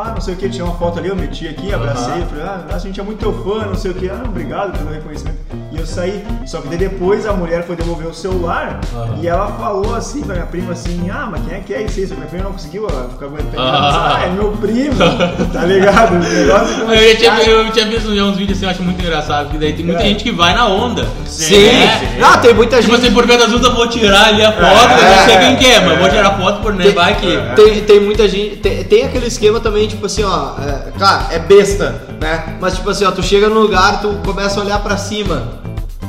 Ah, 0.00 0.12
não 0.14 0.20
sei 0.20 0.34
o 0.34 0.36
que, 0.36 0.48
tinha 0.48 0.64
uma 0.64 0.76
foto 0.76 1.00
ali, 1.00 1.08
eu 1.08 1.16
meti 1.16 1.48
aqui, 1.48 1.74
abracei, 1.74 2.22
falei, 2.30 2.44
ah, 2.44 2.60
a 2.72 2.78
gente 2.78 3.00
é 3.00 3.02
muito 3.02 3.18
teu 3.18 3.32
fã, 3.32 3.66
não 3.66 3.74
sei 3.74 3.90
o 3.90 3.94
que, 3.94 4.08
ah, 4.08 4.22
obrigado 4.24 4.78
pelo 4.78 4.90
reconhecimento. 4.92 5.38
E 5.72 5.76
eu 5.76 5.84
saí, 5.84 6.24
só 6.46 6.60
que 6.60 6.68
daí 6.68 6.78
depois 6.78 7.26
a 7.26 7.32
mulher 7.32 7.64
foi 7.66 7.74
devolver 7.74 8.06
o 8.06 8.14
celular 8.14 8.78
Aham. 8.94 9.18
e 9.20 9.26
ela 9.26 9.48
falou 9.58 9.94
assim 9.96 10.22
pra 10.22 10.34
minha 10.34 10.46
prima 10.46 10.72
assim, 10.72 11.10
ah, 11.10 11.26
mas 11.28 11.42
quem 11.44 11.56
é 11.56 11.60
que 11.60 11.74
é 11.74 11.82
isso 11.82 11.94
que 11.94 12.14
Minha 12.14 12.26
prima 12.28 12.44
não 12.44 12.52
conseguiu 12.52 12.86
ela 12.88 13.08
ficar 13.10 13.26
aguentando. 13.26 13.50
Disse, 13.50 13.58
Ah, 13.58 14.20
é 14.24 14.30
meu 14.30 14.52
primo, 14.52 14.94
tá 15.52 15.64
ligado? 15.64 16.14
O 16.14 16.18
negócio 16.20 16.74
que 16.86 16.92
Eu 16.94 17.16
tinha, 17.16 17.40
eu 17.42 17.72
tinha 17.72 17.86
visto 17.86 18.08
uns 18.08 18.36
vídeos 18.36 18.56
assim, 18.58 18.66
eu 18.66 18.70
acho 18.70 18.82
muito 18.84 19.00
engraçado, 19.02 19.44
porque 19.46 19.58
daí 19.58 19.72
tem 19.72 19.84
muita 19.84 20.00
É. 20.02 20.04
gente 20.06 20.22
que 20.22 20.30
vai 20.30 20.54
na 20.54 20.66
onda. 20.68 21.04
Sim. 21.26 21.56
É. 21.66 22.20
Ah, 22.22 22.38
tem 22.38 22.54
muita 22.54 22.76
Tipo 22.80 22.92
gente. 22.94 23.04
assim, 23.06 23.14
por 23.14 23.26
ver 23.26 23.36
das 23.36 23.50
eu 23.50 23.74
vou 23.74 23.88
tirar 23.88 24.28
ali 24.28 24.44
a 24.44 24.52
foto, 24.52 24.64
É, 24.64 25.12
eu 25.12 25.16
não 25.16 25.24
sei 25.24 25.34
é, 25.34 25.38
quem 25.40 25.56
que 25.56 25.66
é, 25.66 25.80
mas 25.80 25.92
é. 25.92 25.96
vou 25.96 26.08
tirar 26.08 26.38
foto 26.38 26.62
por 26.62 26.72
né, 26.74 26.84
Tem- 26.84 26.94
vai 26.94 27.14
que. 27.16 27.36
Tem, 27.56 27.80
tem 27.82 28.00
muita 28.00 28.28
gente. 28.28 28.56
Tem, 28.56 28.84
tem 28.84 29.04
aquele 29.04 29.26
esquema 29.26 29.58
também, 29.60 29.87
tipo 29.88 30.06
assim, 30.06 30.22
ó. 30.24 30.52
É, 30.60 30.92
claro, 30.96 31.26
é 31.30 31.38
besta, 31.38 32.02
né? 32.20 32.56
Mas 32.60 32.74
tipo 32.76 32.88
assim, 32.90 33.04
ó, 33.04 33.10
tu 33.10 33.22
chega 33.22 33.48
no 33.48 33.60
lugar, 33.60 34.00
tu 34.00 34.08
começa 34.24 34.60
a 34.60 34.62
olhar 34.64 34.78
pra 34.82 34.96
cima. 34.96 35.58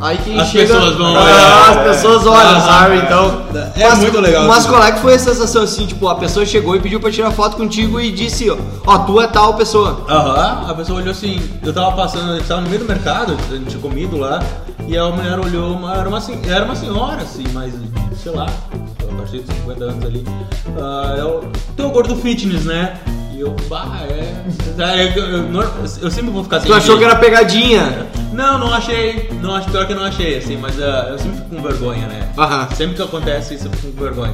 Aí 0.01 0.17
quem 0.23 0.39
As 0.39 0.47
chega. 0.47 0.73
pessoas 0.73 0.95
vão 0.95 1.07
Ah, 1.07 1.21
olhar. 1.23 1.69
As 1.71 1.83
pessoas 1.95 2.25
olham, 2.25 2.55
Ah, 2.55 2.59
sabe? 2.61 2.97
Então. 2.99 3.41
É 3.75 3.95
muito 3.95 4.21
legal 4.21 4.47
Mas 4.47 4.59
isso. 4.59 4.69
qual 4.69 4.81
é 4.81 4.93
que 4.93 4.99
foi 5.01 5.15
a 5.15 5.19
sensação 5.19 5.63
assim? 5.63 5.85
Tipo, 5.87 6.07
a 6.07 6.15
pessoa 6.15 6.45
chegou 6.45 6.73
e 6.73 6.79
pediu 6.79 7.01
pra 7.01 7.11
tirar 7.11 7.31
foto 7.31 7.57
contigo 7.57 7.99
e 7.99 8.09
disse, 8.09 8.49
ó, 8.49 8.55
ó, 8.87 8.99
tu 8.99 9.19
é 9.19 9.27
tal 9.27 9.55
pessoa. 9.55 10.05
Aham, 10.07 10.69
a 10.69 10.73
pessoa 10.73 10.99
olhou 10.99 11.11
assim, 11.11 11.41
eu 11.61 11.73
tava 11.73 11.91
passando, 11.97 12.31
a 12.31 12.35
gente 12.37 12.47
tava 12.47 12.61
no 12.61 12.69
meio 12.69 12.81
do 12.81 12.87
mercado, 12.87 13.35
a 13.49 13.55
gente 13.55 13.65
tinha 13.71 13.81
comido 13.81 14.17
lá, 14.17 14.41
e 14.87 14.97
a 14.97 15.03
mulher 15.09 15.37
olhou, 15.37 15.73
uma- 15.73 15.93
era, 15.97 16.07
uma, 16.07 16.21
era 16.47 16.63
uma 16.63 16.75
senhora, 16.77 17.21
assim, 17.21 17.43
mas, 17.53 17.73
sei 18.23 18.31
lá, 18.31 18.45
a 18.45 19.15
partir 19.17 19.39
de 19.39 19.53
50 19.53 19.83
anos 19.83 20.05
ali. 20.05 20.23
Ah, 20.81 21.15
eu, 21.17 21.43
teu 21.75 21.89
gordo 21.89 22.15
fitness, 22.15 22.63
né? 22.63 22.93
E 23.39 23.41
eu, 23.41 23.55
bah, 23.69 24.01
é. 24.09 24.43
é, 24.83 25.17
eu, 25.17 25.23
eu- 25.25 25.53
eu- 25.61 25.73
eu 26.01 26.11
sempre 26.11 26.29
vou 26.29 26.43
ficar 26.43 26.59
sem 26.59 26.69
Tu 26.69 26.73
achou 26.75 26.97
que 26.97 27.05
era 27.05 27.15
pegadinha. 27.15 28.05
Não, 28.33 28.57
não 28.59 28.73
achei. 28.73 29.29
Não 29.41 29.55
acho 29.55 29.69
pior 29.71 29.87
que 29.87 29.93
eu 29.93 29.95
não 29.95 30.03
achei, 30.03 30.37
assim, 30.37 30.57
mas 30.57 30.77
ah, 30.77 31.07
eu 31.11 31.17
sempre 31.19 31.37
fico 31.37 31.55
com 31.55 31.61
vergonha, 31.61 32.05
né? 32.07 32.27
Aham. 32.37 32.67
Sempre 32.75 32.97
que 32.97 33.01
acontece 33.01 33.53
isso, 33.55 33.67
eu 33.67 33.71
fico 33.71 33.93
com 33.93 34.03
vergonha. 34.03 34.33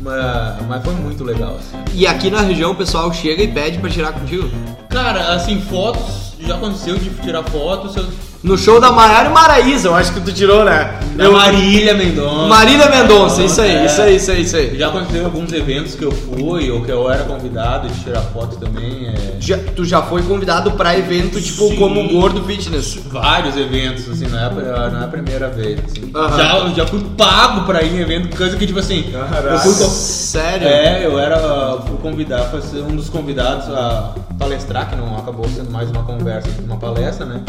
Mas, 0.00 0.66
mas 0.68 0.84
foi 0.84 0.94
muito 0.94 1.24
legal, 1.24 1.56
assim. 1.56 1.76
E 1.92 2.06
aqui 2.06 2.30
na 2.30 2.40
região 2.42 2.70
o 2.70 2.74
pessoal 2.76 3.12
chega 3.12 3.42
e 3.42 3.48
pede 3.48 3.78
pra 3.78 3.90
tirar 3.90 4.12
contigo. 4.12 4.48
Cara, 4.90 5.32
assim, 5.34 5.60
fotos, 5.62 6.34
já 6.38 6.54
aconteceu 6.54 6.96
de 6.96 7.10
tirar 7.10 7.42
fotos, 7.42 7.96
eu 7.96 8.06
No 8.46 8.56
show 8.56 8.80
da 8.80 8.92
Maiara 8.92 9.28
e 9.28 9.32
Maraísa, 9.32 9.88
eu 9.88 9.94
acho 9.96 10.12
que 10.12 10.20
tu 10.20 10.32
tirou, 10.32 10.64
né? 10.64 10.94
Da 11.16 11.24
Eu- 11.24 11.32
Marília 11.32 11.94
Mendonça. 11.94 12.46
Marília 12.46 12.88
Mendonça, 12.88 13.42
isso 13.42 13.60
aí, 13.60 13.72
É. 13.72 13.86
isso 13.86 14.00
aí, 14.00 14.14
isso 14.16 14.30
aí, 14.30 14.42
isso 14.42 14.56
aí. 14.56 14.78
Já 14.78 14.86
aconteceu 14.86 15.24
alguns 15.24 15.52
eventos 15.52 15.96
que 15.96 16.04
eu 16.04 16.12
fui, 16.12 16.70
ou 16.70 16.80
que 16.84 16.92
eu 16.92 17.10
era 17.10 17.24
convidado 17.24 17.88
de 17.88 18.04
tirar 18.04 18.20
foto 18.20 18.56
também. 18.56 19.08
É... 19.08 19.34
Já- 19.40 19.58
tu 19.74 19.84
já 19.84 20.00
foi 20.00 20.22
convidado 20.22 20.70
pra 20.72 20.96
evento, 20.96 21.40
tipo, 21.40 21.66
Sim. 21.70 21.74
como 21.76 22.08
Gordo 22.08 22.44
Fitness. 22.44 22.96
Vários 23.10 23.56
eventos, 23.56 24.08
assim, 24.08 24.28
não 24.28 24.38
é, 24.38 24.44
a, 24.44 24.90
não 24.90 25.00
é 25.00 25.04
a 25.06 25.08
primeira 25.08 25.48
vez. 25.48 25.80
Assim. 25.84 26.08
Aham. 26.14 26.36
Já, 26.36 26.68
já 26.84 26.86
fui 26.86 27.04
pago 27.18 27.62
pra 27.64 27.82
ir 27.82 27.94
em 27.96 28.00
evento, 28.00 28.36
coisa 28.36 28.56
que, 28.56 28.64
tipo 28.64 28.78
assim, 28.78 29.10
Caraca. 29.10 29.54
eu 29.54 29.58
fui 29.58 29.72
Sério? 29.72 30.68
É, 30.68 31.04
eu 31.04 31.18
era 31.18 31.78
fui 31.84 31.96
convidado, 32.00 32.62
ser 32.62 32.78
um 32.82 32.94
dos 32.94 33.08
convidados 33.08 33.68
a 33.74 34.12
palestrar, 34.38 34.88
que 34.88 34.94
não 34.94 35.16
acabou 35.18 35.48
sendo 35.48 35.72
mais 35.72 35.90
uma 35.90 36.04
conversa, 36.04 36.48
uma 36.64 36.76
palestra, 36.76 37.26
né? 37.26 37.40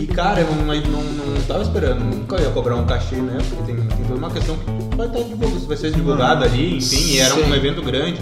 E 0.00 0.06
cara, 0.06 0.21
eu 0.38 0.46
não, 0.54 1.02
não, 1.02 1.02
não 1.02 1.42
tava 1.42 1.62
esperando, 1.62 2.00
nunca 2.00 2.40
ia 2.40 2.50
cobrar 2.50 2.76
um 2.76 2.86
cachê, 2.86 3.16
né? 3.16 3.38
Porque 3.48 3.72
tem, 3.72 3.76
tem 3.76 4.04
toda 4.04 4.18
uma 4.18 4.30
questão 4.30 4.56
que 4.56 4.96
vai, 4.96 5.06
estar 5.06 5.20
divulgado, 5.20 5.66
vai 5.66 5.76
ser 5.76 5.90
divulgado 5.90 6.44
ali, 6.44 6.76
enfim, 6.76 7.14
e 7.14 7.18
era 7.18 7.34
Sim. 7.34 7.42
um 7.42 7.54
evento 7.54 7.82
grande. 7.82 8.20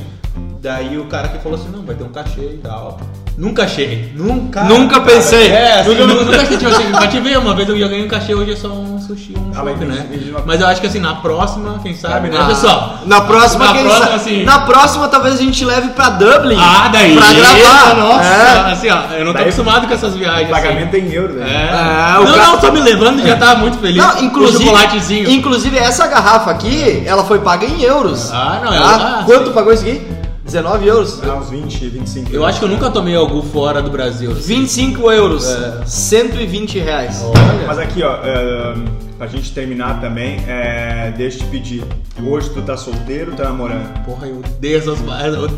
Daí 0.62 0.98
o 0.98 1.06
cara 1.06 1.28
que 1.28 1.38
falou 1.38 1.58
assim, 1.58 1.70
não, 1.74 1.82
vai 1.86 1.94
ter 1.96 2.04
um 2.04 2.08
cachê 2.10 2.40
e 2.42 2.60
tal. 2.62 3.00
Nunca 3.38 3.62
achei, 3.64 4.12
nunca. 4.14 4.64
Nunca 4.64 5.00
pensei. 5.00 5.48
É, 5.50 5.80
assim, 5.80 5.94
nunca, 5.94 6.04
nunca 6.24 6.42
achei, 6.42 6.58
tipo 6.58 6.70
assim, 6.70 7.36
uma 7.38 7.54
vez 7.54 7.66
eu 7.66 7.78
já 7.78 7.88
ganhei 7.88 8.04
um 8.04 8.08
cachê, 8.08 8.34
hoje 8.34 8.52
é 8.52 8.56
só 8.56 8.68
um 8.68 9.00
sushi, 9.00 9.34
um 9.38 9.52
Ah, 9.58 9.62
né? 9.62 10.06
uma- 10.30 10.42
Mas 10.44 10.60
eu 10.60 10.66
acho 10.66 10.78
que 10.82 10.86
assim, 10.86 10.98
na 11.00 11.14
próxima, 11.14 11.78
quem 11.82 11.94
sabe, 11.94 12.28
né, 12.28 12.36
Ah, 12.38 12.44
pessoal? 12.44 12.98
Na 13.06 13.22
próxima, 13.22 13.64
Na 13.64 13.72
quem 13.72 13.82
próxima, 13.84 14.04
sabe- 14.06 14.16
assim. 14.16 14.44
Na 14.44 14.58
próxima, 14.60 15.08
talvez 15.08 15.36
a 15.36 15.38
gente 15.42 15.64
leve 15.64 15.88
pra 15.90 16.10
Dublin. 16.10 16.58
Ah, 16.60 16.88
daí. 16.92 17.16
Pra 17.16 17.32
gravar. 17.32 17.94
Nossa, 17.96 18.24
É. 18.68 18.72
assim, 18.72 18.90
ó, 18.90 19.00
eu 19.14 19.24
não 19.24 19.32
tô 19.32 19.38
Daí- 19.38 19.42
acostumado 19.44 19.86
com 19.88 19.94
essas 19.94 20.14
viagens. 20.14 20.50
Pagamento 20.50 20.94
assim. 20.94 21.06
em 21.06 21.12
euro, 21.12 21.32
né? 21.34 21.46
É. 21.48 22.16
É, 22.16 22.18
o 22.18 22.24
não, 22.24 22.34
ca- 22.34 22.44
não, 22.44 22.58
tô 22.60 22.72
me 22.72 22.80
levando 22.80 23.20
e 23.20 23.26
já 23.26 23.36
tá 23.36 23.54
muito 23.54 23.78
feliz. 23.78 23.96
Não, 23.96 24.22
inclusive, 24.22 24.64
O 24.64 24.66
chocolatezinho. 24.66 25.30
inclusive 25.30 25.78
essa 25.78 26.06
garrafa 26.06 26.50
aqui, 26.50 27.02
ela 27.06 27.24
foi 27.24 27.38
paga 27.38 27.64
em 27.64 27.80
euros. 27.82 28.30
Ah, 28.30 28.60
não, 28.62 28.74
é- 28.74 28.78
Tá? 28.78 29.18
ah, 29.20 29.22
Quanto 29.24 29.46
sim. 29.46 29.52
pagou 29.54 29.72
isso 29.72 29.82
aqui? 29.84 30.19
19 30.50 30.86
euros. 30.86 31.20
Dá 31.20 31.34
uns 31.36 31.48
20, 31.50 31.88
25 31.88 32.32
Eu 32.34 32.44
acho 32.44 32.58
que 32.58 32.64
eu 32.64 32.68
nunca 32.68 32.90
tomei 32.90 33.14
algo 33.14 33.40
fora 33.42 33.80
do 33.80 33.90
Brasil. 33.90 34.32
assim. 34.32 34.40
25 34.42 35.10
euros. 35.12 35.48
É. 35.48 35.82
120 35.86 36.78
reais. 36.80 37.22
Olha. 37.24 37.66
Mas 37.66 37.78
aqui, 37.78 38.02
ó, 38.02 38.16
é, 38.24 38.74
pra 39.16 39.26
gente 39.28 39.52
terminar 39.52 40.00
também, 40.00 40.42
é, 40.48 41.12
deixa 41.16 41.38
eu 41.38 41.42
te 41.42 41.46
pedir. 41.46 41.84
Hoje 42.22 42.50
tu 42.50 42.60
tá 42.62 42.76
solteiro 42.76 43.30
ou 43.30 43.36
tá 43.36 43.44
namorando? 43.44 44.04
Porra, 44.04 44.26
eu 44.26 44.38
odeio 44.40 44.78
essas. 44.78 44.98
Eu 44.98 45.04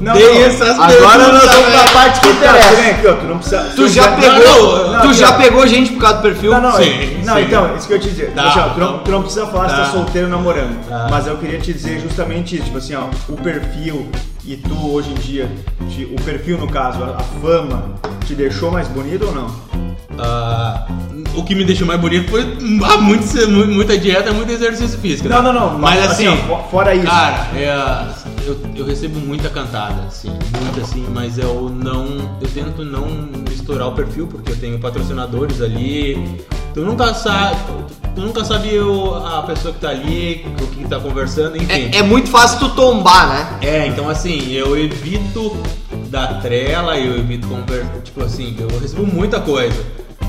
Não, 0.00 0.12
odeio 0.12 0.34
não, 0.34 0.46
essas 0.46 0.78
Agora 0.78 1.32
nós 1.32 1.42
vamos 1.42 1.70
pra 1.70 1.78
velho. 1.78 1.92
parte 1.92 2.20
que 2.20 2.26
Tá, 2.28 2.32
interessa. 2.34 2.74
vem 2.76 2.90
aqui, 2.90 3.06
ó, 3.08 3.12
tu 3.14 3.24
não 3.26 3.38
precisa. 3.38 3.72
Tu 3.74 3.88
já 3.88 4.10
não, 4.10 4.20
pegou, 4.20 4.78
não, 4.86 4.92
não, 4.92 5.00
tu 5.00 5.14
já 5.14 5.32
pegou 5.32 5.66
gente 5.66 5.92
por 5.92 6.00
causa 6.00 6.16
do 6.18 6.22
perfil? 6.22 6.50
Não, 6.52 6.60
não, 6.60 6.72
Sim, 6.76 7.22
não 7.24 7.34
sim. 7.36 7.40
então, 7.42 7.76
isso 7.76 7.86
que 7.86 7.92
eu 7.94 7.96
ia 7.96 8.02
te 8.02 8.08
dizer. 8.10 8.32
Tá, 8.32 8.44
ó, 8.46 8.74
tu, 8.74 8.78
não, 8.80 8.86
então. 8.90 8.98
tu 9.04 9.10
não 9.10 9.22
precisa 9.22 9.46
falar 9.46 9.68
se 9.70 9.76
Tá. 9.76 9.82
tá 9.84 9.90
solteiro 9.90 10.26
ou 10.28 10.30
namorando. 10.36 10.86
Tá. 10.88 11.08
Mas 11.10 11.26
eu 11.26 11.36
queria 11.38 11.58
te 11.58 11.72
dizer 11.72 11.98
justamente 12.00 12.54
isso, 12.56 12.66
tipo 12.66 12.78
assim, 12.78 12.94
ó, 12.94 13.06
o 13.28 13.36
perfil 13.38 14.06
e 14.44 14.56
tu 14.56 14.92
hoje 14.92 15.10
em 15.10 15.14
dia, 15.14 15.50
te- 15.90 16.04
o 16.04 16.16
perfil 16.22 16.58
no 16.58 16.68
caso, 16.68 17.02
a, 17.02 17.16
a 17.16 17.20
fama, 17.40 17.94
te 18.26 18.34
deixou 18.34 18.70
mais 18.70 18.88
bonito 18.88 19.26
ou 19.26 19.34
não? 19.34 19.54
Ah, 20.18 20.86
o 21.34 21.42
que 21.42 21.54
me 21.54 21.64
deixou 21.64 21.86
mais 21.86 21.98
bonito 22.00 22.28
foi 22.30 22.42
ah, 22.84 22.98
muito, 22.98 23.24
mu- 23.50 23.66
muita 23.66 23.96
dieta, 23.96 24.32
muito 24.32 24.52
exercício 24.52 24.98
físico. 24.98 25.28
né? 25.28 25.36
Não, 25.36 25.42
não, 25.42 25.52
não, 25.52 25.78
Mas 25.78 26.00
mas 26.00 26.10
assim, 26.12 26.26
assim, 26.26 26.42
ó, 26.50 26.58
fo- 26.62 26.68
fora 26.70 26.94
isso. 26.94 27.06
Cara, 27.06 27.48
é, 27.56 28.06
eu, 28.46 28.60
eu 28.76 28.84
recebo 28.84 29.18
muita 29.20 29.48
cantada, 29.48 30.02
assim, 30.02 30.28
muita 30.60 30.80
assim, 30.82 31.06
mas 31.14 31.38
eu 31.38 31.70
não. 31.70 32.04
Eu 32.40 32.48
tento 32.52 32.84
não 32.84 33.06
misturar 33.48 33.88
o 33.88 33.92
perfil, 33.92 34.26
porque 34.26 34.52
eu 34.52 34.56
tenho 34.56 34.78
patrocinadores 34.78 35.62
ali. 35.62 36.40
Tu 36.74 36.80
nunca 36.80 37.12
sabe. 37.14 37.56
Tu 38.14 38.20
nunca 38.20 38.44
sabe 38.44 38.78
o- 38.78 39.14
a 39.14 39.42
pessoa 39.42 39.72
que 39.72 39.80
tá 39.80 39.88
ali, 39.88 40.44
o 40.60 40.66
que 40.66 40.84
tá 40.84 41.00
conversando, 41.00 41.56
enfim. 41.56 41.90
É, 41.92 41.98
é 41.98 42.02
muito 42.02 42.28
fácil 42.28 42.58
tu 42.58 42.68
tombar, 42.70 43.28
né? 43.28 43.58
É, 43.62 43.86
então 43.86 44.08
assim, 44.08 44.52
eu 44.52 44.76
evito 44.78 45.56
dar 46.10 46.40
trela, 46.42 46.98
eu 46.98 47.16
evito 47.18 47.46
conversar, 47.48 47.90
tipo 48.04 48.22
assim, 48.22 48.54
eu 48.58 48.68
recebo 48.78 49.06
muita 49.06 49.40
coisa. 49.40 49.82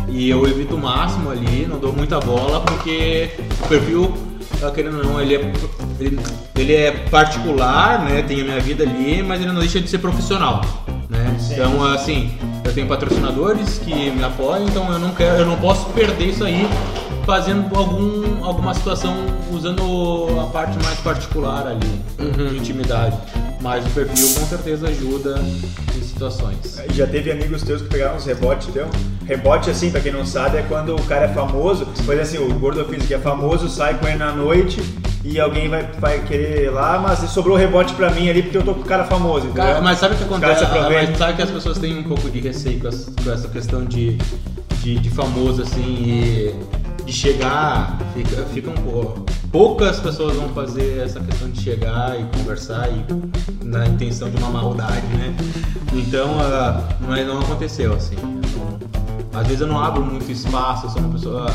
E 0.08 0.30
eu 0.30 0.46
evito 0.48 0.76
o 0.76 0.80
máximo 0.80 1.30
ali, 1.30 1.66
não 1.70 1.78
dou 1.78 1.92
muita 1.92 2.20
bola, 2.22 2.62
porque 2.62 3.32
o 3.64 3.68
perfil, 3.68 4.14
tá 4.62 4.72
querendo 4.72 4.98
ou 5.00 5.04
não, 5.04 5.22
ele 5.22 5.36
é, 5.36 5.54
ele, 6.00 6.20
ele 6.56 6.74
é 6.74 6.92
particular, 7.10 8.04
né? 8.06 8.22
Tem 8.22 8.42
a 8.42 8.44
minha 8.46 8.60
vida 8.62 8.84
ali, 8.84 9.22
mas 9.24 9.42
ele 9.42 9.52
não 9.52 9.60
deixa 9.60 9.82
de 9.82 9.90
ser 9.90 9.98
profissional. 9.98 10.62
Né? 11.10 11.36
Então 11.52 11.84
assim, 11.84 12.32
eu 12.64 12.74
tenho 12.74 12.88
patrocinadores 12.88 13.78
que 13.80 14.12
me 14.12 14.24
apoiam, 14.24 14.66
então 14.66 14.92
eu 14.92 15.00
não 15.00 15.14
quero, 15.14 15.40
eu 15.40 15.46
não 15.46 15.58
posso 15.58 15.90
perder 15.90 16.26
isso 16.26 16.44
aí 16.44 16.68
fazendo 17.26 17.74
algum, 17.76 18.44
alguma 18.44 18.74
situação 18.74 19.16
usando 19.52 19.82
a 20.40 20.46
parte 20.46 20.78
mais 20.84 21.00
particular 21.00 21.68
ali, 21.68 22.02
de 22.50 22.58
intimidade. 22.58 23.18
Mas 23.62 23.86
o 23.86 23.90
perfil 23.92 24.28
com 24.40 24.46
certeza 24.46 24.90
ajuda 24.90 25.40
em 25.40 26.02
situações. 26.02 26.58
E 26.90 26.94
Já 26.94 27.08
teve 27.08 27.32
amigos 27.32 27.64
teus 27.64 27.82
que 27.82 27.88
pegaram 27.88 28.18
uns 28.18 28.26
rebotes 28.26 28.68
teu? 28.68 28.88
Rebote, 29.26 29.70
assim, 29.70 29.90
pra 29.90 30.02
quem 30.02 30.12
não 30.12 30.26
sabe, 30.26 30.58
é 30.58 30.64
quando 30.64 30.94
o 30.94 31.02
cara 31.04 31.26
é 31.26 31.30
famoso. 31.30 31.88
Exemplo, 31.98 32.22
assim, 32.22 32.38
o 32.40 32.54
Gordo 32.60 32.84
Físico 32.86 33.08
que 33.08 33.14
é 33.14 33.20
famoso, 33.20 33.70
sai 33.70 33.98
com 33.98 34.06
ele 34.06 34.18
na 34.18 34.34
noite 34.34 34.82
e 35.24 35.40
alguém 35.40 35.70
vai, 35.70 35.84
vai 36.00 36.20
querer 36.24 36.66
ir 36.66 36.70
lá, 36.70 37.00
mas 37.00 37.20
sobrou 37.32 37.56
rebote 37.56 37.94
pra 37.94 38.10
mim 38.12 38.30
ali 38.30 38.44
porque 38.44 38.58
eu 38.58 38.64
tô 38.64 38.74
com 38.74 38.82
o 38.82 38.86
cara 38.86 39.06
famoso, 39.06 39.46
entendeu? 39.48 39.64
Cara, 39.64 39.82
mas 39.82 39.98
sabe 40.00 40.16
o 40.16 40.18
que 40.18 40.24
acontece? 40.26 40.64
Mas 41.10 41.18
sabe 41.18 41.34
que 41.34 41.42
as 41.42 41.52
pessoas 41.52 41.78
têm 41.78 41.98
um 42.00 42.04
pouco 42.04 42.30
de 42.30 42.40
receio 42.42 42.80
com 42.80 42.88
essa, 42.90 43.12
com 43.24 43.32
essa 43.32 43.48
questão 43.48 43.86
de, 43.86 44.18
de, 44.82 44.98
de 45.00 45.10
famoso 45.10 45.62
assim 45.62 45.82
e 45.82 46.56
de 47.06 47.12
chegar, 47.14 47.98
fica, 48.14 48.44
ficam 48.54 48.74
pou- 48.76 49.26
poucas 49.52 50.00
pessoas 50.00 50.36
vão 50.38 50.50
fazer 50.50 51.00
essa 51.04 51.20
questão 51.20 51.50
de 51.50 51.62
chegar 51.62 52.18
e 52.20 52.24
conversar 52.38 52.90
e 52.90 53.06
na 53.66 53.86
intenção 53.88 54.30
de 54.30 54.38
uma 54.38 54.50
maldade, 54.50 55.06
né? 55.18 55.34
Então, 55.94 56.38
ah, 56.40 56.82
mas 57.08 57.26
não 57.28 57.40
aconteceu 57.40 57.94
assim. 57.94 58.16
Às 59.34 59.48
vezes 59.48 59.62
eu 59.62 59.68
não 59.68 59.82
abro 59.84 60.04
muito 60.04 60.32
espaço, 60.32 60.86
eu 60.86 60.90
sou 60.92 61.02
uma 61.02 61.12
pessoa 61.14 61.46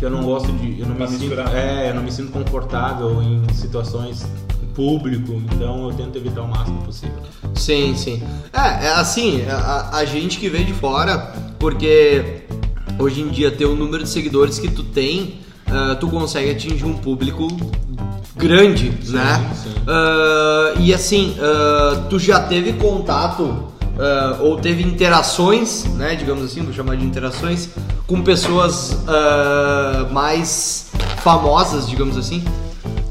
que 0.00 0.06
eu 0.06 0.10
não 0.10 0.24
gosto 0.24 0.50
de, 0.52 0.80
eu 0.80 0.86
não 0.86 0.94
me 0.94 1.06
sinto, 1.06 1.20
misturar. 1.20 1.54
é, 1.54 1.90
eu 1.90 1.94
não 1.94 2.02
me 2.02 2.10
sinto 2.10 2.32
confortável 2.32 3.22
em 3.22 3.44
situações 3.52 4.26
em 4.62 4.66
público, 4.68 5.34
então 5.52 5.90
eu 5.90 5.94
tento 5.94 6.16
evitar 6.16 6.40
o 6.40 6.48
máximo 6.48 6.82
possível. 6.82 7.18
Sim, 7.54 7.94
sim. 7.94 8.22
É, 8.50 8.86
é 8.86 8.92
assim, 8.92 9.42
a, 9.46 9.98
a 9.98 10.04
gente 10.06 10.38
que 10.38 10.48
vem 10.48 10.64
de 10.64 10.72
fora, 10.72 11.18
porque 11.58 12.44
hoje 12.98 13.20
em 13.20 13.28
dia 13.28 13.50
ter 13.50 13.66
o 13.66 13.76
número 13.76 14.02
de 14.02 14.08
seguidores 14.08 14.58
que 14.58 14.70
tu 14.70 14.82
tem, 14.84 15.40
ah, 15.66 15.94
tu 16.00 16.08
consegue 16.08 16.50
atingir 16.50 16.86
um 16.86 16.94
público 16.94 17.46
grande, 18.34 18.88
né? 19.10 19.50
sim. 19.54 19.74
Ah, 19.86 20.72
e 20.78 20.94
assim, 20.94 21.36
ah, 21.38 22.06
tu 22.08 22.18
já 22.18 22.40
teve 22.40 22.72
contato 22.72 23.66
ah, 24.00 24.36
ou 24.40 24.56
teve 24.56 24.82
interações, 24.82 25.84
né? 25.96 26.14
Digamos 26.14 26.44
assim, 26.44 26.62
vou 26.62 26.72
chamar 26.72 26.96
de 26.96 27.04
interações, 27.04 27.68
com 28.06 28.22
pessoas 28.22 28.96
ah, 29.06 30.06
mais 30.10 30.86
famosas, 31.22 31.88
digamos 31.88 32.16
assim. 32.16 32.42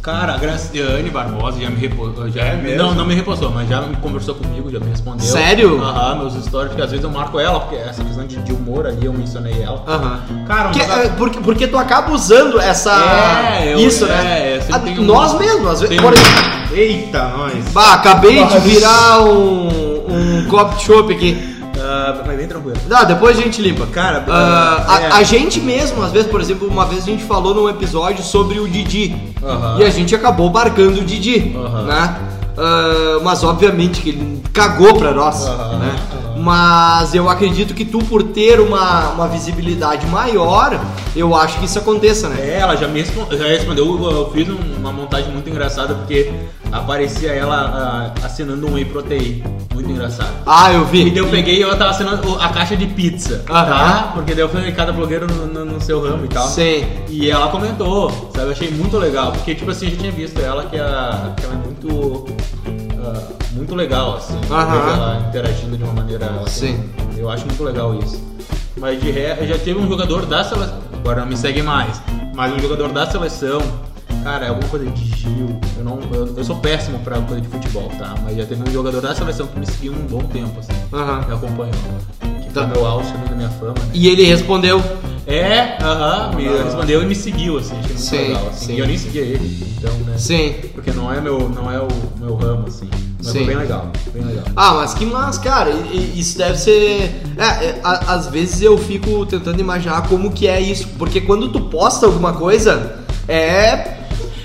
Cara, 0.02 0.34
a 0.34 0.38
Graciane 0.38 1.10
Barbosa 1.10 1.60
já 1.60 1.70
me 1.70 1.76
repostou. 1.76 2.30
Já, 2.32 2.42
É 2.42 2.56
mesmo? 2.56 2.78
Não, 2.82 2.96
não 2.96 3.06
me 3.06 3.14
repostou, 3.14 3.52
mas 3.52 3.68
já 3.68 3.82
me 3.82 3.96
conversou 3.98 4.34
comigo, 4.34 4.72
já 4.72 4.80
me 4.80 4.90
respondeu. 4.90 5.26
Sério? 5.28 5.80
Aham, 5.84 6.16
meus 6.20 6.34
stories, 6.46 6.70
porque 6.70 6.82
às 6.82 6.90
vezes 6.90 7.04
eu 7.04 7.12
marco 7.12 7.38
ela, 7.38 7.60
porque 7.60 7.76
essa 7.76 8.02
questão 8.04 8.26
de, 8.26 8.38
de 8.38 8.54
humor 8.54 8.88
ali 8.88 9.06
eu 9.06 9.12
mencionei 9.14 9.62
ela. 9.62 9.84
Aham. 9.86 10.22
Cara, 10.48 10.70
um 10.70 10.72
Que- 10.72 10.80
negócio- 10.80 11.02
é, 11.04 11.10
porque, 11.10 11.40
porque 11.42 11.68
tu 11.68 11.78
acaba 11.78 12.14
usando 12.14 12.60
essa. 12.60 12.92
É, 13.62 13.74
eu- 13.74 13.80
isso, 13.80 14.06
é, 14.06 14.08
né? 14.08 14.60
sempre 14.62 14.76
A- 14.76 14.80
tenho 14.80 15.02
um- 15.02 15.06
nós 15.06 15.38
mesmos, 15.38 15.68
às 15.70 15.82
vezes. 15.82 16.02
Por 16.02 16.14
exemplo, 16.14 16.60
Eita, 16.72 17.24
nós! 17.38 17.66
bah, 17.74 17.94
acabei 17.96 18.36
de 18.36 18.40
Nossa. 18.40 18.60
virar 18.62 19.22
um, 19.26 19.68
um 20.10 20.46
copo 20.48 20.76
de 20.76 20.84
chopp 20.84 21.14
aqui. 21.14 21.60
Ah, 21.82 22.24
mas 22.26 22.38
bem 22.38 22.48
tranquilo. 22.48 22.78
Não, 22.88 23.06
depois 23.06 23.38
a 23.38 23.42
gente 23.42 23.62
limpa. 23.62 23.86
Cara, 23.88 24.26
a, 24.28 25.02
é. 25.02 25.12
a 25.12 25.24
gente 25.24 25.62
mesmo, 25.62 26.04
às 26.04 26.12
vezes, 26.12 26.30
por 26.30 26.42
exemplo, 26.42 26.68
uma 26.68 26.86
vez 26.86 27.04
a 27.04 27.06
gente 27.06 27.24
falou 27.24 27.54
num 27.56 27.70
episódio 27.70 28.24
sobre 28.24 28.60
o 28.60 28.68
Didi. 28.68 29.16
E 29.78 29.84
a 29.84 29.90
gente 29.90 30.14
acabou 30.14 30.52
marcando 30.52 30.98
o 31.00 31.04
Didi, 31.06 31.56
né? 31.88 32.18
Ah, 32.58 33.20
mas 33.24 33.44
obviamente 33.44 34.02
que 34.02 34.10
ele 34.10 34.44
cagou 34.52 34.96
pra 34.96 35.14
nós, 35.14 35.46
né? 35.46 35.96
Mas 36.40 37.14
eu 37.14 37.30
acredito 37.30 37.74
que 37.74 37.84
tu, 37.86 38.00
por 38.00 38.24
ter 38.24 38.60
uma, 38.60 39.10
uma 39.10 39.28
visibilidade 39.28 40.08
maior, 40.08 40.80
eu 41.16 41.36
acho 41.36 41.60
que 41.60 41.66
isso 41.66 41.78
aconteça, 41.80 42.30
né? 42.30 42.38
É, 42.40 42.60
ela 42.60 42.76
já 42.76 42.88
me 42.88 43.02
respon- 43.02 43.28
já 43.32 43.46
respondeu. 43.46 43.86
Eu, 44.12 44.32
fiz 44.32 44.48
um- 44.50 44.78
uma 44.80 44.92
montagem 44.94 45.32
muito 45.32 45.50
engraçada 45.50 45.94
porque 45.96 46.32
aparecia 46.72 47.32
ela 47.34 48.14
ah, 48.22 48.26
assinando 48.26 48.68
um 48.68 48.74
whey 48.76 48.86
protein. 48.86 49.44
Muito 49.74 49.92
engraçado. 49.92 50.30
Ah, 50.46 50.72
eu 50.74 50.86
vi. 50.86 51.08
E 51.08 51.10
daí 51.10 51.18
eu 51.20 51.28
peguei 51.28 51.58
e 51.58 51.62
eu 51.62 51.70
tava 51.78 51.92
assinando 51.92 52.36
a 52.40 52.50
caixa 52.50 52.76
de 52.78 52.86
pizza. 52.88 53.44
Aham. 53.50 53.66
Tá? 53.66 54.12
Porque 54.14 54.34
daí 54.34 54.44
eu 54.44 54.50
falei 54.50 54.72
cada 54.72 54.92
blogueiro 54.92 55.28
no, 55.28 55.46
no- 55.48 55.66
no 55.66 55.82
seu 55.82 56.02
ramo 56.02 56.26
e 56.26 56.28
tal. 56.30 56.48
Sim. 56.48 56.86
E 57.10 57.30
ela 57.30 57.50
comentou, 57.50 58.10
sabe? 58.34 58.48
Eu 58.48 58.52
achei 58.52 58.72
muito 58.72 58.98
legal. 58.98 59.32
Porque, 59.32 59.56
tipo 59.56 59.70
assim, 59.72 59.86
eu 59.88 59.92
já 59.92 59.98
tinha 59.98 60.12
visto 60.12 60.40
ela 60.40 60.66
que, 60.66 60.78
a, 60.78 61.34
que 61.38 61.44
ela 61.46 61.54
é 61.54 61.58
muito. 61.58 62.26
Muito 63.54 63.76
legal, 63.76 64.18
assim. 64.18 64.40
Aham. 64.50 64.94
ela 64.94 65.26
interagindo 65.28 65.78
de 65.78 65.84
uma 65.84 65.94
maneira. 65.94 66.26
assim, 66.46 66.76
Sim. 66.78 66.90
Eu 67.18 67.30
acho 67.30 67.46
muito 67.46 67.64
legal 67.64 67.96
isso. 68.00 68.22
Mas 68.78 69.02
de 69.02 69.12
ré, 69.12 69.38
já 69.46 69.58
teve 69.58 69.80
um 69.80 69.88
jogador 69.88 70.26
da 70.26 70.44
seleção. 70.44 70.80
Agora 70.94 71.22
não 71.22 71.28
me 71.28 71.38
segue 71.38 71.62
mais. 71.62 72.02
Mas 72.34 72.54
um 72.54 72.60
jogador 72.60 72.90
da 72.92 73.10
seleção. 73.10 73.62
Cara, 74.24 74.46
é 74.46 74.50
alguma 74.50 74.68
coisa 74.70 74.86
de 74.86 75.06
Gil. 75.18 75.60
Eu, 75.78 75.84
não, 75.84 76.00
eu, 76.14 76.36
eu 76.36 76.44
sou 76.44 76.58
péssimo 76.58 77.00
pra 77.00 77.20
coisa 77.22 77.42
de 77.42 77.48
futebol, 77.48 77.90
tá? 77.98 78.16
Mas 78.24 78.36
já 78.38 78.46
teve 78.46 78.68
um 78.68 78.72
jogador 78.72 79.00
da 79.02 79.16
seleção 79.16 79.48
que 79.48 79.60
me 79.60 79.66
seguiu 79.66 79.94
um 79.94 80.06
bom 80.08 80.20
tempo, 80.24 80.60
assim. 80.60 80.72
Aham. 80.94 81.24
Me 81.28 81.34
acompanhou. 81.34 81.74
Que 82.44 82.50
Tá. 82.54 82.68
foi 82.68 82.74
meu 82.78 82.86
auge 82.86 83.12
também 83.12 83.30
da 83.30 83.36
minha 83.36 83.50
fama, 83.50 83.74
né? 83.74 83.90
E 83.94 84.08
ele 84.08 84.24
respondeu. 84.24 84.82
É, 85.30 85.78
aham, 85.80 86.36
me 86.36 86.48
respondeu 86.48 87.04
e 87.04 87.06
me 87.06 87.14
seguiu, 87.14 87.60
assim, 87.60 87.76
achei 87.78 87.88
muito 87.90 88.02
Sim, 88.02 88.18
legal. 88.18 88.48
Assim. 88.50 88.66
sim. 88.66 88.74
E 88.74 88.80
eu 88.80 88.88
nem 88.88 88.98
seguia 88.98 89.22
ele, 89.22 89.76
então, 89.78 89.94
né? 90.00 90.18
Sim. 90.18 90.56
Porque 90.74 90.92
não 90.92 91.14
é 91.14 91.22
meu, 91.22 91.48
não 91.50 91.72
é 91.72 91.80
o 91.80 91.88
meu 92.20 92.36
ramo, 92.36 92.68
assim. 92.68 92.90
Mas 93.20 93.28
Sim. 93.28 93.40
foi 93.40 93.48
bem 93.48 93.58
legal, 93.58 93.92
bem 94.12 94.24
legal. 94.24 94.46
Ah, 94.56 94.74
mas 94.74 94.94
que 94.96 95.06
massa, 95.06 95.40
cara. 95.42 95.70
Isso 96.16 96.38
deve 96.38 96.58
ser. 96.58 97.22
É, 97.38 97.66
é, 97.66 97.82
às 97.84 98.28
vezes 98.28 98.62
eu 98.62 98.78
fico 98.78 99.26
tentando 99.26 99.60
imaginar 99.60 100.08
como 100.08 100.32
que 100.32 100.48
é 100.48 100.60
isso. 100.60 100.88
Porque 100.98 101.22
quando 101.22 101.52
tu 101.52 101.62
posta 101.62 102.06
alguma 102.08 102.34
coisa, 102.34 103.00
é. 103.28 103.98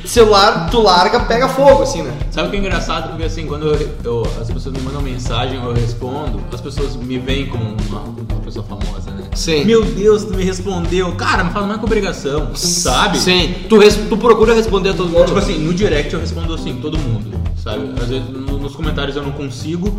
Celular, 0.05 0.69
tu 0.71 0.81
larga, 0.81 1.21
pega 1.21 1.49
fogo, 1.49 1.83
assim, 1.83 2.03
né? 2.03 2.13
Sabe 2.31 2.49
o 2.49 2.51
que 2.51 2.57
é 2.57 2.61
engraçado? 2.61 3.09
Porque 3.11 3.25
assim, 3.25 3.47
quando 3.47 3.67
eu, 3.67 3.91
eu- 4.05 4.23
as 4.41 4.51
pessoas 4.51 4.75
me 4.77 4.81
mandam 4.83 5.01
mensagem, 5.03 5.57
eu 5.63 5.73
respondo, 5.73 6.41
as 6.53 6.61
pessoas 6.61 6.95
me 6.97 7.19
veem 7.19 7.47
como 7.47 7.65
uma, 7.89 8.01
uma 8.01 8.41
pessoa 8.45 8.65
famosa, 8.65 9.11
né? 9.11 9.25
Sim. 9.35 9.65
Meu 9.65 9.85
Deus, 9.85 10.25
tu 10.25 10.35
me 10.35 10.45
respondeu. 10.45 11.13
Cara, 11.17 11.45
me 11.45 11.51
fala 11.53 11.67
mais 11.67 11.81
com 11.81 11.87
obrigação, 11.87 12.55
sabe? 12.55 13.19
Sim. 13.19 13.55
Tu, 13.69 13.79
res- 13.79 13.99
tu 14.09 14.17
procura 14.17 14.55
responder 14.55 14.91
a 14.91 14.95
todo 14.95 15.09
mundo. 15.09 15.27
Tipo 15.27 15.39
assim, 15.39 15.59
no 15.59 15.73
direct 15.75 16.13
eu 16.13 16.21
respondo 16.21 16.53
assim, 16.55 16.75
todo 16.81 16.99
mundo, 16.99 17.31
sabe? 17.63 17.91
Às 18.01 18.09
vezes 18.09 18.29
no- 18.29 18.59
nos 18.59 18.75
comentários 18.77 19.17
eu 19.17 19.23
não 19.23 19.33
consigo, 19.33 19.97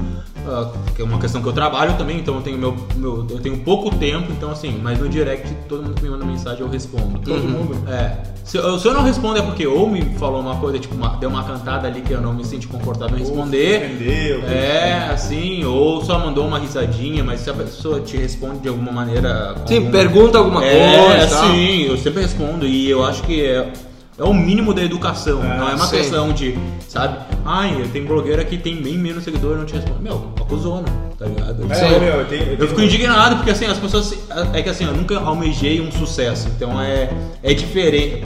que 0.96 1.02
é 1.02 1.06
uma 1.06 1.20
questão 1.20 1.42
que 1.42 1.48
eu 1.48 1.54
trabalho 1.54 1.94
também, 1.98 2.20
então 2.20 2.36
eu 2.36 2.42
tenho 2.42 2.58
meu, 2.58 2.76
meu- 2.96 3.26
eu 3.30 3.40
tenho 3.40 3.58
pouco 3.60 3.90
tempo, 3.96 4.32
então 4.32 4.52
assim, 4.52 4.80
mas 4.82 5.00
no 5.00 5.10
direct 5.10 5.48
todo 5.68 5.84
mundo 5.84 5.96
que 5.96 6.04
me 6.04 6.10
manda 6.10 6.26
mensagem 6.26 6.62
eu 6.62 6.70
respondo. 6.70 7.20
Todo 7.20 7.42
mundo. 7.44 7.76
É. 7.90 8.18
Se 8.44 8.58
eu, 8.58 8.78
se 8.78 8.88
eu 8.88 8.94
não 8.94 9.02
respondo 9.04 9.40
é 9.40 9.42
porque 9.42 9.66
ou 9.66 9.90
me 9.90 10.02
falou 10.20 10.40
uma 10.40 10.56
coisa, 10.58 10.78
tipo, 10.78 10.94
uma- 10.94 11.18
deu 11.18 11.30
uma 11.30 11.44
cantada 11.44 11.88
ali 11.88 12.02
que 12.02 12.14
eu 12.14 12.22
não 12.22 12.32
me 12.34 12.46
senti 12.46 12.68
confortável 12.68 13.18
em 13.18 13.22
responder. 13.22 13.92
Entendeu? 13.96 14.42
É, 14.48 15.10
assim, 15.12 15.64
ou 15.66 16.04
só 16.06 16.20
mandou 16.20 16.46
uma 16.46 16.60
risadinha, 16.60 17.24
mas 17.24 17.40
se 17.40 17.50
a 17.50 17.54
pessoa 17.56 18.00
te 18.02 18.16
responde 18.18 18.60
de 18.60 18.68
alguma 18.70 18.92
maneira. 18.92 19.56
Sim, 19.66 19.78
algum- 19.78 19.92
pergunta 19.92 20.38
alguma 20.38 20.64
é, 20.64 21.06
coisa. 21.08 21.36
tal. 21.36 21.52
sim, 21.52 21.82
eu 21.88 21.98
sempre 21.98 22.22
respondo 22.22 22.68
e 22.68 22.88
eu 22.88 23.04
acho 23.04 23.24
que 23.24 23.44
é, 23.44 23.74
é 24.20 24.24
o 24.24 24.34
mínimo 24.34 24.76
da 24.76 24.84
educação, 24.84 25.44
É, 25.44 25.58
não 25.58 25.68
é 25.70 25.74
uma 25.74 25.88
sim. 25.88 25.98
questão 25.98 26.32
de, 26.32 26.56
sabe? 26.88 27.18
Ai, 27.46 27.88
tem 27.94 28.04
blogueira 28.04 28.44
que 28.44 28.58
tem 28.58 28.82
bem 28.82 28.98
menos 28.98 29.24
seguidor 29.24 29.54
e 29.56 29.60
não 29.60 29.66
te 29.66 29.74
responde. 29.76 30.02
Meu, 30.02 30.34
acusona, 30.42 30.88
tá 31.18 31.26
ligado? 31.28 31.72
É, 31.72 32.00
meu, 32.00 32.14
eu 32.22 32.26
tenho, 32.26 32.42
eu 32.44 32.52
Eu 32.52 32.58
tenho- 32.58 32.70
fico 32.70 32.82
indignado 32.82 33.36
porque 33.36 33.52
assim, 33.52 33.66
as 33.66 33.78
pessoas. 33.78 34.18
É 34.54 34.62
que 34.64 34.70
assim, 34.70 34.86
eu 34.86 34.94
nunca 34.94 35.20
almejei 35.20 35.80
um 35.80 35.92
sucesso. 35.92 36.48
Então 36.56 36.82
é, 36.82 37.10
é 37.44 37.54
diferente. 37.54 38.26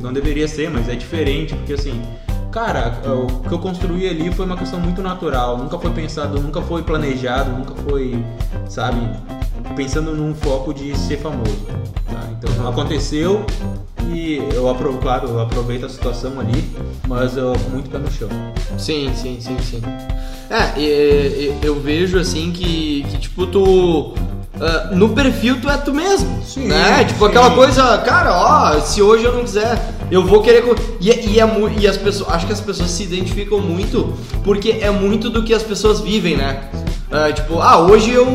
Não 0.00 0.12
deveria 0.12 0.46
ser, 0.48 0.70
mas 0.70 0.88
é 0.88 0.94
diferente, 0.94 1.54
porque 1.54 1.72
assim. 1.74 2.00
Cara, 2.52 3.00
o 3.06 3.48
que 3.48 3.52
eu 3.54 3.58
construí 3.60 4.08
ali 4.08 4.32
foi 4.32 4.44
uma 4.44 4.56
questão 4.56 4.80
muito 4.80 5.00
natural. 5.02 5.56
Nunca 5.58 5.78
foi 5.78 5.90
pensado, 5.92 6.40
nunca 6.40 6.60
foi 6.62 6.82
planejado, 6.82 7.50
nunca 7.52 7.74
foi, 7.88 8.24
sabe, 8.68 8.98
pensando 9.76 10.14
num 10.14 10.34
foco 10.34 10.72
de 10.72 10.96
ser 10.96 11.18
famoso. 11.18 11.66
tá? 12.06 12.28
Então 12.32 12.68
aconteceu 12.68 13.44
e 14.12 14.38
eu 14.54 14.68
aprovo, 14.68 14.98
claro, 14.98 15.28
eu 15.28 15.40
aproveito 15.40 15.86
a 15.86 15.88
situação 15.88 16.40
ali, 16.40 16.68
mas 17.06 17.36
eu 17.36 17.52
muito 17.70 17.90
pé 17.90 17.98
no 17.98 18.10
chão. 18.10 18.28
Sim, 18.78 19.12
sim, 19.14 19.38
sim, 19.40 19.56
sim. 19.60 19.82
É, 20.50 21.56
eu 21.62 21.80
vejo 21.80 22.18
assim 22.18 22.50
que, 22.50 23.04
que 23.08 23.18
tipo, 23.18 23.46
tu. 23.46 24.14
Ah, 24.60 24.90
no 24.94 25.10
perfil 25.10 25.60
tu 25.60 25.68
é 25.70 25.76
tu 25.76 25.92
mesmo. 25.94 26.42
Sim, 26.44 26.66
né? 26.68 27.04
Tipo 27.04 27.20
sim. 27.20 27.30
aquela 27.30 27.50
coisa, 27.52 27.98
cara, 27.98 28.32
ó, 28.34 28.80
se 28.80 29.00
hoje 29.02 29.24
eu 29.24 29.32
não 29.34 29.42
quiser, 29.42 29.80
eu 30.10 30.24
vou 30.26 30.42
querer. 30.42 30.62
co- 30.62 30.74
E, 31.00 31.10
é- 31.10 31.24
e, 31.24 31.40
é 31.40 31.48
e 31.78 31.86
as 31.88 31.96
pessoas. 31.96 32.30
Acho 32.34 32.46
que 32.46 32.52
as 32.52 32.60
pessoas 32.60 32.90
se 32.90 33.02
identificam 33.04 33.58
muito 33.60 34.14
porque 34.44 34.78
é 34.80 34.90
muito 34.90 35.30
do 35.30 35.42
que 35.42 35.54
as 35.54 35.62
pessoas 35.62 36.00
vivem, 36.00 36.36
né? 36.36 36.64
Ah, 37.10 37.32
tipo, 37.32 37.60
ah, 37.60 37.78
hoje 37.78 38.10
eu. 38.12 38.26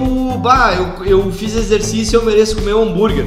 Bah, 0.42 0.74
eu, 0.74 1.06
eu 1.06 1.32
fiz 1.32 1.56
exercício 1.56 2.16
e 2.16 2.18
eu 2.22 2.26
mereço 2.26 2.56
comer 2.56 2.74
um 2.76 2.84
hambúrguer. 2.84 3.26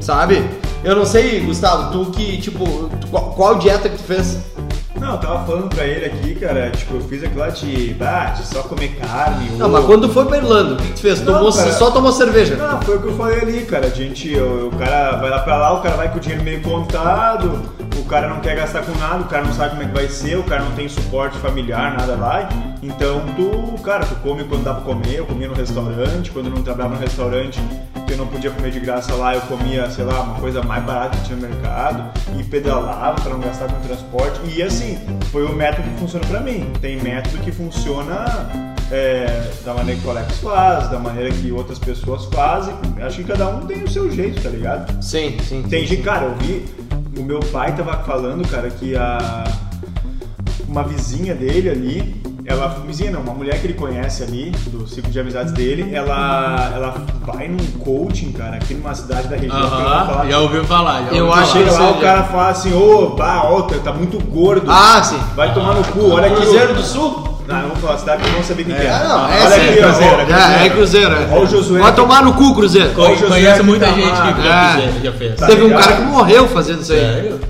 Sabe? 0.00 0.44
Eu 0.84 0.94
não 0.94 1.04
sei, 1.04 1.40
Gustavo, 1.40 1.90
tu 1.92 2.10
que, 2.12 2.36
tipo, 2.40 2.90
qual, 3.10 3.30
qual 3.32 3.54
dieta 3.58 3.88
que 3.88 3.96
tu 3.96 4.04
fez? 4.04 4.38
Não, 5.00 5.12
eu 5.12 5.18
tava 5.18 5.44
falando 5.46 5.68
pra 5.68 5.84
ele 5.86 6.06
aqui, 6.06 6.34
cara, 6.34 6.70
tipo, 6.70 6.94
eu 6.94 7.00
fiz 7.02 7.22
aquilo 7.22 7.40
lá 7.40 7.48
de, 7.50 7.94
bah, 7.94 8.26
de 8.30 8.46
só 8.46 8.62
comer 8.62 8.96
carne. 8.96 9.50
Não, 9.50 9.66
ovo. 9.66 9.76
mas 9.76 9.84
quando 9.84 10.08
foi 10.08 10.24
pra 10.24 10.38
Irlanda, 10.38 10.74
o 10.74 10.76
que, 10.76 10.86
que 10.88 10.92
tu 10.94 11.00
fez? 11.00 11.20
Não, 11.22 11.34
Tomou, 11.34 11.52
cara. 11.52 11.72
só 11.72 11.90
tomou 11.90 12.12
cerveja? 12.12 12.56
Não, 12.56 12.80
foi 12.82 12.96
o 12.96 13.02
que 13.02 13.08
eu 13.08 13.16
falei 13.16 13.40
ali, 13.40 13.64
cara. 13.66 13.86
A 13.86 13.90
gente, 13.90 14.34
o, 14.36 14.68
o 14.68 14.76
cara 14.76 15.16
vai 15.16 15.30
lá 15.30 15.38
pra 15.40 15.56
lá, 15.56 15.74
o 15.74 15.82
cara 15.82 15.96
vai 15.96 16.10
com 16.10 16.16
o 16.16 16.20
dinheiro 16.20 16.42
meio 16.42 16.62
contado, 16.62 17.60
o 17.96 18.04
cara 18.04 18.28
não 18.28 18.40
quer 18.40 18.56
gastar 18.56 18.82
com 18.82 18.92
nada, 18.98 19.20
o 19.22 19.24
cara 19.26 19.44
não 19.44 19.52
sabe 19.52 19.70
como 19.70 19.82
é 19.82 19.86
que 19.86 19.92
vai 19.92 20.08
ser, 20.08 20.38
o 20.38 20.44
cara 20.44 20.62
não 20.62 20.72
tem 20.72 20.88
suporte 20.88 21.36
familiar, 21.38 21.96
nada 21.96 22.14
lá. 22.16 22.48
Então 22.82 23.22
tu, 23.36 23.82
cara, 23.82 24.04
tu 24.06 24.14
come 24.16 24.44
quando 24.44 24.64
dá 24.64 24.74
pra 24.74 24.82
comer, 24.82 25.18
eu 25.18 25.26
comia 25.26 25.48
no 25.48 25.54
restaurante, 25.54 26.30
quando 26.30 26.46
eu 26.46 26.52
não 26.52 26.62
trabalhava 26.62 26.94
no 26.94 27.00
restaurante, 27.00 27.60
que 28.06 28.12
eu 28.12 28.16
não 28.16 28.26
podia 28.26 28.50
comer 28.50 28.70
de 28.70 28.80
graça 28.80 29.12
lá, 29.14 29.34
eu 29.34 29.40
comia, 29.42 29.90
sei 29.90 30.04
lá, 30.04 30.20
uma 30.20 30.40
coisa 30.40 30.62
mais 30.62 30.84
barata 30.84 31.16
que 31.18 31.24
tinha 31.24 31.36
no 31.36 31.48
mercado 31.48 32.04
e 32.38 32.44
pedalava 32.44 33.20
pra 33.20 33.32
não 33.32 33.40
gastar 33.40 33.66
com 33.66 33.80
transporte. 33.80 34.40
E 34.44 34.62
assim, 34.62 34.98
foi 35.32 35.44
o 35.44 35.52
método 35.52 35.88
que 35.88 35.98
funciona 35.98 36.26
pra 36.26 36.40
mim. 36.40 36.72
Tem 36.80 37.00
método 37.02 37.38
que 37.38 37.50
funciona 37.50 38.24
é, 38.90 39.50
da 39.64 39.74
maneira 39.74 40.00
que 40.00 40.06
o 40.06 40.10
Alex 40.10 40.38
faz, 40.38 40.88
da 40.88 40.98
maneira 40.98 41.30
que 41.30 41.50
outras 41.50 41.78
pessoas 41.78 42.24
fazem. 42.26 42.74
Acho 43.00 43.16
que 43.18 43.24
cada 43.24 43.48
um 43.48 43.66
tem 43.66 43.82
o 43.82 43.88
seu 43.88 44.10
jeito, 44.10 44.42
tá 44.42 44.48
ligado? 44.48 45.02
Sim, 45.02 45.36
sim. 45.40 45.62
Tem 45.62 45.84
gente, 45.84 46.02
cara, 46.02 46.26
eu 46.26 46.34
vi, 46.36 46.64
o 47.18 47.22
meu 47.22 47.40
pai 47.40 47.74
tava 47.74 47.96
falando, 48.04 48.46
cara, 48.48 48.70
que 48.70 48.96
a 48.96 49.44
uma 50.68 50.82
vizinha 50.82 51.34
dele 51.34 51.70
ali, 51.70 52.22
ela, 52.46 52.68
vizinha 52.86 53.10
não, 53.10 53.20
uma 53.20 53.34
mulher 53.34 53.58
que 53.60 53.66
ele 53.66 53.74
conhece 53.74 54.22
ali, 54.22 54.50
do 54.68 54.86
ciclo 54.86 55.10
de 55.10 55.18
amizades 55.18 55.52
dele, 55.52 55.90
ela, 55.94 56.70
ela 56.74 56.94
vai 57.26 57.48
num 57.48 57.56
coaching, 57.80 58.32
cara, 58.32 58.56
aqui 58.56 58.74
numa 58.74 58.94
cidade 58.94 59.28
da 59.28 59.36
região 59.36 59.56
que 59.58 59.64
eu 59.64 59.70
não 59.70 59.76
Aham, 59.86 60.06
falar. 60.06 60.26
já 60.30 60.38
ouviu 60.38 60.64
falar. 60.64 61.02
Já 61.04 61.12
Eu 61.12 61.26
ouviu 61.26 61.42
acho 61.42 61.52
falar. 61.52 61.64
Chega 61.70 61.82
lá, 61.82 61.90
o 61.90 62.00
cara 62.00 62.22
fala 62.24 62.48
assim, 62.50 62.72
ô, 62.72 63.08
bah, 63.10 63.42
ó, 63.44 63.62
tá 63.62 63.76
tá 63.82 63.92
muito 63.92 64.18
gordo. 64.26 64.66
Ah, 64.70 65.02
sim. 65.02 65.18
Vai 65.34 65.52
tomar 65.52 65.74
no 65.74 65.84
cu, 65.84 66.10
olha 66.12 66.26
aqui. 66.28 66.36
Cruzeiro 66.36 66.74
do 66.74 66.82
Sul? 66.82 67.36
Não, 67.48 67.62
não 67.62 67.68
vou 67.68 67.76
falar 67.76 67.98
cidade 67.98 68.24
que 68.24 68.30
vão 68.30 68.42
saber 68.42 68.64
quem 68.64 68.74
que 68.74 68.82
é. 68.82 68.90
Ah, 68.90 69.04
não, 69.08 69.28
é 69.32 69.44
olha 69.44 69.50
sim, 69.54 69.68
aqui, 69.70 69.78
ó, 69.78 69.82
Cruzeiro. 69.86 70.16
ó, 70.16 70.36
É, 70.60 70.66
é 70.66 70.70
Cruzeiro, 70.70 71.14
é. 71.14 71.28
Ó 71.30 71.40
o 71.42 71.46
Josué. 71.46 71.80
Vai 71.80 71.94
tomar 71.94 72.22
no 72.24 72.34
cu, 72.34 72.54
Cruzeiro. 72.56 72.90
Ó, 72.96 73.02
o 73.02 73.14
Josué 73.14 73.28
Conheço 73.28 73.56
que 73.60 73.62
muita 73.62 73.86
tá 73.86 73.92
gente 73.92 74.08
lá. 74.08 74.32
que 74.32 74.42
já, 74.42 74.80
É. 74.80 74.92
já 75.04 75.12
fez. 75.12 75.34
Teve 75.40 75.62
um 75.62 75.66
ligado? 75.68 75.82
cara 75.84 75.96
que 75.96 76.02
morreu 76.02 76.48
fazendo 76.48 76.80
isso 76.82 76.92
aí. 76.92 76.98
Sério? 76.98 77.40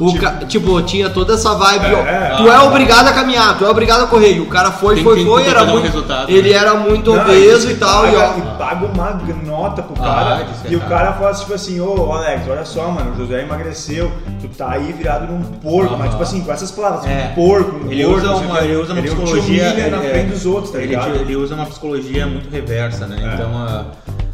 O 0.00 0.18
ca- 0.18 0.40
Tipo, 0.46 0.80
tinha 0.82 1.08
toda 1.10 1.34
essa 1.34 1.54
vibe, 1.54 1.94
ó. 1.94 1.98
É. 2.00 2.34
Tu 2.36 2.50
é 2.50 2.58
obrigado 2.60 3.08
a 3.08 3.12
caminhar, 3.12 3.56
tu 3.58 3.64
é 3.64 3.68
obrigado 3.68 4.04
a 4.04 4.06
correr. 4.06 4.34
E 4.36 4.40
o 4.40 4.46
cara 4.46 4.70
foi, 4.70 4.96
Tem- 4.96 5.04
foi, 5.04 5.16
tem- 5.16 5.26
foi, 5.26 5.42
tem 5.42 5.50
era 5.50 5.62
um 5.62 5.66
muito. 5.68 5.84
resultado, 5.84 6.30
ele 6.30 6.50
né? 6.50 6.56
era 6.56 6.74
muito 6.74 7.14
Não, 7.14 7.22
obeso 7.22 7.68
e 7.68 7.72
e 7.72 7.76
tal, 7.76 8.06
e 8.06 8.12
paga, 8.12 8.34
ó. 8.34 8.38
e 8.38 8.58
paga 8.58 8.86
uma 8.86 9.20
nota 9.44 9.82
pro 9.82 9.94
Ah, 10.02 10.06
cara. 10.06 10.46
é 10.66 10.72
e 10.72 10.76
o 10.76 10.80
cara 10.80 11.12
fala 11.14 11.32
tipo 11.34 11.54
assim, 11.54 11.80
ô 11.80 12.12
Alex, 12.12 12.42
olha 12.48 12.64
só, 12.64 12.88
mano, 12.90 13.12
o 13.12 13.16
José 13.16 13.42
emagreceu, 13.42 14.10
tu 14.40 14.48
tá 14.48 14.70
aí 14.72 14.92
virado 14.92 15.26
num 15.32 15.42
porco, 15.42 15.94
Aham. 15.94 15.96
mas 15.98 16.10
tipo 16.10 16.22
assim, 16.22 16.40
com 16.42 16.52
essas 16.52 16.70
palavras, 16.70 17.06
É. 17.06 17.32
porco, 17.34 17.86
um 17.86 17.90
Ele 17.92 18.04
gordo, 18.04 18.32
usa 18.32 18.34
uma, 18.44 18.60
ele 18.60 18.76
usa 18.76 18.92
uma 18.92 18.98
Ele 19.00 19.08
psicologia 19.08 19.70
humilha 19.70 19.90
na 19.90 20.04
é, 20.04 20.10
frente 20.10 20.30
dos 20.30 20.46
outros, 20.46 20.72
tá 20.72 20.78
ele, 20.78 20.88
ligado? 20.88 21.14
ele 21.16 21.36
usa 21.36 21.54
uma 21.54 21.66
psicologia 21.66 22.26
muito 22.26 22.50
reversa, 22.50 23.06
né? 23.06 23.16
É. 23.20 23.34
Então, 23.34 23.50
ah, 23.56 23.84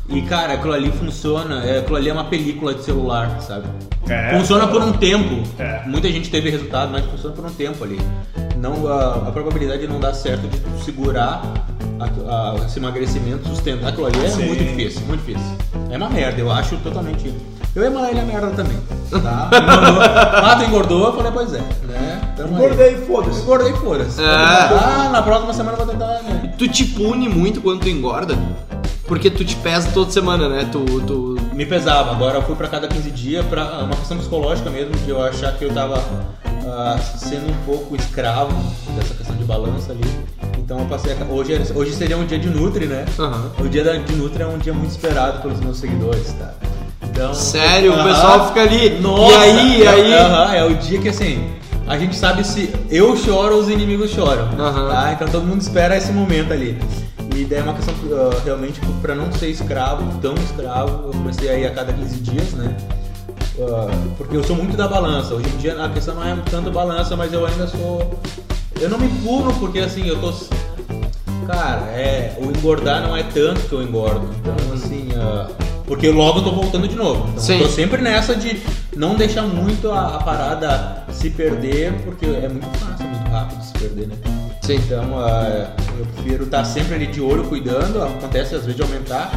e 0.08 0.22
cara, 0.22 0.54
aquilo 0.54 0.72
ali 0.72 0.90
funciona, 0.92 1.64
é, 1.64 1.78
aquilo 1.80 1.96
ali 1.96 2.08
é 2.08 2.12
uma 2.12 2.24
película 2.24 2.72
de 2.74 2.82
celular, 2.84 3.40
sabe? 3.40 3.66
É. 4.08 4.30
funciona 4.38 4.66
por 4.68 4.80
um 4.82 4.92
tempo. 4.92 5.42
É. 5.58 5.82
Muita 5.86 6.08
gente 6.10 6.30
teve 6.30 6.48
resultado, 6.50 6.90
mas 6.92 7.04
funciona 7.06 7.34
por 7.34 7.44
um 7.44 7.50
tempo 7.52 7.82
ali. 7.82 8.00
Não, 8.56 8.86
a, 8.88 9.28
a 9.28 9.32
probabilidade 9.32 9.80
de 9.82 9.88
não 9.88 9.98
dar 10.00 10.14
certo 10.14 10.46
de 10.48 10.58
tu 10.60 10.70
segurar 10.84 11.42
a- 11.98 12.04
a- 12.04 12.64
esse 12.66 12.78
emagrecimento, 12.78 13.48
sustentar 13.48 13.88
aquilo 13.88 14.06
ali 14.06 14.24
é 14.24 14.28
Sim. 14.30 14.46
muito 14.46 14.62
difícil, 14.64 15.02
muito 15.06 15.24
difícil. 15.26 15.50
É 15.90 15.96
uma 15.96 16.08
merda, 16.08 16.40
eu 16.40 16.50
acho 16.52 16.76
totalmente. 16.78 17.32
Eu 17.74 17.82
ia 17.82 17.90
mandar 17.90 18.10
ele 18.10 18.20
a 18.20 18.24
merda 18.24 18.48
também. 18.50 18.78
Tá? 19.10 19.50
Ah, 20.46 20.56
tu 20.56 20.64
engordou? 20.64 21.06
Eu 21.08 21.12
falei, 21.16 21.32
pois 21.32 21.52
é. 21.52 21.58
Né? 21.86 22.20
Tamo. 22.36 22.54
Engordei, 22.56 22.96
foda-se. 23.06 23.40
Engordei, 23.42 23.72
foda-se. 23.74 24.22
É. 24.22 24.24
Ah, 24.26 25.08
na 25.12 25.22
próxima 25.22 25.52
semana 25.52 25.76
eu 25.78 25.84
vou 25.84 25.92
tentar. 25.94 26.06
Né? 26.22 26.54
Tu 26.58 26.68
te 26.68 26.84
pune 26.84 27.28
muito 27.28 27.60
quando 27.60 27.80
tu 27.80 27.88
engorda? 27.88 28.34
Porque 29.06 29.30
tu 29.30 29.44
te 29.44 29.54
pesa 29.56 29.90
toda 29.92 30.10
semana, 30.10 30.48
né? 30.48 30.68
Tu. 30.70 30.84
tu... 31.02 31.36
Me 31.52 31.64
pesava, 31.64 32.10
agora 32.10 32.36
eu 32.38 32.42
fui 32.42 32.54
pra 32.54 32.68
cada 32.68 32.86
15 32.88 33.10
dias, 33.12 33.44
pra 33.46 33.64
uma 33.84 33.94
questão 33.96 34.18
psicológica 34.18 34.68
mesmo, 34.68 34.94
de 34.96 35.08
eu 35.10 35.22
achar 35.22 35.52
que 35.56 35.64
eu 35.64 35.72
tava 35.72 36.02
ah, 36.66 36.98
sendo 37.16 37.48
um 37.50 37.56
pouco 37.64 37.94
escravo 37.96 38.52
dessa 38.96 39.14
questão 39.14 39.36
de 39.36 39.44
balança 39.44 39.92
ali. 39.92 40.04
Então 40.58 40.80
eu 40.80 40.86
passei 40.86 41.12
a, 41.12 41.24
hoje, 41.32 41.54
é- 41.54 41.62
hoje 41.74 41.92
seria 41.92 42.16
um 42.18 42.26
dia 42.26 42.38
de 42.38 42.48
Nutri, 42.48 42.86
né? 42.86 43.04
Aham. 43.18 43.52
O 43.60 43.68
dia 43.68 43.84
da, 43.84 43.96
de 43.96 44.12
Nutri 44.14 44.42
é 44.42 44.46
um 44.46 44.58
dia 44.58 44.74
muito 44.74 44.90
esperado 44.90 45.40
pelos 45.40 45.60
meus 45.60 45.78
seguidores, 45.78 46.32
tá? 46.32 46.52
Então, 47.04 47.32
Sério, 47.32 47.92
o 47.92 47.94
Aham. 47.94 48.04
pessoal 48.08 48.48
fica 48.48 48.60
ali. 48.62 48.90
Nossa, 49.00 49.46
e 49.46 49.50
aí, 49.50 49.78
e 49.78 49.82
é- 49.84 49.88
aí. 49.88 50.14
aham, 50.14 50.54
é 50.54 50.64
o 50.64 50.74
dia 50.74 51.00
que 51.00 51.08
assim, 51.08 51.48
a 51.86 51.96
gente 51.96 52.16
sabe 52.16 52.44
se 52.44 52.70
eu 52.90 53.16
choro 53.16 53.54
ou 53.54 53.60
os 53.62 53.70
inimigos 53.70 54.10
choram. 54.10 54.48
Aham. 54.58 54.88
Tá? 54.90 55.12
Então 55.12 55.28
todo 55.28 55.46
mundo 55.46 55.60
espera 55.62 55.96
esse 55.96 56.12
momento 56.12 56.52
ali. 56.52 56.76
E 57.36 57.44
daí 57.44 57.58
é 57.58 57.62
uma 57.62 57.74
questão 57.74 57.94
uh, 57.94 58.42
realmente 58.46 58.80
para 59.02 59.14
não 59.14 59.30
ser 59.30 59.50
escravo, 59.50 60.18
tão 60.20 60.34
escravo, 60.36 61.08
eu 61.08 61.10
comecei 61.10 61.50
a 61.50 61.58
ir 61.58 61.66
a 61.66 61.70
cada 61.70 61.92
15 61.92 62.16
dias, 62.20 62.52
né? 62.52 62.74
Uh, 63.58 64.10
porque 64.16 64.38
eu 64.38 64.42
sou 64.42 64.56
muito 64.56 64.74
da 64.74 64.88
balança. 64.88 65.34
Hoje 65.34 65.46
em 65.50 65.58
dia 65.58 65.84
a 65.84 65.90
questão 65.90 66.14
não 66.14 66.24
é 66.24 66.34
tanto 66.50 66.70
balança, 66.70 67.14
mas 67.14 67.34
eu 67.34 67.44
ainda 67.44 67.66
sou. 67.66 68.18
Eu 68.80 68.88
não 68.88 68.98
me 68.98 69.08
puno 69.20 69.52
porque 69.60 69.80
assim, 69.80 70.08
eu 70.08 70.18
tô. 70.18 70.32
Cara, 71.46 71.82
é. 71.90 72.38
O 72.40 72.46
engordar 72.46 73.02
não 73.02 73.14
é 73.14 73.22
tanto 73.22 73.60
que 73.68 73.72
eu 73.74 73.82
engordo. 73.82 74.30
Então, 74.40 74.54
assim. 74.72 75.08
Uh, 75.10 75.66
porque 75.84 76.08
logo 76.08 76.38
eu 76.38 76.44
tô 76.44 76.52
voltando 76.52 76.88
de 76.88 76.96
novo. 76.96 77.28
Então, 77.28 77.38
Sim. 77.38 77.58
eu 77.58 77.66
tô 77.66 77.68
sempre 77.68 78.00
nessa 78.00 78.34
de 78.34 78.62
não 78.96 79.14
deixar 79.14 79.42
muito 79.42 79.90
a, 79.90 80.16
a 80.16 80.22
parada 80.22 81.04
se 81.12 81.28
perder, 81.28 81.92
porque 82.02 82.24
é 82.24 82.48
muito 82.48 82.66
fácil, 82.78 83.06
muito 83.06 83.30
rápido 83.30 83.62
se 83.62 83.72
perder, 83.74 84.08
né? 84.08 84.45
Sim. 84.66 84.80
Então, 84.84 85.12
uh, 85.12 85.68
eu 85.96 86.06
prefiro 86.06 86.42
estar 86.42 86.64
sempre 86.64 86.96
ali 86.96 87.06
de 87.06 87.20
olho, 87.20 87.44
cuidando. 87.44 88.02
Acontece 88.02 88.56
às 88.56 88.62
vezes 88.62 88.74
de 88.74 88.82
aumentar. 88.82 89.30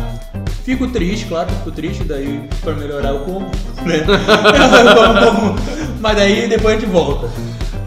Fico 0.63 0.88
triste, 0.88 1.27
claro 1.27 1.47
que 1.47 1.55
fico 1.55 1.71
triste, 1.71 2.03
daí 2.03 2.49
para 2.61 2.73
melhorar 2.73 3.09
eu 3.09 3.19
como, 3.19 3.45
né? 3.86 4.05
Mas 5.99 6.15
daí 6.15 6.49
depois 6.49 6.75
a 6.75 6.80
gente 6.80 6.89
volta. 6.89 7.30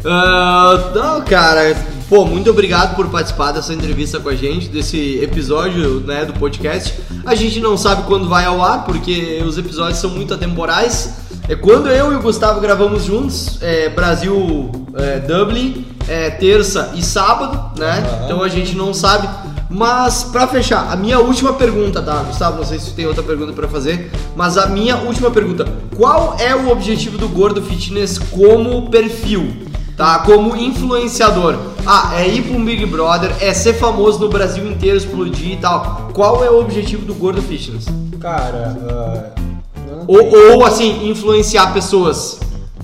Ah, 0.05 0.91
não, 0.95 1.25
cara, 1.25 1.77
pô, 2.09 2.25
muito 2.25 2.51
obrigado 2.51 2.95
por 2.95 3.09
participar 3.09 3.51
dessa 3.51 3.75
entrevista 3.75 4.21
com 4.21 4.29
a 4.29 4.35
gente, 4.37 4.69
desse 4.69 5.19
episódio 5.21 6.01
né, 6.01 6.25
do 6.25 6.33
podcast. 6.35 6.95
A 7.25 7.35
gente 7.35 7.59
não 7.61 7.77
sabe 7.77 8.05
quando 8.05 8.29
vai 8.29 8.45
ao 8.45 8.63
ar, 8.63 8.85
porque 8.85 9.43
os 9.45 9.59
episódios 9.59 9.99
são 9.99 10.11
muito 10.11 10.33
atemporais. 10.33 11.15
É 11.49 11.57
quando 11.57 11.89
eu 11.89 12.13
e 12.13 12.17
o 12.17 12.21
Gustavo 12.21 12.61
gravamos 12.61 13.05
juntos, 13.05 13.59
é, 13.61 13.89
Brasil 13.89 14.71
é, 14.95 15.19
Dublin, 15.21 15.92
é, 16.09 16.31
terça 16.31 16.93
e 16.95 17.03
sábado, 17.03 17.79
né? 17.79 17.99
Aham. 18.07 18.25
Então 18.25 18.43
a 18.43 18.49
gente 18.49 18.77
não 18.77 18.93
sabe. 18.93 19.29
Mas 19.69 20.25
pra 20.25 20.47
fechar, 20.47 20.93
a 20.93 20.97
minha 20.97 21.19
última 21.19 21.55
pergunta, 21.55 22.03
tá, 22.03 22.23
Gustavo? 22.25 22.59
Não 22.59 22.65
sei 22.65 22.79
se 22.79 22.93
tem 22.93 23.07
outra 23.07 23.23
pergunta 23.23 23.55
pra 23.55 23.67
fazer, 23.67 24.11
mas 24.37 24.59
a 24.59 24.67
minha 24.67 24.97
última 24.99 25.31
pergunta: 25.31 25.67
qual 25.97 26.37
é 26.39 26.55
o 26.55 26.71
objetivo 26.71 27.17
do 27.17 27.29
Gordo 27.29 27.63
Fitness 27.63 28.19
como 28.19 28.91
perfil? 28.91 29.71
Tá? 29.97 30.19
Como 30.21 30.57
influenciador. 30.57 31.57
Ah, 31.87 32.13
é 32.17 32.29
ir 32.29 32.55
um 32.55 32.65
Big 32.65 32.85
Brother, 32.87 33.35
é 33.41 33.53
ser 33.53 33.75
famoso 33.75 34.19
no 34.21 34.29
Brasil 34.29 34.67
inteiro, 34.67 34.97
explodir 34.97 35.53
e 35.53 35.57
tal. 35.57 36.11
Qual 36.13 36.45
é 36.45 36.51
o 36.51 36.61
objetivo 36.61 37.05
do 37.05 37.15
Gordo 37.15 37.43
Fitness? 37.43 37.87
Cara, 38.21 38.77
não 38.79 40.05
Ou, 40.07 40.57
ou 40.57 40.65
assim, 40.65 41.09
influenciar 41.09 41.73
pessoas. 41.73 42.39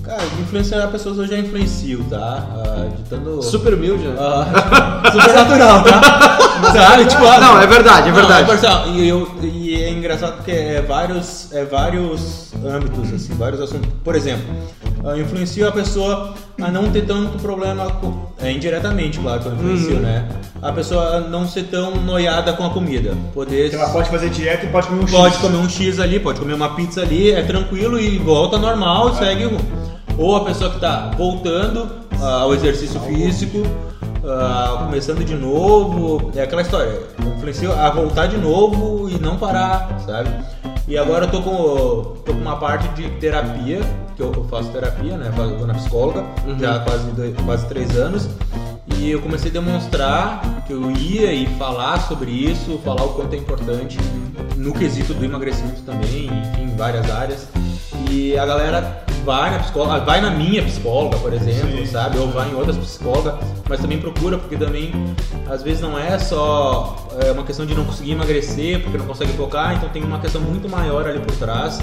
Cara, 0.09 0.23
influenciar 0.41 0.87
pessoas 0.87 1.17
eu 1.19 1.27
já 1.27 1.37
influencio, 1.37 2.03
tá? 2.09 2.47
Ah, 2.55 2.87
ditando. 2.97 3.43
Super 3.43 3.75
humilde, 3.75 4.07
né? 4.07 4.15
Ah, 4.19 5.03
super 5.11 5.33
natural, 5.35 5.83
tá? 5.83 6.37
Sabe? 6.73 7.05
Tipo, 7.05 7.25
ah, 7.27 7.39
Não, 7.39 7.61
é 7.61 7.67
verdade, 7.67 8.09
é 8.09 8.11
verdade. 8.11 8.41
Não, 8.41 8.47
parcial. 8.47 8.87
e, 8.89 9.07
eu, 9.07 9.27
e 9.43 9.75
é 9.83 9.91
engraçado 9.91 10.37
porque 10.37 10.51
é 10.51 10.81
vários, 10.81 11.53
é 11.53 11.63
vários 11.63 12.51
âmbitos, 12.65 13.13
assim, 13.13 13.33
vários 13.35 13.61
assuntos. 13.61 13.87
Por 14.03 14.15
exemplo, 14.15 14.43
ah, 15.05 15.15
influencio 15.17 15.67
a 15.67 15.71
pessoa 15.71 16.33
a 16.59 16.69
não 16.71 16.89
ter 16.89 17.05
tanto 17.05 17.37
problema 17.39 17.85
com. 17.91 18.27
É, 18.41 18.51
indiretamente, 18.51 19.19
claro 19.19 19.41
que 19.41 19.47
eu 19.47 19.53
influencio, 19.53 19.95
Uhum. 19.95 19.99
né? 20.01 20.25
A 20.61 20.71
pessoa 20.71 21.17
a 21.17 21.19
não 21.19 21.47
ser 21.47 21.63
tão 21.63 21.91
noiada 21.97 22.53
com 22.53 22.65
a 22.65 22.69
comida. 22.69 23.15
Poder. 23.33 23.67
Então 23.67 23.79
ela 23.79 23.89
pode 23.91 24.09
fazer 24.09 24.29
dieta 24.29 24.65
e 24.65 24.69
pode 24.69 24.87
comer 24.87 25.03
um 25.03 25.05
Pode 25.05 25.35
X. 25.35 25.41
comer 25.41 25.57
um 25.57 25.69
X 25.69 25.99
ali, 25.99 26.19
pode 26.19 26.39
comer 26.39 26.53
uma 26.53 26.69
pizza 26.75 27.01
ali, 27.01 27.31
é 27.31 27.43
tranquilo 27.43 27.99
e 27.99 28.17
volta 28.17 28.57
normal, 28.57 29.13
segue 29.15 29.45
o. 29.45 29.57
Ou 30.19 30.35
a 30.35 30.43
pessoa 30.43 30.69
que 30.69 30.81
tá 30.81 31.11
voltando 31.17 31.89
ah, 32.21 32.41
ao 32.41 32.53
exercício 32.53 32.99
físico, 32.99 33.63
ah, 34.25 34.83
começando 34.85 35.23
de 35.23 35.33
novo, 35.33 36.29
é 36.35 36.41
aquela 36.41 36.61
história, 36.61 37.03
influencia 37.37 37.71
a 37.71 37.89
voltar 37.89 38.27
de 38.27 38.35
novo 38.35 39.09
e 39.09 39.17
não 39.17 39.37
parar, 39.37 39.97
sabe? 40.05 40.29
E 40.89 40.97
agora 40.97 41.23
eu 41.23 41.31
tô 41.31 41.41
com, 41.41 42.21
tô 42.25 42.33
com 42.33 42.41
uma 42.41 42.57
parte 42.57 42.89
de 42.89 43.09
terapia, 43.11 43.79
que 44.17 44.21
eu, 44.21 44.45
faço 44.49 44.69
terapia, 44.71 45.15
né? 45.15 45.31
Eu 45.37 45.57
vou 45.57 45.65
na 45.65 45.73
psicóloga, 45.75 46.25
já 46.59 46.75
há 46.75 46.79
quase, 46.79 47.11
dois, 47.11 47.33
quase 47.45 47.65
três 47.67 47.97
anos. 47.97 48.27
E 48.97 49.11
eu 49.11 49.21
comecei 49.21 49.49
a 49.49 49.53
demonstrar 49.53 50.63
que 50.67 50.73
eu 50.73 50.91
ia 50.91 51.31
e 51.31 51.45
falar 51.57 51.97
sobre 52.01 52.29
isso, 52.29 52.77
falar 52.83 53.05
o 53.05 53.13
quanto 53.13 53.33
é 53.35 53.37
importante 53.37 53.97
no 54.57 54.73
quesito 54.73 55.13
do 55.13 55.23
emagrecimento 55.23 55.81
também, 55.83 56.25
enfim, 56.25 56.63
em 56.63 56.75
várias 56.75 57.09
áreas. 57.09 57.47
E 58.09 58.37
a 58.37 58.45
galera 58.45 59.07
vai 59.25 59.51
na 59.51 59.59
psicóloga, 59.59 59.99
vai 60.01 60.21
na 60.21 60.31
minha 60.31 60.63
psicóloga, 60.63 61.17
por 61.17 61.33
exemplo, 61.33 61.77
Sim. 61.77 61.85
sabe? 61.85 62.17
Ou 62.17 62.27
vai 62.29 62.49
em 62.49 62.55
outras 62.55 62.77
psicólogas, 62.77 63.35
mas 63.67 63.79
também 63.79 63.99
procura, 63.99 64.37
porque 64.37 64.55
também 64.57 64.91
às 65.49 65.61
vezes 65.63 65.81
não 65.81 65.97
é 65.97 66.17
só 66.17 67.07
é, 67.25 67.31
uma 67.31 67.43
questão 67.43 67.65
de 67.65 67.73
não 67.75 67.85
conseguir 67.85 68.11
emagrecer, 68.11 68.81
porque 68.81 68.97
não 68.97 69.05
consegue 69.05 69.31
focar, 69.33 69.75
então 69.75 69.89
tem 69.89 70.03
uma 70.03 70.19
questão 70.19 70.41
muito 70.41 70.69
maior 70.69 71.07
ali 71.07 71.19
por 71.19 71.35
trás 71.35 71.79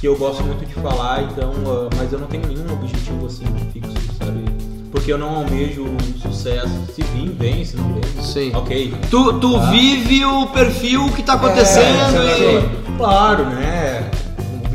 que 0.00 0.06
eu 0.06 0.16
gosto 0.16 0.44
muito 0.44 0.64
de 0.64 0.74
falar, 0.74 1.22
então, 1.24 1.50
ah, 1.66 1.88
mas 1.96 2.12
eu 2.12 2.20
não 2.20 2.28
tenho 2.28 2.46
nenhum 2.46 2.72
objetivo 2.72 3.26
assim 3.26 3.44
fixo, 3.72 3.92
sabe? 4.16 4.44
Porque 4.92 5.12
eu 5.12 5.18
não 5.18 5.28
almejo 5.38 5.82
um 5.84 6.18
sucesso. 6.20 6.70
Se 6.94 7.02
vir, 7.02 7.30
vem, 7.30 7.64
se 7.64 7.76
não 7.76 7.92
vem, 7.92 8.22
Sim. 8.22 8.52
ok. 8.54 8.94
Tu, 9.10 9.32
tu 9.40 9.56
Ah. 9.56 9.70
vive 9.70 10.24
o 10.24 10.46
perfil 10.46 11.10
que 11.14 11.22
tá 11.22 11.34
acontecendo 11.34 12.16
É, 12.16 12.54
e. 12.54 12.96
Claro, 12.96 13.44
né? 13.46 14.08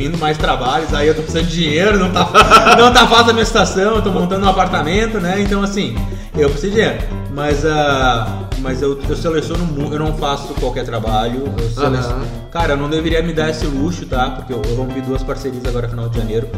Vindo 0.04 0.18
mais 0.18 0.38
trabalhos, 0.38 0.94
aí 0.94 1.08
eu 1.08 1.16
tô 1.16 1.22
precisando 1.22 1.48
de 1.48 1.56
dinheiro, 1.64 1.98
não 1.98 2.12
tá, 2.12 2.30
não 2.78 2.92
tá 2.92 3.08
fácil 3.08 3.30
a 3.30 3.34
minha 3.34 3.46
situação, 3.46 3.96
eu 3.96 4.02
tô 4.02 4.12
montando 4.12 4.46
um 4.46 4.50
apartamento, 4.50 5.18
né? 5.18 5.40
Então 5.40 5.64
assim, 5.64 5.96
eu 6.38 6.50
preciso 6.50 6.74
de 6.74 6.82
dinheiro. 6.82 7.06
Mas, 7.34 7.66
ah, 7.66 8.50
mas 8.60 8.82
eu, 8.82 9.00
eu 9.02 9.16
seleciono 9.16 9.64
muito, 9.64 9.94
eu 9.94 10.00
não 10.00 10.14
faço 10.18 10.54
qualquer 10.56 10.84
trabalho. 10.84 11.46
Eu 11.58 11.70
seleciono, 11.70 12.18
Aham. 12.18 12.50
Cara, 12.52 12.74
eu 12.74 12.78
não 12.78 12.90
deveria 12.90 13.24
me 13.24 13.32
dar 13.32 13.50
esse 13.50 13.66
luxo, 13.66 14.06
tá? 14.06 14.30
Porque 14.32 14.52
eu, 14.52 14.62
eu 14.66 14.76
rompi 14.76 15.00
duas 15.00 15.24
parcerias 15.24 15.64
agora 15.64 15.88
no 15.88 15.94
final 15.94 16.10
de 16.10 16.18
janeiro. 16.18 16.50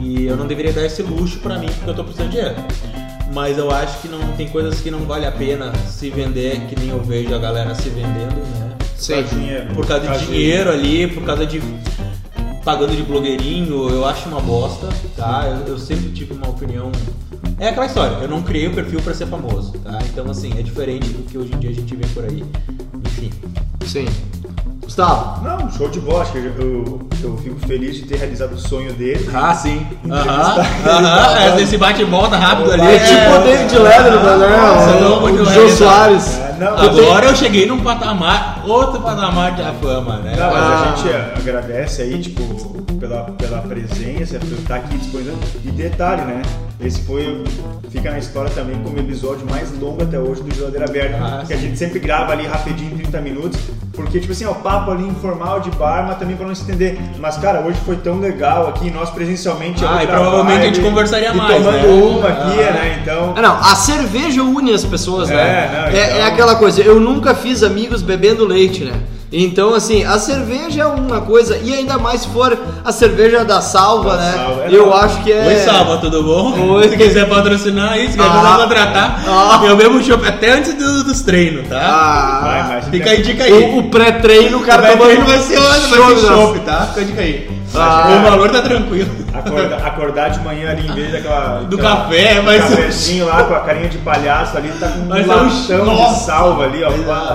E 0.00 0.24
eu 0.24 0.36
não 0.36 0.46
deveria 0.46 0.72
dar 0.72 0.86
esse 0.86 1.02
luxo 1.02 1.40
pra 1.40 1.58
mim, 1.58 1.66
porque 1.66 1.90
eu 1.90 1.94
tô 1.94 2.04
precisando 2.04 2.30
de 2.30 2.36
dinheiro. 2.36 2.54
Mas 3.34 3.58
eu 3.58 3.68
acho 3.68 3.98
que 3.98 4.06
não 4.06 4.20
tem 4.36 4.48
coisas 4.48 4.80
que 4.80 4.92
não 4.92 5.00
vale 5.00 5.26
a 5.26 5.32
pena 5.32 5.72
se 5.88 6.08
vender, 6.08 6.60
que 6.68 6.78
nem 6.78 6.90
eu 6.90 7.02
vejo 7.02 7.34
a 7.34 7.38
galera 7.38 7.74
se 7.74 7.88
vendendo, 7.88 8.36
né? 8.60 8.76
Sim. 8.96 9.24
Dinheiro. 9.24 9.74
Por 9.74 9.84
causa 9.84 10.06
de 10.06 10.26
dinheiro 10.26 10.70
ali, 10.70 11.08
por 11.08 11.24
causa 11.24 11.44
de 11.44 11.60
pagando 12.64 12.94
de 12.94 13.02
blogueirinho, 13.02 13.88
eu 13.90 14.04
acho 14.06 14.28
uma 14.28 14.40
bosta, 14.40 14.88
tá? 15.16 15.44
Eu, 15.46 15.72
eu 15.72 15.78
sempre 15.78 16.10
tive 16.10 16.34
uma 16.34 16.48
opinião. 16.48 16.90
É 17.58 17.68
aquela 17.68 17.86
história, 17.86 18.16
eu 18.16 18.28
não 18.28 18.42
criei 18.42 18.68
o 18.68 18.74
perfil 18.74 19.00
pra 19.02 19.14
ser 19.14 19.26
famoso, 19.26 19.72
tá? 19.78 19.98
Então 20.06 20.30
assim, 20.30 20.52
é 20.58 20.62
diferente 20.62 21.08
do 21.08 21.22
que 21.24 21.38
hoje 21.38 21.52
em 21.52 21.58
dia 21.58 21.70
a 21.70 21.74
gente 21.74 21.94
vê 21.94 22.06
por 22.08 22.24
aí. 22.24 22.44
Enfim. 23.04 23.30
Sim. 23.86 24.06
Gustavo. 24.82 25.42
Não, 25.44 25.70
show 25.70 25.88
de 25.88 26.00
bola. 26.00 26.22
Acho 26.22 26.32
que 26.32 26.38
eu, 26.38 26.44
eu, 26.58 27.00
eu 27.22 27.36
fico 27.38 27.58
feliz 27.66 27.94
de 27.96 28.02
ter 28.02 28.16
realizado 28.16 28.52
o 28.52 28.58
sonho 28.58 28.92
dele. 28.92 29.28
Ah, 29.32 29.54
sim. 29.54 29.86
Aham. 30.10 30.52
Entrevistar. 30.60 30.90
Aham. 30.90 31.38
É, 31.58 31.62
esse 31.62 31.78
bate 31.78 32.02
e 32.02 32.04
volta 32.04 32.36
rápido 32.36 32.72
ali. 32.72 32.82
É 32.86 32.98
tipo 32.98 33.30
o 33.30 33.42
David 33.42 33.78
Letterman, 33.78 34.38
né? 34.38 34.56
Nossa, 34.56 35.42
O- 35.42 35.44
Jô. 35.52 35.68
Soares. 35.68 36.38
É, 36.38 36.56
não, 36.58 36.76
Agora 36.78 37.26
eu 37.26 37.36
cheguei 37.36 37.66
num 37.66 37.80
patamar, 37.80 38.62
outro 38.66 39.00
patamar 39.00 39.54
de 39.54 39.62
fama, 39.80 40.16
né? 40.18 40.34
Não, 40.36 40.50
mas 40.52 40.62
Ah. 40.62 40.92
a 40.92 40.96
gente 40.96 41.40
agradece 41.40 42.02
aí, 42.02 42.20
tipo, 42.20 42.42
pela, 43.00 43.22
pela 43.24 43.58
presença, 43.62 44.38
por 44.38 44.52
estar 44.58 44.76
aqui 44.76 44.98
disponível. 44.98 45.34
E 45.64 45.70
detalhe, 45.70 46.22
né? 46.22 46.42
Esse 46.80 47.02
foi, 47.02 47.44
fica 47.90 48.10
na 48.10 48.18
história 48.18 48.50
também 48.50 48.76
como 48.82 48.98
episódio 48.98 49.46
mais 49.48 49.72
longo 49.78 50.02
até 50.02 50.18
hoje 50.18 50.42
do 50.42 50.52
Geladeira 50.54 50.86
Aberta. 50.86 51.16
Ah, 51.20 51.44
que 51.46 51.52
a 51.52 51.56
gente 51.56 51.78
sempre 51.78 51.98
grava 52.00 52.32
ali 52.32 52.46
rapidinho, 52.46 52.96
30 53.12 53.20
minutos. 53.20 53.60
Porque, 53.94 54.18
tipo 54.18 54.32
assim, 54.32 54.46
ó, 54.46 54.52
o 54.52 54.54
papo 54.56 54.90
ali 54.90 55.06
informal 55.06 55.60
de 55.60 55.70
bar, 55.72 56.04
mas 56.08 56.18
também 56.18 56.34
pra 56.34 56.46
não 56.46 56.54
se 56.54 56.62
entender. 56.62 56.98
Mas, 57.18 57.36
cara, 57.36 57.60
hoje 57.60 57.78
foi 57.84 57.96
tão 57.96 58.18
legal 58.18 58.68
aqui, 58.68 58.90
nós 58.90 59.10
presencialmente. 59.10 59.84
é 59.84 59.86
Ah, 59.86 59.90
e 59.90 60.00
outra 60.00 60.16
provavelmente 60.16 60.60
a 60.60 60.64
gente 60.64 60.74
vibe, 60.80 60.88
conversaria 60.88 61.28
e 61.30 61.36
mais, 61.36 61.54
tomando 61.62 61.76
né? 61.76 62.02
uma 62.02 62.28
aqui, 62.28 62.60
Ah. 62.60 62.72
né? 62.72 62.98
Então. 63.02 63.34
Ah, 63.36 63.42
não, 63.42 63.56
a 63.58 63.74
cerveja 63.76 64.42
une 64.42 64.72
as 64.72 64.84
pessoas, 64.84 65.30
É, 65.30 65.34
né? 65.34 65.70
não, 65.72 65.84
é, 65.86 65.90
então- 66.06 66.16
é 66.20 66.22
aquela 66.26 66.54
coisa, 66.56 66.80
eu 66.80 66.98
nunca 66.98 67.34
fiz 67.34 67.62
amigos 67.62 68.00
bebendo 68.02 68.46
leite, 68.46 68.82
né? 68.84 68.94
Então, 69.34 69.74
assim, 69.74 70.04
a 70.04 70.18
cerveja 70.18 70.82
é 70.82 70.86
uma 70.86 71.22
coisa, 71.22 71.56
e 71.56 71.72
ainda 71.72 71.96
mais 71.96 72.20
se 72.20 72.28
for 72.28 72.54
a 72.84 72.92
cerveja 72.92 73.42
da 73.42 73.62
salva, 73.62 74.10
Da 74.10 74.16
né? 74.18 74.32
Salva, 74.34 74.62
é, 74.64 74.68
eu 74.76 74.86
não. 74.88 74.94
acho 74.94 75.22
que 75.22 75.32
é. 75.32 75.46
Oi, 75.46 75.56
Salva, 75.60 75.96
tudo 75.96 76.22
bom? 76.22 76.52
Oi. 76.74 76.88
Se 76.90 76.96
quiser 76.98 77.26
patrocinar 77.30 77.92
aí, 77.92 78.08
se 78.10 78.18
quiser 78.18 78.28
Ah. 78.30 78.58
contratar, 78.60 79.24
Ah. 79.26 79.62
eu 79.64 79.74
bebo 79.74 80.02
chopp 80.02 80.22
até 80.28 80.50
antes 80.52 80.74
do- 80.74 81.04
dos 81.04 81.22
treinos, 81.22 81.66
tá? 81.66 81.80
Ah, 81.80 82.40
Vai, 82.42 82.68
mas- 82.68 82.84
Fica 83.02 83.10
aí, 83.10 83.22
dica 83.22 83.44
aí. 83.44 83.52
o, 83.52 83.78
o 83.78 83.90
pré-treino, 83.90 84.58
o 84.58 84.62
cara 84.62 84.82
Vai 84.82 84.92
tomando 84.92 85.06
treino 85.08 85.26
vai 85.26 85.38
ser 85.38 85.58
hoje, 85.58 85.86
vai 85.88 86.14
ser 86.14 86.26
chopp, 86.26 86.60
tá? 86.60 86.86
Fica 86.86 87.00
a 87.00 87.04
dica 87.04 87.20
aí. 87.20 87.50
Ah. 87.74 88.18
O 88.20 88.30
valor 88.30 88.50
tá 88.50 88.60
tranquilo. 88.62 89.10
Acorda- 89.32 89.76
acordar 89.76 90.28
de 90.28 90.40
manhã 90.40 90.70
ali 90.70 90.86
em 90.86 90.92
vez 90.94 91.10
daquela. 91.12 91.60
Do 91.62 91.76
aquela- 91.76 91.96
café, 91.96 92.40
um 92.40 92.46
ser- 92.46 92.60
cafezinho 92.60 93.26
lá 93.26 93.44
com 93.44 93.54
a 93.54 93.60
carinha 93.60 93.88
de 93.88 93.98
palhaço 93.98 94.56
ali, 94.58 94.68
tá 94.78 94.88
com 94.88 94.98
um 95.00 95.50
ser 95.50 95.74
um 95.74 95.78
latão 95.78 95.84
nossa. 95.94 96.14
de 96.14 96.20
salva 96.26 96.64
ali, 96.64 96.84
ó. 96.84 96.90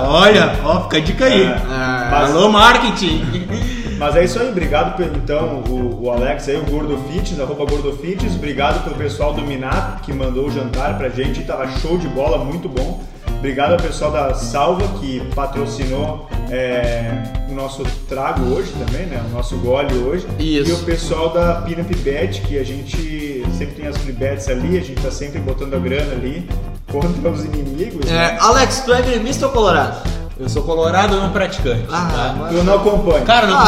Olha, 0.07 0.55
ó, 0.63 0.81
fica 0.83 0.97
a 0.97 0.99
dica 0.99 1.25
aí. 1.25 1.43
É. 1.43 1.55
Ah, 1.69 2.25
Alô, 2.27 2.49
marketing. 2.49 3.47
Mas 3.97 4.15
é 4.15 4.23
isso 4.25 4.39
aí, 4.39 4.49
obrigado 4.49 4.95
pelo, 4.95 5.15
então 5.17 5.63
o, 5.67 6.03
o 6.03 6.11
Alex 6.11 6.47
aí, 6.47 6.55
o 6.55 6.61
Gordo 6.65 6.99
Fitness, 7.11 7.39
arroba 7.39 7.65
Gordo 7.65 7.97
Fitness, 7.97 8.35
obrigado 8.35 8.83
pelo 8.83 8.95
pessoal 8.95 9.33
do 9.33 9.41
Minato 9.41 10.03
que 10.03 10.13
mandou 10.13 10.45
o 10.45 10.51
jantar 10.51 10.95
pra 10.99 11.09
gente, 11.09 11.41
tava 11.41 11.67
show 11.81 11.97
de 11.97 12.07
bola, 12.07 12.37
muito 12.37 12.69
bom. 12.69 13.01
Obrigado 13.37 13.73
ao 13.73 13.77
pessoal 13.77 14.11
da 14.11 14.33
Salva 14.33 14.87
que 14.99 15.21
patrocinou 15.35 16.27
é, 16.49 17.23
o 17.49 17.53
nosso 17.53 17.83
trago 18.09 18.43
hoje 18.53 18.71
também, 18.73 19.05
né? 19.05 19.23
O 19.29 19.35
nosso 19.35 19.57
gole 19.57 19.93
hoje. 19.95 20.27
Isso. 20.39 20.69
E 20.71 20.73
o 20.73 20.77
pessoal 20.79 21.29
da 21.29 21.61
Pinup 21.61 21.95
Bet, 21.97 22.41
que 22.41 22.57
a 22.57 22.63
gente 22.63 23.43
sempre 23.57 23.75
tem 23.75 23.87
as 23.87 23.97
free 23.97 24.13
bets 24.13 24.47
ali, 24.47 24.77
a 24.77 24.81
gente 24.81 25.01
tá 25.01 25.11
sempre 25.11 25.39
botando 25.39 25.73
a 25.75 25.79
grana 25.79 26.13
ali 26.13 26.47
contra 26.91 27.29
os 27.29 27.43
inimigos. 27.45 28.09
né? 28.09 28.35
É, 28.35 28.37
Alex, 28.39 28.81
tu 28.85 28.93
é 28.93 29.01
gremista 29.01 29.45
ou 29.45 29.51
colorado? 29.51 30.01
Eu 30.39 30.47
sou 30.47 30.61
colorado 30.63 31.15
não 31.15 31.31
praticante. 31.31 31.85
Ah, 31.91 32.09
tá? 32.11 32.35
mas- 32.37 32.55
Eu 32.55 32.63
não 32.63 32.75
acompanho. 32.75 33.25
Cara, 33.25 33.47
não 33.47 33.57
Ah. 33.57 33.65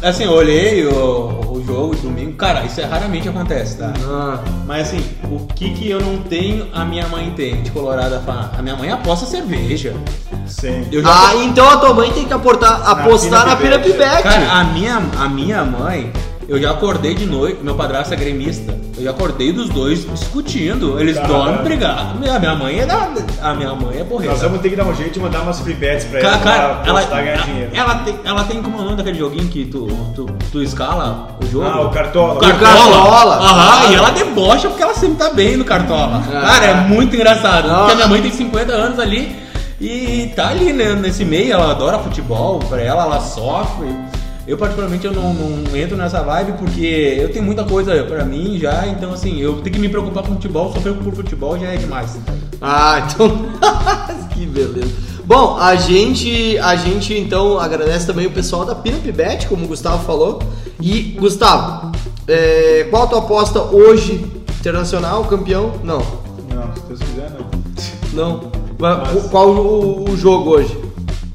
foi- 0.00 0.08
assim, 0.08 0.24
eu 0.24 0.32
olhei 0.32 0.86
o, 0.86 0.92
o 1.50 1.64
jogo 1.66 1.96
domingo, 1.96 2.34
cara, 2.34 2.62
isso 2.64 2.80
é 2.80 2.84
raramente 2.84 3.28
acontece, 3.28 3.78
tá? 3.78 3.92
Ah, 4.06 4.38
Mas 4.66 4.88
assim, 4.88 5.04
o 5.30 5.40
que 5.54 5.70
que 5.70 5.90
eu 5.90 6.00
não 6.00 6.18
tenho, 6.18 6.68
a 6.72 6.84
minha 6.84 7.06
mãe 7.08 7.32
tem 7.36 7.62
de 7.62 7.70
colorada 7.70 8.20
fala, 8.24 8.52
a 8.56 8.62
minha 8.62 8.76
mãe 8.76 8.90
aposta 8.90 9.26
cerveja. 9.26 9.92
Sim. 10.46 10.86
Eu 10.92 11.02
já 11.02 11.08
Ah, 11.10 11.34
então 11.36 11.68
a 11.68 11.76
tua 11.78 11.92
mãe 11.94 12.10
tem 12.12 12.24
que 12.26 12.32
aportar, 12.32 12.80
apostar 12.88 13.46
na 13.46 13.56
Pinup 13.56 13.82
Pinup 13.82 13.98
Bet. 13.98 14.10
Bet. 14.10 14.22
Cara, 14.22 14.52
a 14.52 14.64
minha, 14.64 15.02
a 15.18 15.28
minha 15.28 15.64
mãe, 15.64 16.12
eu 16.48 16.60
já 16.60 16.70
acordei 16.70 17.14
de 17.14 17.26
noite, 17.26 17.58
meu 17.62 17.74
padrasto 17.74 18.14
é 18.14 18.16
gremista. 18.16 18.74
Eu 18.96 19.10
acordei 19.10 19.52
dos 19.52 19.68
dois 19.70 20.06
discutindo. 20.08 21.00
Eles 21.00 21.18
dormem 21.20 21.62
brigados. 21.62 22.12
A 22.12 22.38
minha 22.38 22.54
mãe 22.54 22.78
é 22.80 22.86
da, 22.86 23.08
a 23.42 23.54
minha 23.54 23.74
mãe 23.74 23.98
é 24.00 24.04
porreta. 24.04 24.32
Nós 24.32 24.42
vamos 24.42 24.60
ter 24.60 24.70
que 24.70 24.76
dar 24.76 24.84
um 24.84 24.94
jeito 24.94 25.14
de 25.14 25.20
mandar 25.20 25.42
umas 25.42 25.58
free 25.60 25.74
bets 25.74 26.04
pra 26.06 26.20
Cara, 26.20 26.34
ela 26.36 26.42
cara, 26.44 26.74
pra 26.74 26.88
ela, 26.90 27.02
ganhar 27.02 27.34
ela, 27.34 27.42
dinheiro. 27.44 27.70
ela 27.74 27.94
tem, 27.96 28.14
ela 28.24 28.44
tem 28.44 28.62
como 28.62 28.78
o 28.78 28.82
nome 28.82 28.96
daquele 28.96 29.18
joguinho 29.18 29.48
que 29.48 29.64
tu, 29.64 29.86
tu, 30.14 30.26
tu 30.52 30.62
escala 30.62 31.36
o 31.42 31.46
jogo? 31.50 31.66
Ah, 31.66 31.80
o 31.82 31.90
Cartola. 31.90 32.34
O 32.34 32.36
O 32.36 32.40
Cartola. 32.40 32.68
Cartola. 32.68 33.34
Aham, 33.36 33.90
e 33.90 33.94
ela 33.96 34.10
debocha 34.10 34.68
porque 34.68 34.82
ela 34.82 34.94
sempre 34.94 35.16
tá 35.16 35.30
bem 35.30 35.56
no 35.56 35.64
Cartola. 35.64 36.22
Ah. 36.32 36.40
Cara, 36.40 36.66
é 36.66 36.74
muito 36.74 37.16
engraçado. 37.16 37.68
Porque 37.68 37.92
a 37.92 37.96
minha 37.96 38.08
mãe 38.08 38.22
tem 38.22 38.30
50 38.30 38.72
anos 38.72 38.98
ali 39.00 39.36
e 39.80 40.32
tá 40.36 40.48
ali, 40.50 40.72
né, 40.72 40.94
nesse 40.94 41.24
meio, 41.24 41.52
ela 41.52 41.72
adora 41.72 41.98
futebol, 41.98 42.60
pra 42.60 42.80
ela, 42.80 43.02
ela 43.02 43.20
sofre. 43.20 43.88
Eu 44.46 44.58
particularmente 44.58 45.06
eu 45.06 45.12
não, 45.12 45.32
não 45.32 45.76
entro 45.76 45.96
nessa 45.96 46.22
vibe 46.22 46.58
porque 46.58 47.16
eu 47.18 47.32
tenho 47.32 47.44
muita 47.44 47.64
coisa 47.64 48.04
pra 48.04 48.24
mim 48.24 48.58
já, 48.58 48.86
então 48.86 49.12
assim, 49.12 49.40
eu 49.40 49.54
tenho 49.62 49.74
que 49.74 49.80
me 49.80 49.88
preocupar 49.88 50.22
com 50.22 50.34
futebol, 50.34 50.72
sofrer 50.72 50.94
por 50.94 51.14
futebol 51.14 51.58
já 51.58 51.68
é 51.68 51.76
demais. 51.76 52.18
Ah, 52.60 53.06
então. 53.06 53.46
que 54.34 54.44
beleza. 54.44 54.92
Bom, 55.24 55.56
a 55.56 55.74
gente, 55.74 56.58
a 56.58 56.76
gente 56.76 57.14
então 57.14 57.58
agradece 57.58 58.06
também 58.06 58.26
o 58.26 58.30
pessoal 58.30 58.66
da 58.66 58.74
Pinup 58.74 59.10
Bet, 59.10 59.46
como 59.46 59.64
o 59.64 59.68
Gustavo 59.68 60.04
falou. 60.04 60.42
E, 60.78 61.16
Gustavo, 61.18 61.92
é, 62.28 62.86
qual 62.90 63.04
a 63.04 63.06
tua 63.06 63.18
aposta 63.20 63.62
hoje? 63.62 64.22
Internacional, 64.60 65.24
campeão? 65.24 65.72
Não. 65.82 66.00
Não, 66.50 66.74
se 66.74 66.82
Deus 66.88 67.00
quiser, 67.00 67.30
não. 67.30 67.54
Não. 68.12 68.52
Mas 68.78 69.26
Qual 69.30 69.48
o, 69.48 70.10
o 70.10 70.16
jogo 70.16 70.50
hoje? 70.50 70.83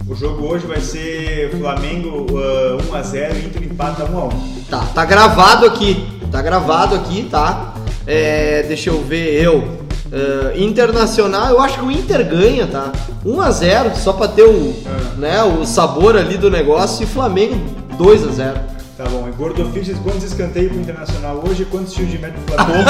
O 0.10 0.16
jogo 0.16 0.48
hoje 0.48 0.66
vai 0.66 0.80
ser 0.82 1.52
Flamengo 1.58 2.26
uh, 2.32 2.78
1x0 2.92 3.46
Inter 3.46 3.64
empata 3.64 4.04
1x1. 4.06 4.32
Tá, 4.70 4.80
tá 4.94 5.06
gravado 5.06 5.66
aqui. 5.68 6.20
Tá 6.32 6.42
gravado 6.42 6.96
aqui, 6.96 7.28
tá? 7.30 7.74
É, 8.08 8.64
deixa 8.68 8.90
eu 8.90 9.04
ver, 9.04 9.42
eu. 9.44 9.80
ah, 10.12 10.52
internacional, 10.58 11.50
eu 11.50 11.62
acho 11.62 11.78
que 11.80 11.86
o 11.86 11.92
Inter 11.92 12.28
ganha, 12.28 12.66
tá? 12.66 12.92
1x0, 13.24 13.96
só 13.96 14.14
pra 14.14 14.28
ter 14.28 14.44
o, 14.44 14.74
É. 14.86 15.20
né, 15.20 15.44
o 15.44 15.64
sabor 15.66 16.18
ali 16.18 16.38
do 16.38 16.50
negócio. 16.50 17.04
E 17.04 17.08
Flamengo 17.08 17.56
2x0. 17.98 18.54
Tá 18.98 19.06
bom, 19.10 19.28
e 19.30 19.32
Gordo 19.32 19.64
Fisches, 19.72 19.98
quantos 20.00 20.24
escanteios 20.24 20.72
pro 20.72 20.82
Internacional 20.82 21.42
hoje 21.48 21.64
quantos 21.66 21.94
tiros 21.94 22.12
de 22.12 22.18
meta 22.18 22.34
pro 22.46 22.56
Flamengo? 22.56 22.90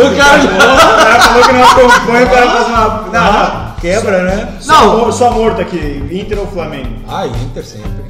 O 0.00 0.16
cara. 0.16 0.38
falou 1.20 1.42
que 1.42 1.52
não 1.52 1.64
acompanha, 1.64 2.26
o 2.26 2.30
cara 2.30 2.50
faz 2.50 2.68
uma. 2.68 3.08
Não, 3.12 3.32
não. 3.32 3.69
Quebra, 3.80 4.22
né? 4.24 4.56
Só, 4.60 4.72
Não. 4.86 4.98
mor- 4.98 5.12
só 5.12 5.30
morto 5.30 5.60
aqui, 5.62 6.02
Inter 6.10 6.38
ou 6.38 6.46
Flamengo? 6.46 6.90
Ah, 7.08 7.26
Inter 7.26 7.64
sempre. 7.64 8.09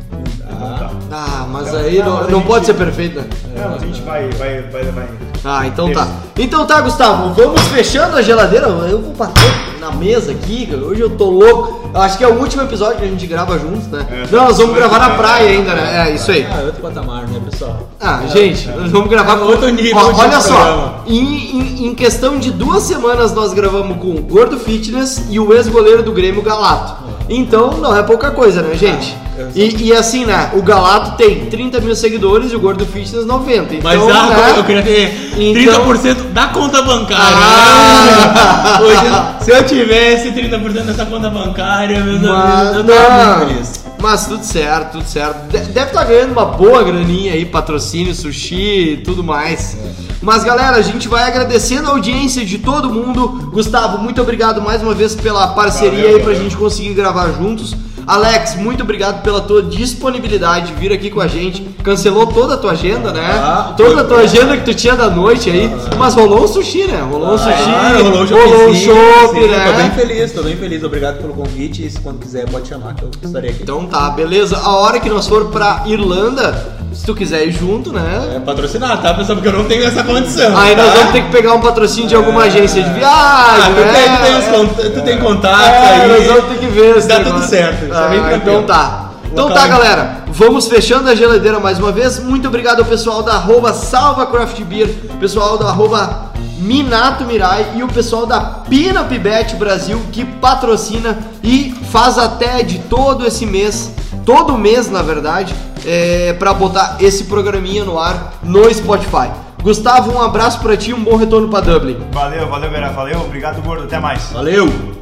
Ah. 0.62 0.90
Ah, 1.12 1.46
mas 1.50 1.72
Não, 1.72 1.78
aí 1.80 1.98
não, 1.98 2.22
não, 2.22 2.38
gente- 2.38 2.46
pode 2.46 2.66
ser 2.66 2.74
perfeito, 2.74 3.18
né? 3.20 3.26
Não, 3.56 3.70
mas 3.70 3.82
a 3.82 3.86
gente 3.86 4.00
vai, 4.02 4.28
vai, 4.30 4.62
vai, 4.62 4.84
vai. 4.84 5.08
Ah, 5.44 5.66
então 5.66 5.90
tá. 5.92 6.06
Então 6.38 6.66
tá, 6.66 6.80
Gustavo, 6.82 7.32
vamos 7.34 7.60
fechando 7.68 8.16
a 8.16 8.22
geladeira. 8.22 8.66
Eu 8.66 9.00
vou 9.00 9.12
bater 9.14 9.50
na 9.80 9.90
mesa 9.90 10.32
aqui, 10.32 10.66
cara. 10.66 10.82
Hoje 10.84 11.00
eu 11.00 11.10
tô 11.10 11.30
louco. 11.30 11.80
Eu 11.94 12.00
acho 12.02 12.18
que 12.18 12.24
é 12.24 12.28
o 12.28 12.38
último 12.38 12.62
episódio 12.62 12.98
que 12.98 13.04
a 13.04 13.08
gente 13.08 13.26
grava 13.26 13.58
juntos, 13.58 13.86
né? 13.88 14.06
É, 14.10 14.26
não, 14.36 14.44
nós 14.44 14.58
vamos 14.58 14.74
gravar 14.76 14.98
na 14.98 15.10
praia 15.10 15.48
ainda, 15.50 15.74
né? 15.74 16.08
É, 16.10 16.14
isso 16.14 16.30
aí. 16.30 16.46
Ah, 16.50 16.60
outro 16.66 16.82
patamar, 16.82 17.26
né, 17.26 17.40
pessoal? 17.50 17.88
Ah, 17.98 18.20
É, 18.24 18.28
gente, 18.28 18.68
é. 18.68 18.72
nós 18.76 18.90
vamos 18.90 19.08
gravar 19.08 19.32
É 19.32 19.36
com 19.38 19.44
outro 19.46 19.68
nível 19.70 19.96
Ó, 19.96 20.12
Olha 20.20 20.40
só, 20.40 21.02
em, 21.06 21.16
em- 21.56 21.86
em 21.86 21.94
questão 21.94 22.38
de 22.38 22.50
duas 22.50 22.82
semanas 22.82 23.32
nós 23.34 23.52
gravamos 23.54 23.96
com 23.96 24.10
o 24.10 24.20
Gordo 24.22 24.58
Fitness 24.58 25.24
e 25.30 25.40
o 25.40 25.52
ex-goleiro 25.54 26.02
do 26.02 26.12
Grêmio 26.12 26.42
Galato. 26.42 27.02
Então 27.28 27.72
não 27.78 27.96
é 27.96 28.02
pouca 28.02 28.30
coisa, 28.30 28.60
né, 28.62 28.74
gente? 28.74 29.16
E, 29.54 29.84
e 29.88 29.92
assim, 29.92 30.24
né? 30.24 30.50
O 30.54 30.62
Galato 30.62 31.16
tem 31.16 31.46
30 31.46 31.80
mil 31.80 31.94
seguidores 31.94 32.52
e 32.52 32.56
o 32.56 32.60
Gordo 32.60 32.84
Fitness 32.86 33.24
90. 33.26 33.74
Então, 33.74 33.80
Mas 33.82 34.00
ah, 34.16 34.26
né, 34.28 34.54
eu 34.58 34.64
queria 34.64 34.82
ter 34.82 35.32
Então- 35.38 35.84
30% 35.86 36.32
da 36.32 36.48
conta 36.48 36.82
bancária. 36.82 37.36
Ah! 37.36 38.80
Hoje, 39.40 39.44
se 39.44 39.50
eu 39.50 39.64
tivesse 39.64 40.30
30% 40.32 40.82
dessa 40.84 41.06
conta 41.06 41.30
bancária, 41.30 42.00
meus 42.00 42.20
Mas, 42.20 42.68
amigos, 42.68 42.76
eu 42.76 42.84
tava 42.96 43.24
não, 43.24 43.36
muito 43.38 43.54
feliz. 43.54 43.84
mas 44.00 44.26
tudo 44.26 44.44
certo, 44.44 44.92
tudo 44.92 45.04
certo. 45.06 45.48
De- 45.50 45.58
Deve 45.72 45.86
estar 45.88 46.04
ganhando 46.04 46.32
uma 46.32 46.44
boa 46.46 46.82
graninha 46.82 47.32
aí, 47.34 47.44
patrocínio, 47.44 48.14
sushi 48.14 48.92
e 48.92 48.96
tudo 48.98 49.22
mais. 49.22 49.76
Mas 50.22 50.44
galera, 50.44 50.76
a 50.76 50.82
gente 50.82 51.08
vai 51.08 51.22
agradecendo 51.24 51.88
a 51.88 51.92
audiência 51.92 52.44
de 52.44 52.58
todo 52.58 52.90
mundo. 52.90 53.50
Gustavo, 53.52 53.98
muito 53.98 54.20
obrigado 54.20 54.60
mais 54.60 54.82
uma 54.82 54.94
vez 54.94 55.14
pela 55.14 55.48
parceria 55.48 55.90
Valeu, 56.02 56.08
aí 56.16 56.22
pra 56.22 56.32
valeu. 56.32 56.42
gente 56.42 56.56
conseguir 56.56 56.92
gravar 56.94 57.28
juntos. 57.32 57.74
Alex, 58.06 58.56
muito 58.56 58.82
obrigado 58.82 59.22
pela 59.22 59.40
tua 59.40 59.62
disponibilidade 59.62 60.68
de 60.68 60.74
vir 60.74 60.92
aqui 60.92 61.10
com 61.10 61.20
a 61.20 61.26
gente. 61.28 61.62
Cancelou 61.82 62.26
toda 62.26 62.54
a 62.54 62.56
tua 62.56 62.72
agenda, 62.72 63.12
né? 63.12 63.30
Ah, 63.32 63.74
toda 63.76 64.00
a 64.00 64.04
tua 64.04 64.18
agenda 64.20 64.56
que 64.56 64.64
tu 64.64 64.74
tinha 64.74 64.96
da 64.96 65.08
noite 65.08 65.48
aí. 65.50 65.70
Mas 65.98 66.14
rolou 66.14 66.44
um 66.44 66.48
sushi, 66.48 66.84
né? 66.86 67.04
Rolou 67.10 67.34
um 67.34 67.38
sushi. 67.38 67.62
Claro, 67.62 68.04
rolou 68.04 68.22
um 68.22 68.26
rolou 68.26 68.70
um 68.70 68.74
sim, 68.74 69.46
né? 69.48 69.66
Tô 69.66 69.76
bem 69.76 69.90
feliz, 69.92 70.32
tô 70.32 70.42
bem 70.42 70.56
feliz. 70.56 70.84
Obrigado 70.84 71.18
pelo 71.18 71.34
convite. 71.34 71.84
E 71.86 71.90
se 71.90 72.00
quando 72.00 72.18
quiser, 72.18 72.48
pode 72.48 72.68
chamar 72.68 72.94
que 72.94 73.02
eu 73.02 73.10
estarei 73.22 73.50
aqui. 73.50 73.62
Então 73.62 73.86
tá, 73.86 74.10
beleza. 74.10 74.56
A 74.58 74.76
hora 74.76 74.98
que 75.00 75.08
nós 75.08 75.26
for 75.26 75.46
pra 75.46 75.82
Irlanda, 75.86 76.78
se 76.92 77.04
tu 77.06 77.14
quiser 77.14 77.46
ir 77.46 77.52
junto, 77.52 77.92
né? 77.92 78.34
É 78.36 78.40
patrocinar, 78.40 79.00
tá, 79.00 79.14
pessoal? 79.14 79.36
Porque 79.38 79.48
eu 79.48 79.58
não 79.58 79.64
tenho 79.64 79.84
essa 79.84 80.02
condição. 80.02 80.56
Aí 80.56 80.74
nós 80.74 80.86
tá? 80.86 80.94
vamos 80.98 81.12
ter 81.12 81.22
que 81.22 81.30
pegar 81.30 81.54
um 81.54 81.60
patrocínio 81.60 82.08
de 82.08 82.14
alguma 82.16 82.42
agência 82.44 82.82
de 82.82 82.90
viagem. 82.90 83.10
Ah, 83.10 83.70
tu, 83.74 83.80
né? 83.80 83.92
tem, 83.92 84.16
tu, 84.16 84.22
tem 84.22 84.38
os 84.38 84.44
cont- 84.46 84.92
tu 84.94 85.00
tem 85.02 85.18
contato 85.18 85.60
É, 85.64 86.02
aí. 86.02 86.08
nós 86.08 86.26
vamos 86.26 86.44
ter 86.46 86.58
que 86.58 86.66
ver 86.66 87.00
Dá 87.00 87.18
negócio. 87.18 87.24
tudo 87.40 87.48
certo, 87.48 87.86
é 88.06 88.08
bem 88.10 88.20
tranquilo. 88.20 88.42
então 88.42 88.66
tá. 88.66 89.10
Então 89.32 89.48
tá, 89.48 89.66
galera. 89.66 90.24
Vamos 90.28 90.66
fechando 90.66 91.08
a 91.08 91.14
geladeira 91.14 91.60
mais 91.60 91.78
uma 91.78 91.92
vez. 91.92 92.18
Muito 92.18 92.48
obrigado 92.48 92.80
ao 92.80 92.84
pessoal 92.84 93.22
da 93.22 93.34
arroba 93.34 93.72
Salva 93.72 94.26
Craft 94.26 94.60
Beer, 94.62 94.88
pessoal 95.20 95.56
da 95.56 95.66
arroba 95.66 96.30
Minato 96.58 97.24
Mirai 97.24 97.72
e 97.76 97.82
o 97.82 97.88
pessoal 97.88 98.26
da 98.26 98.40
Pinup 98.40 99.18
Bet 99.18 99.54
Brasil 99.56 100.00
que 100.12 100.24
patrocina 100.24 101.18
e 101.42 101.74
faz 101.90 102.18
até 102.18 102.62
de 102.62 102.80
todo 102.80 103.26
esse 103.26 103.46
mês, 103.46 103.92
todo 104.26 104.58
mês 104.58 104.90
na 104.90 105.00
verdade, 105.00 105.54
é, 105.86 106.34
para 106.34 106.52
botar 106.52 106.96
esse 107.00 107.24
programinha 107.24 107.84
no 107.84 107.98
ar 107.98 108.34
no 108.42 108.72
Spotify. 108.72 109.30
Gustavo, 109.62 110.12
um 110.12 110.20
abraço 110.20 110.60
pra 110.60 110.76
ti, 110.76 110.92
um 110.92 111.02
bom 111.02 111.16
retorno 111.16 111.48
pra 111.48 111.60
Dublin. 111.60 111.98
Valeu, 112.12 112.48
valeu, 112.48 112.70
galera. 112.70 112.92
Valeu, 112.92 113.20
obrigado, 113.20 113.62
Gordo. 113.62 113.84
Até 113.84 113.98
mais. 113.98 114.30
Valeu! 114.32 114.99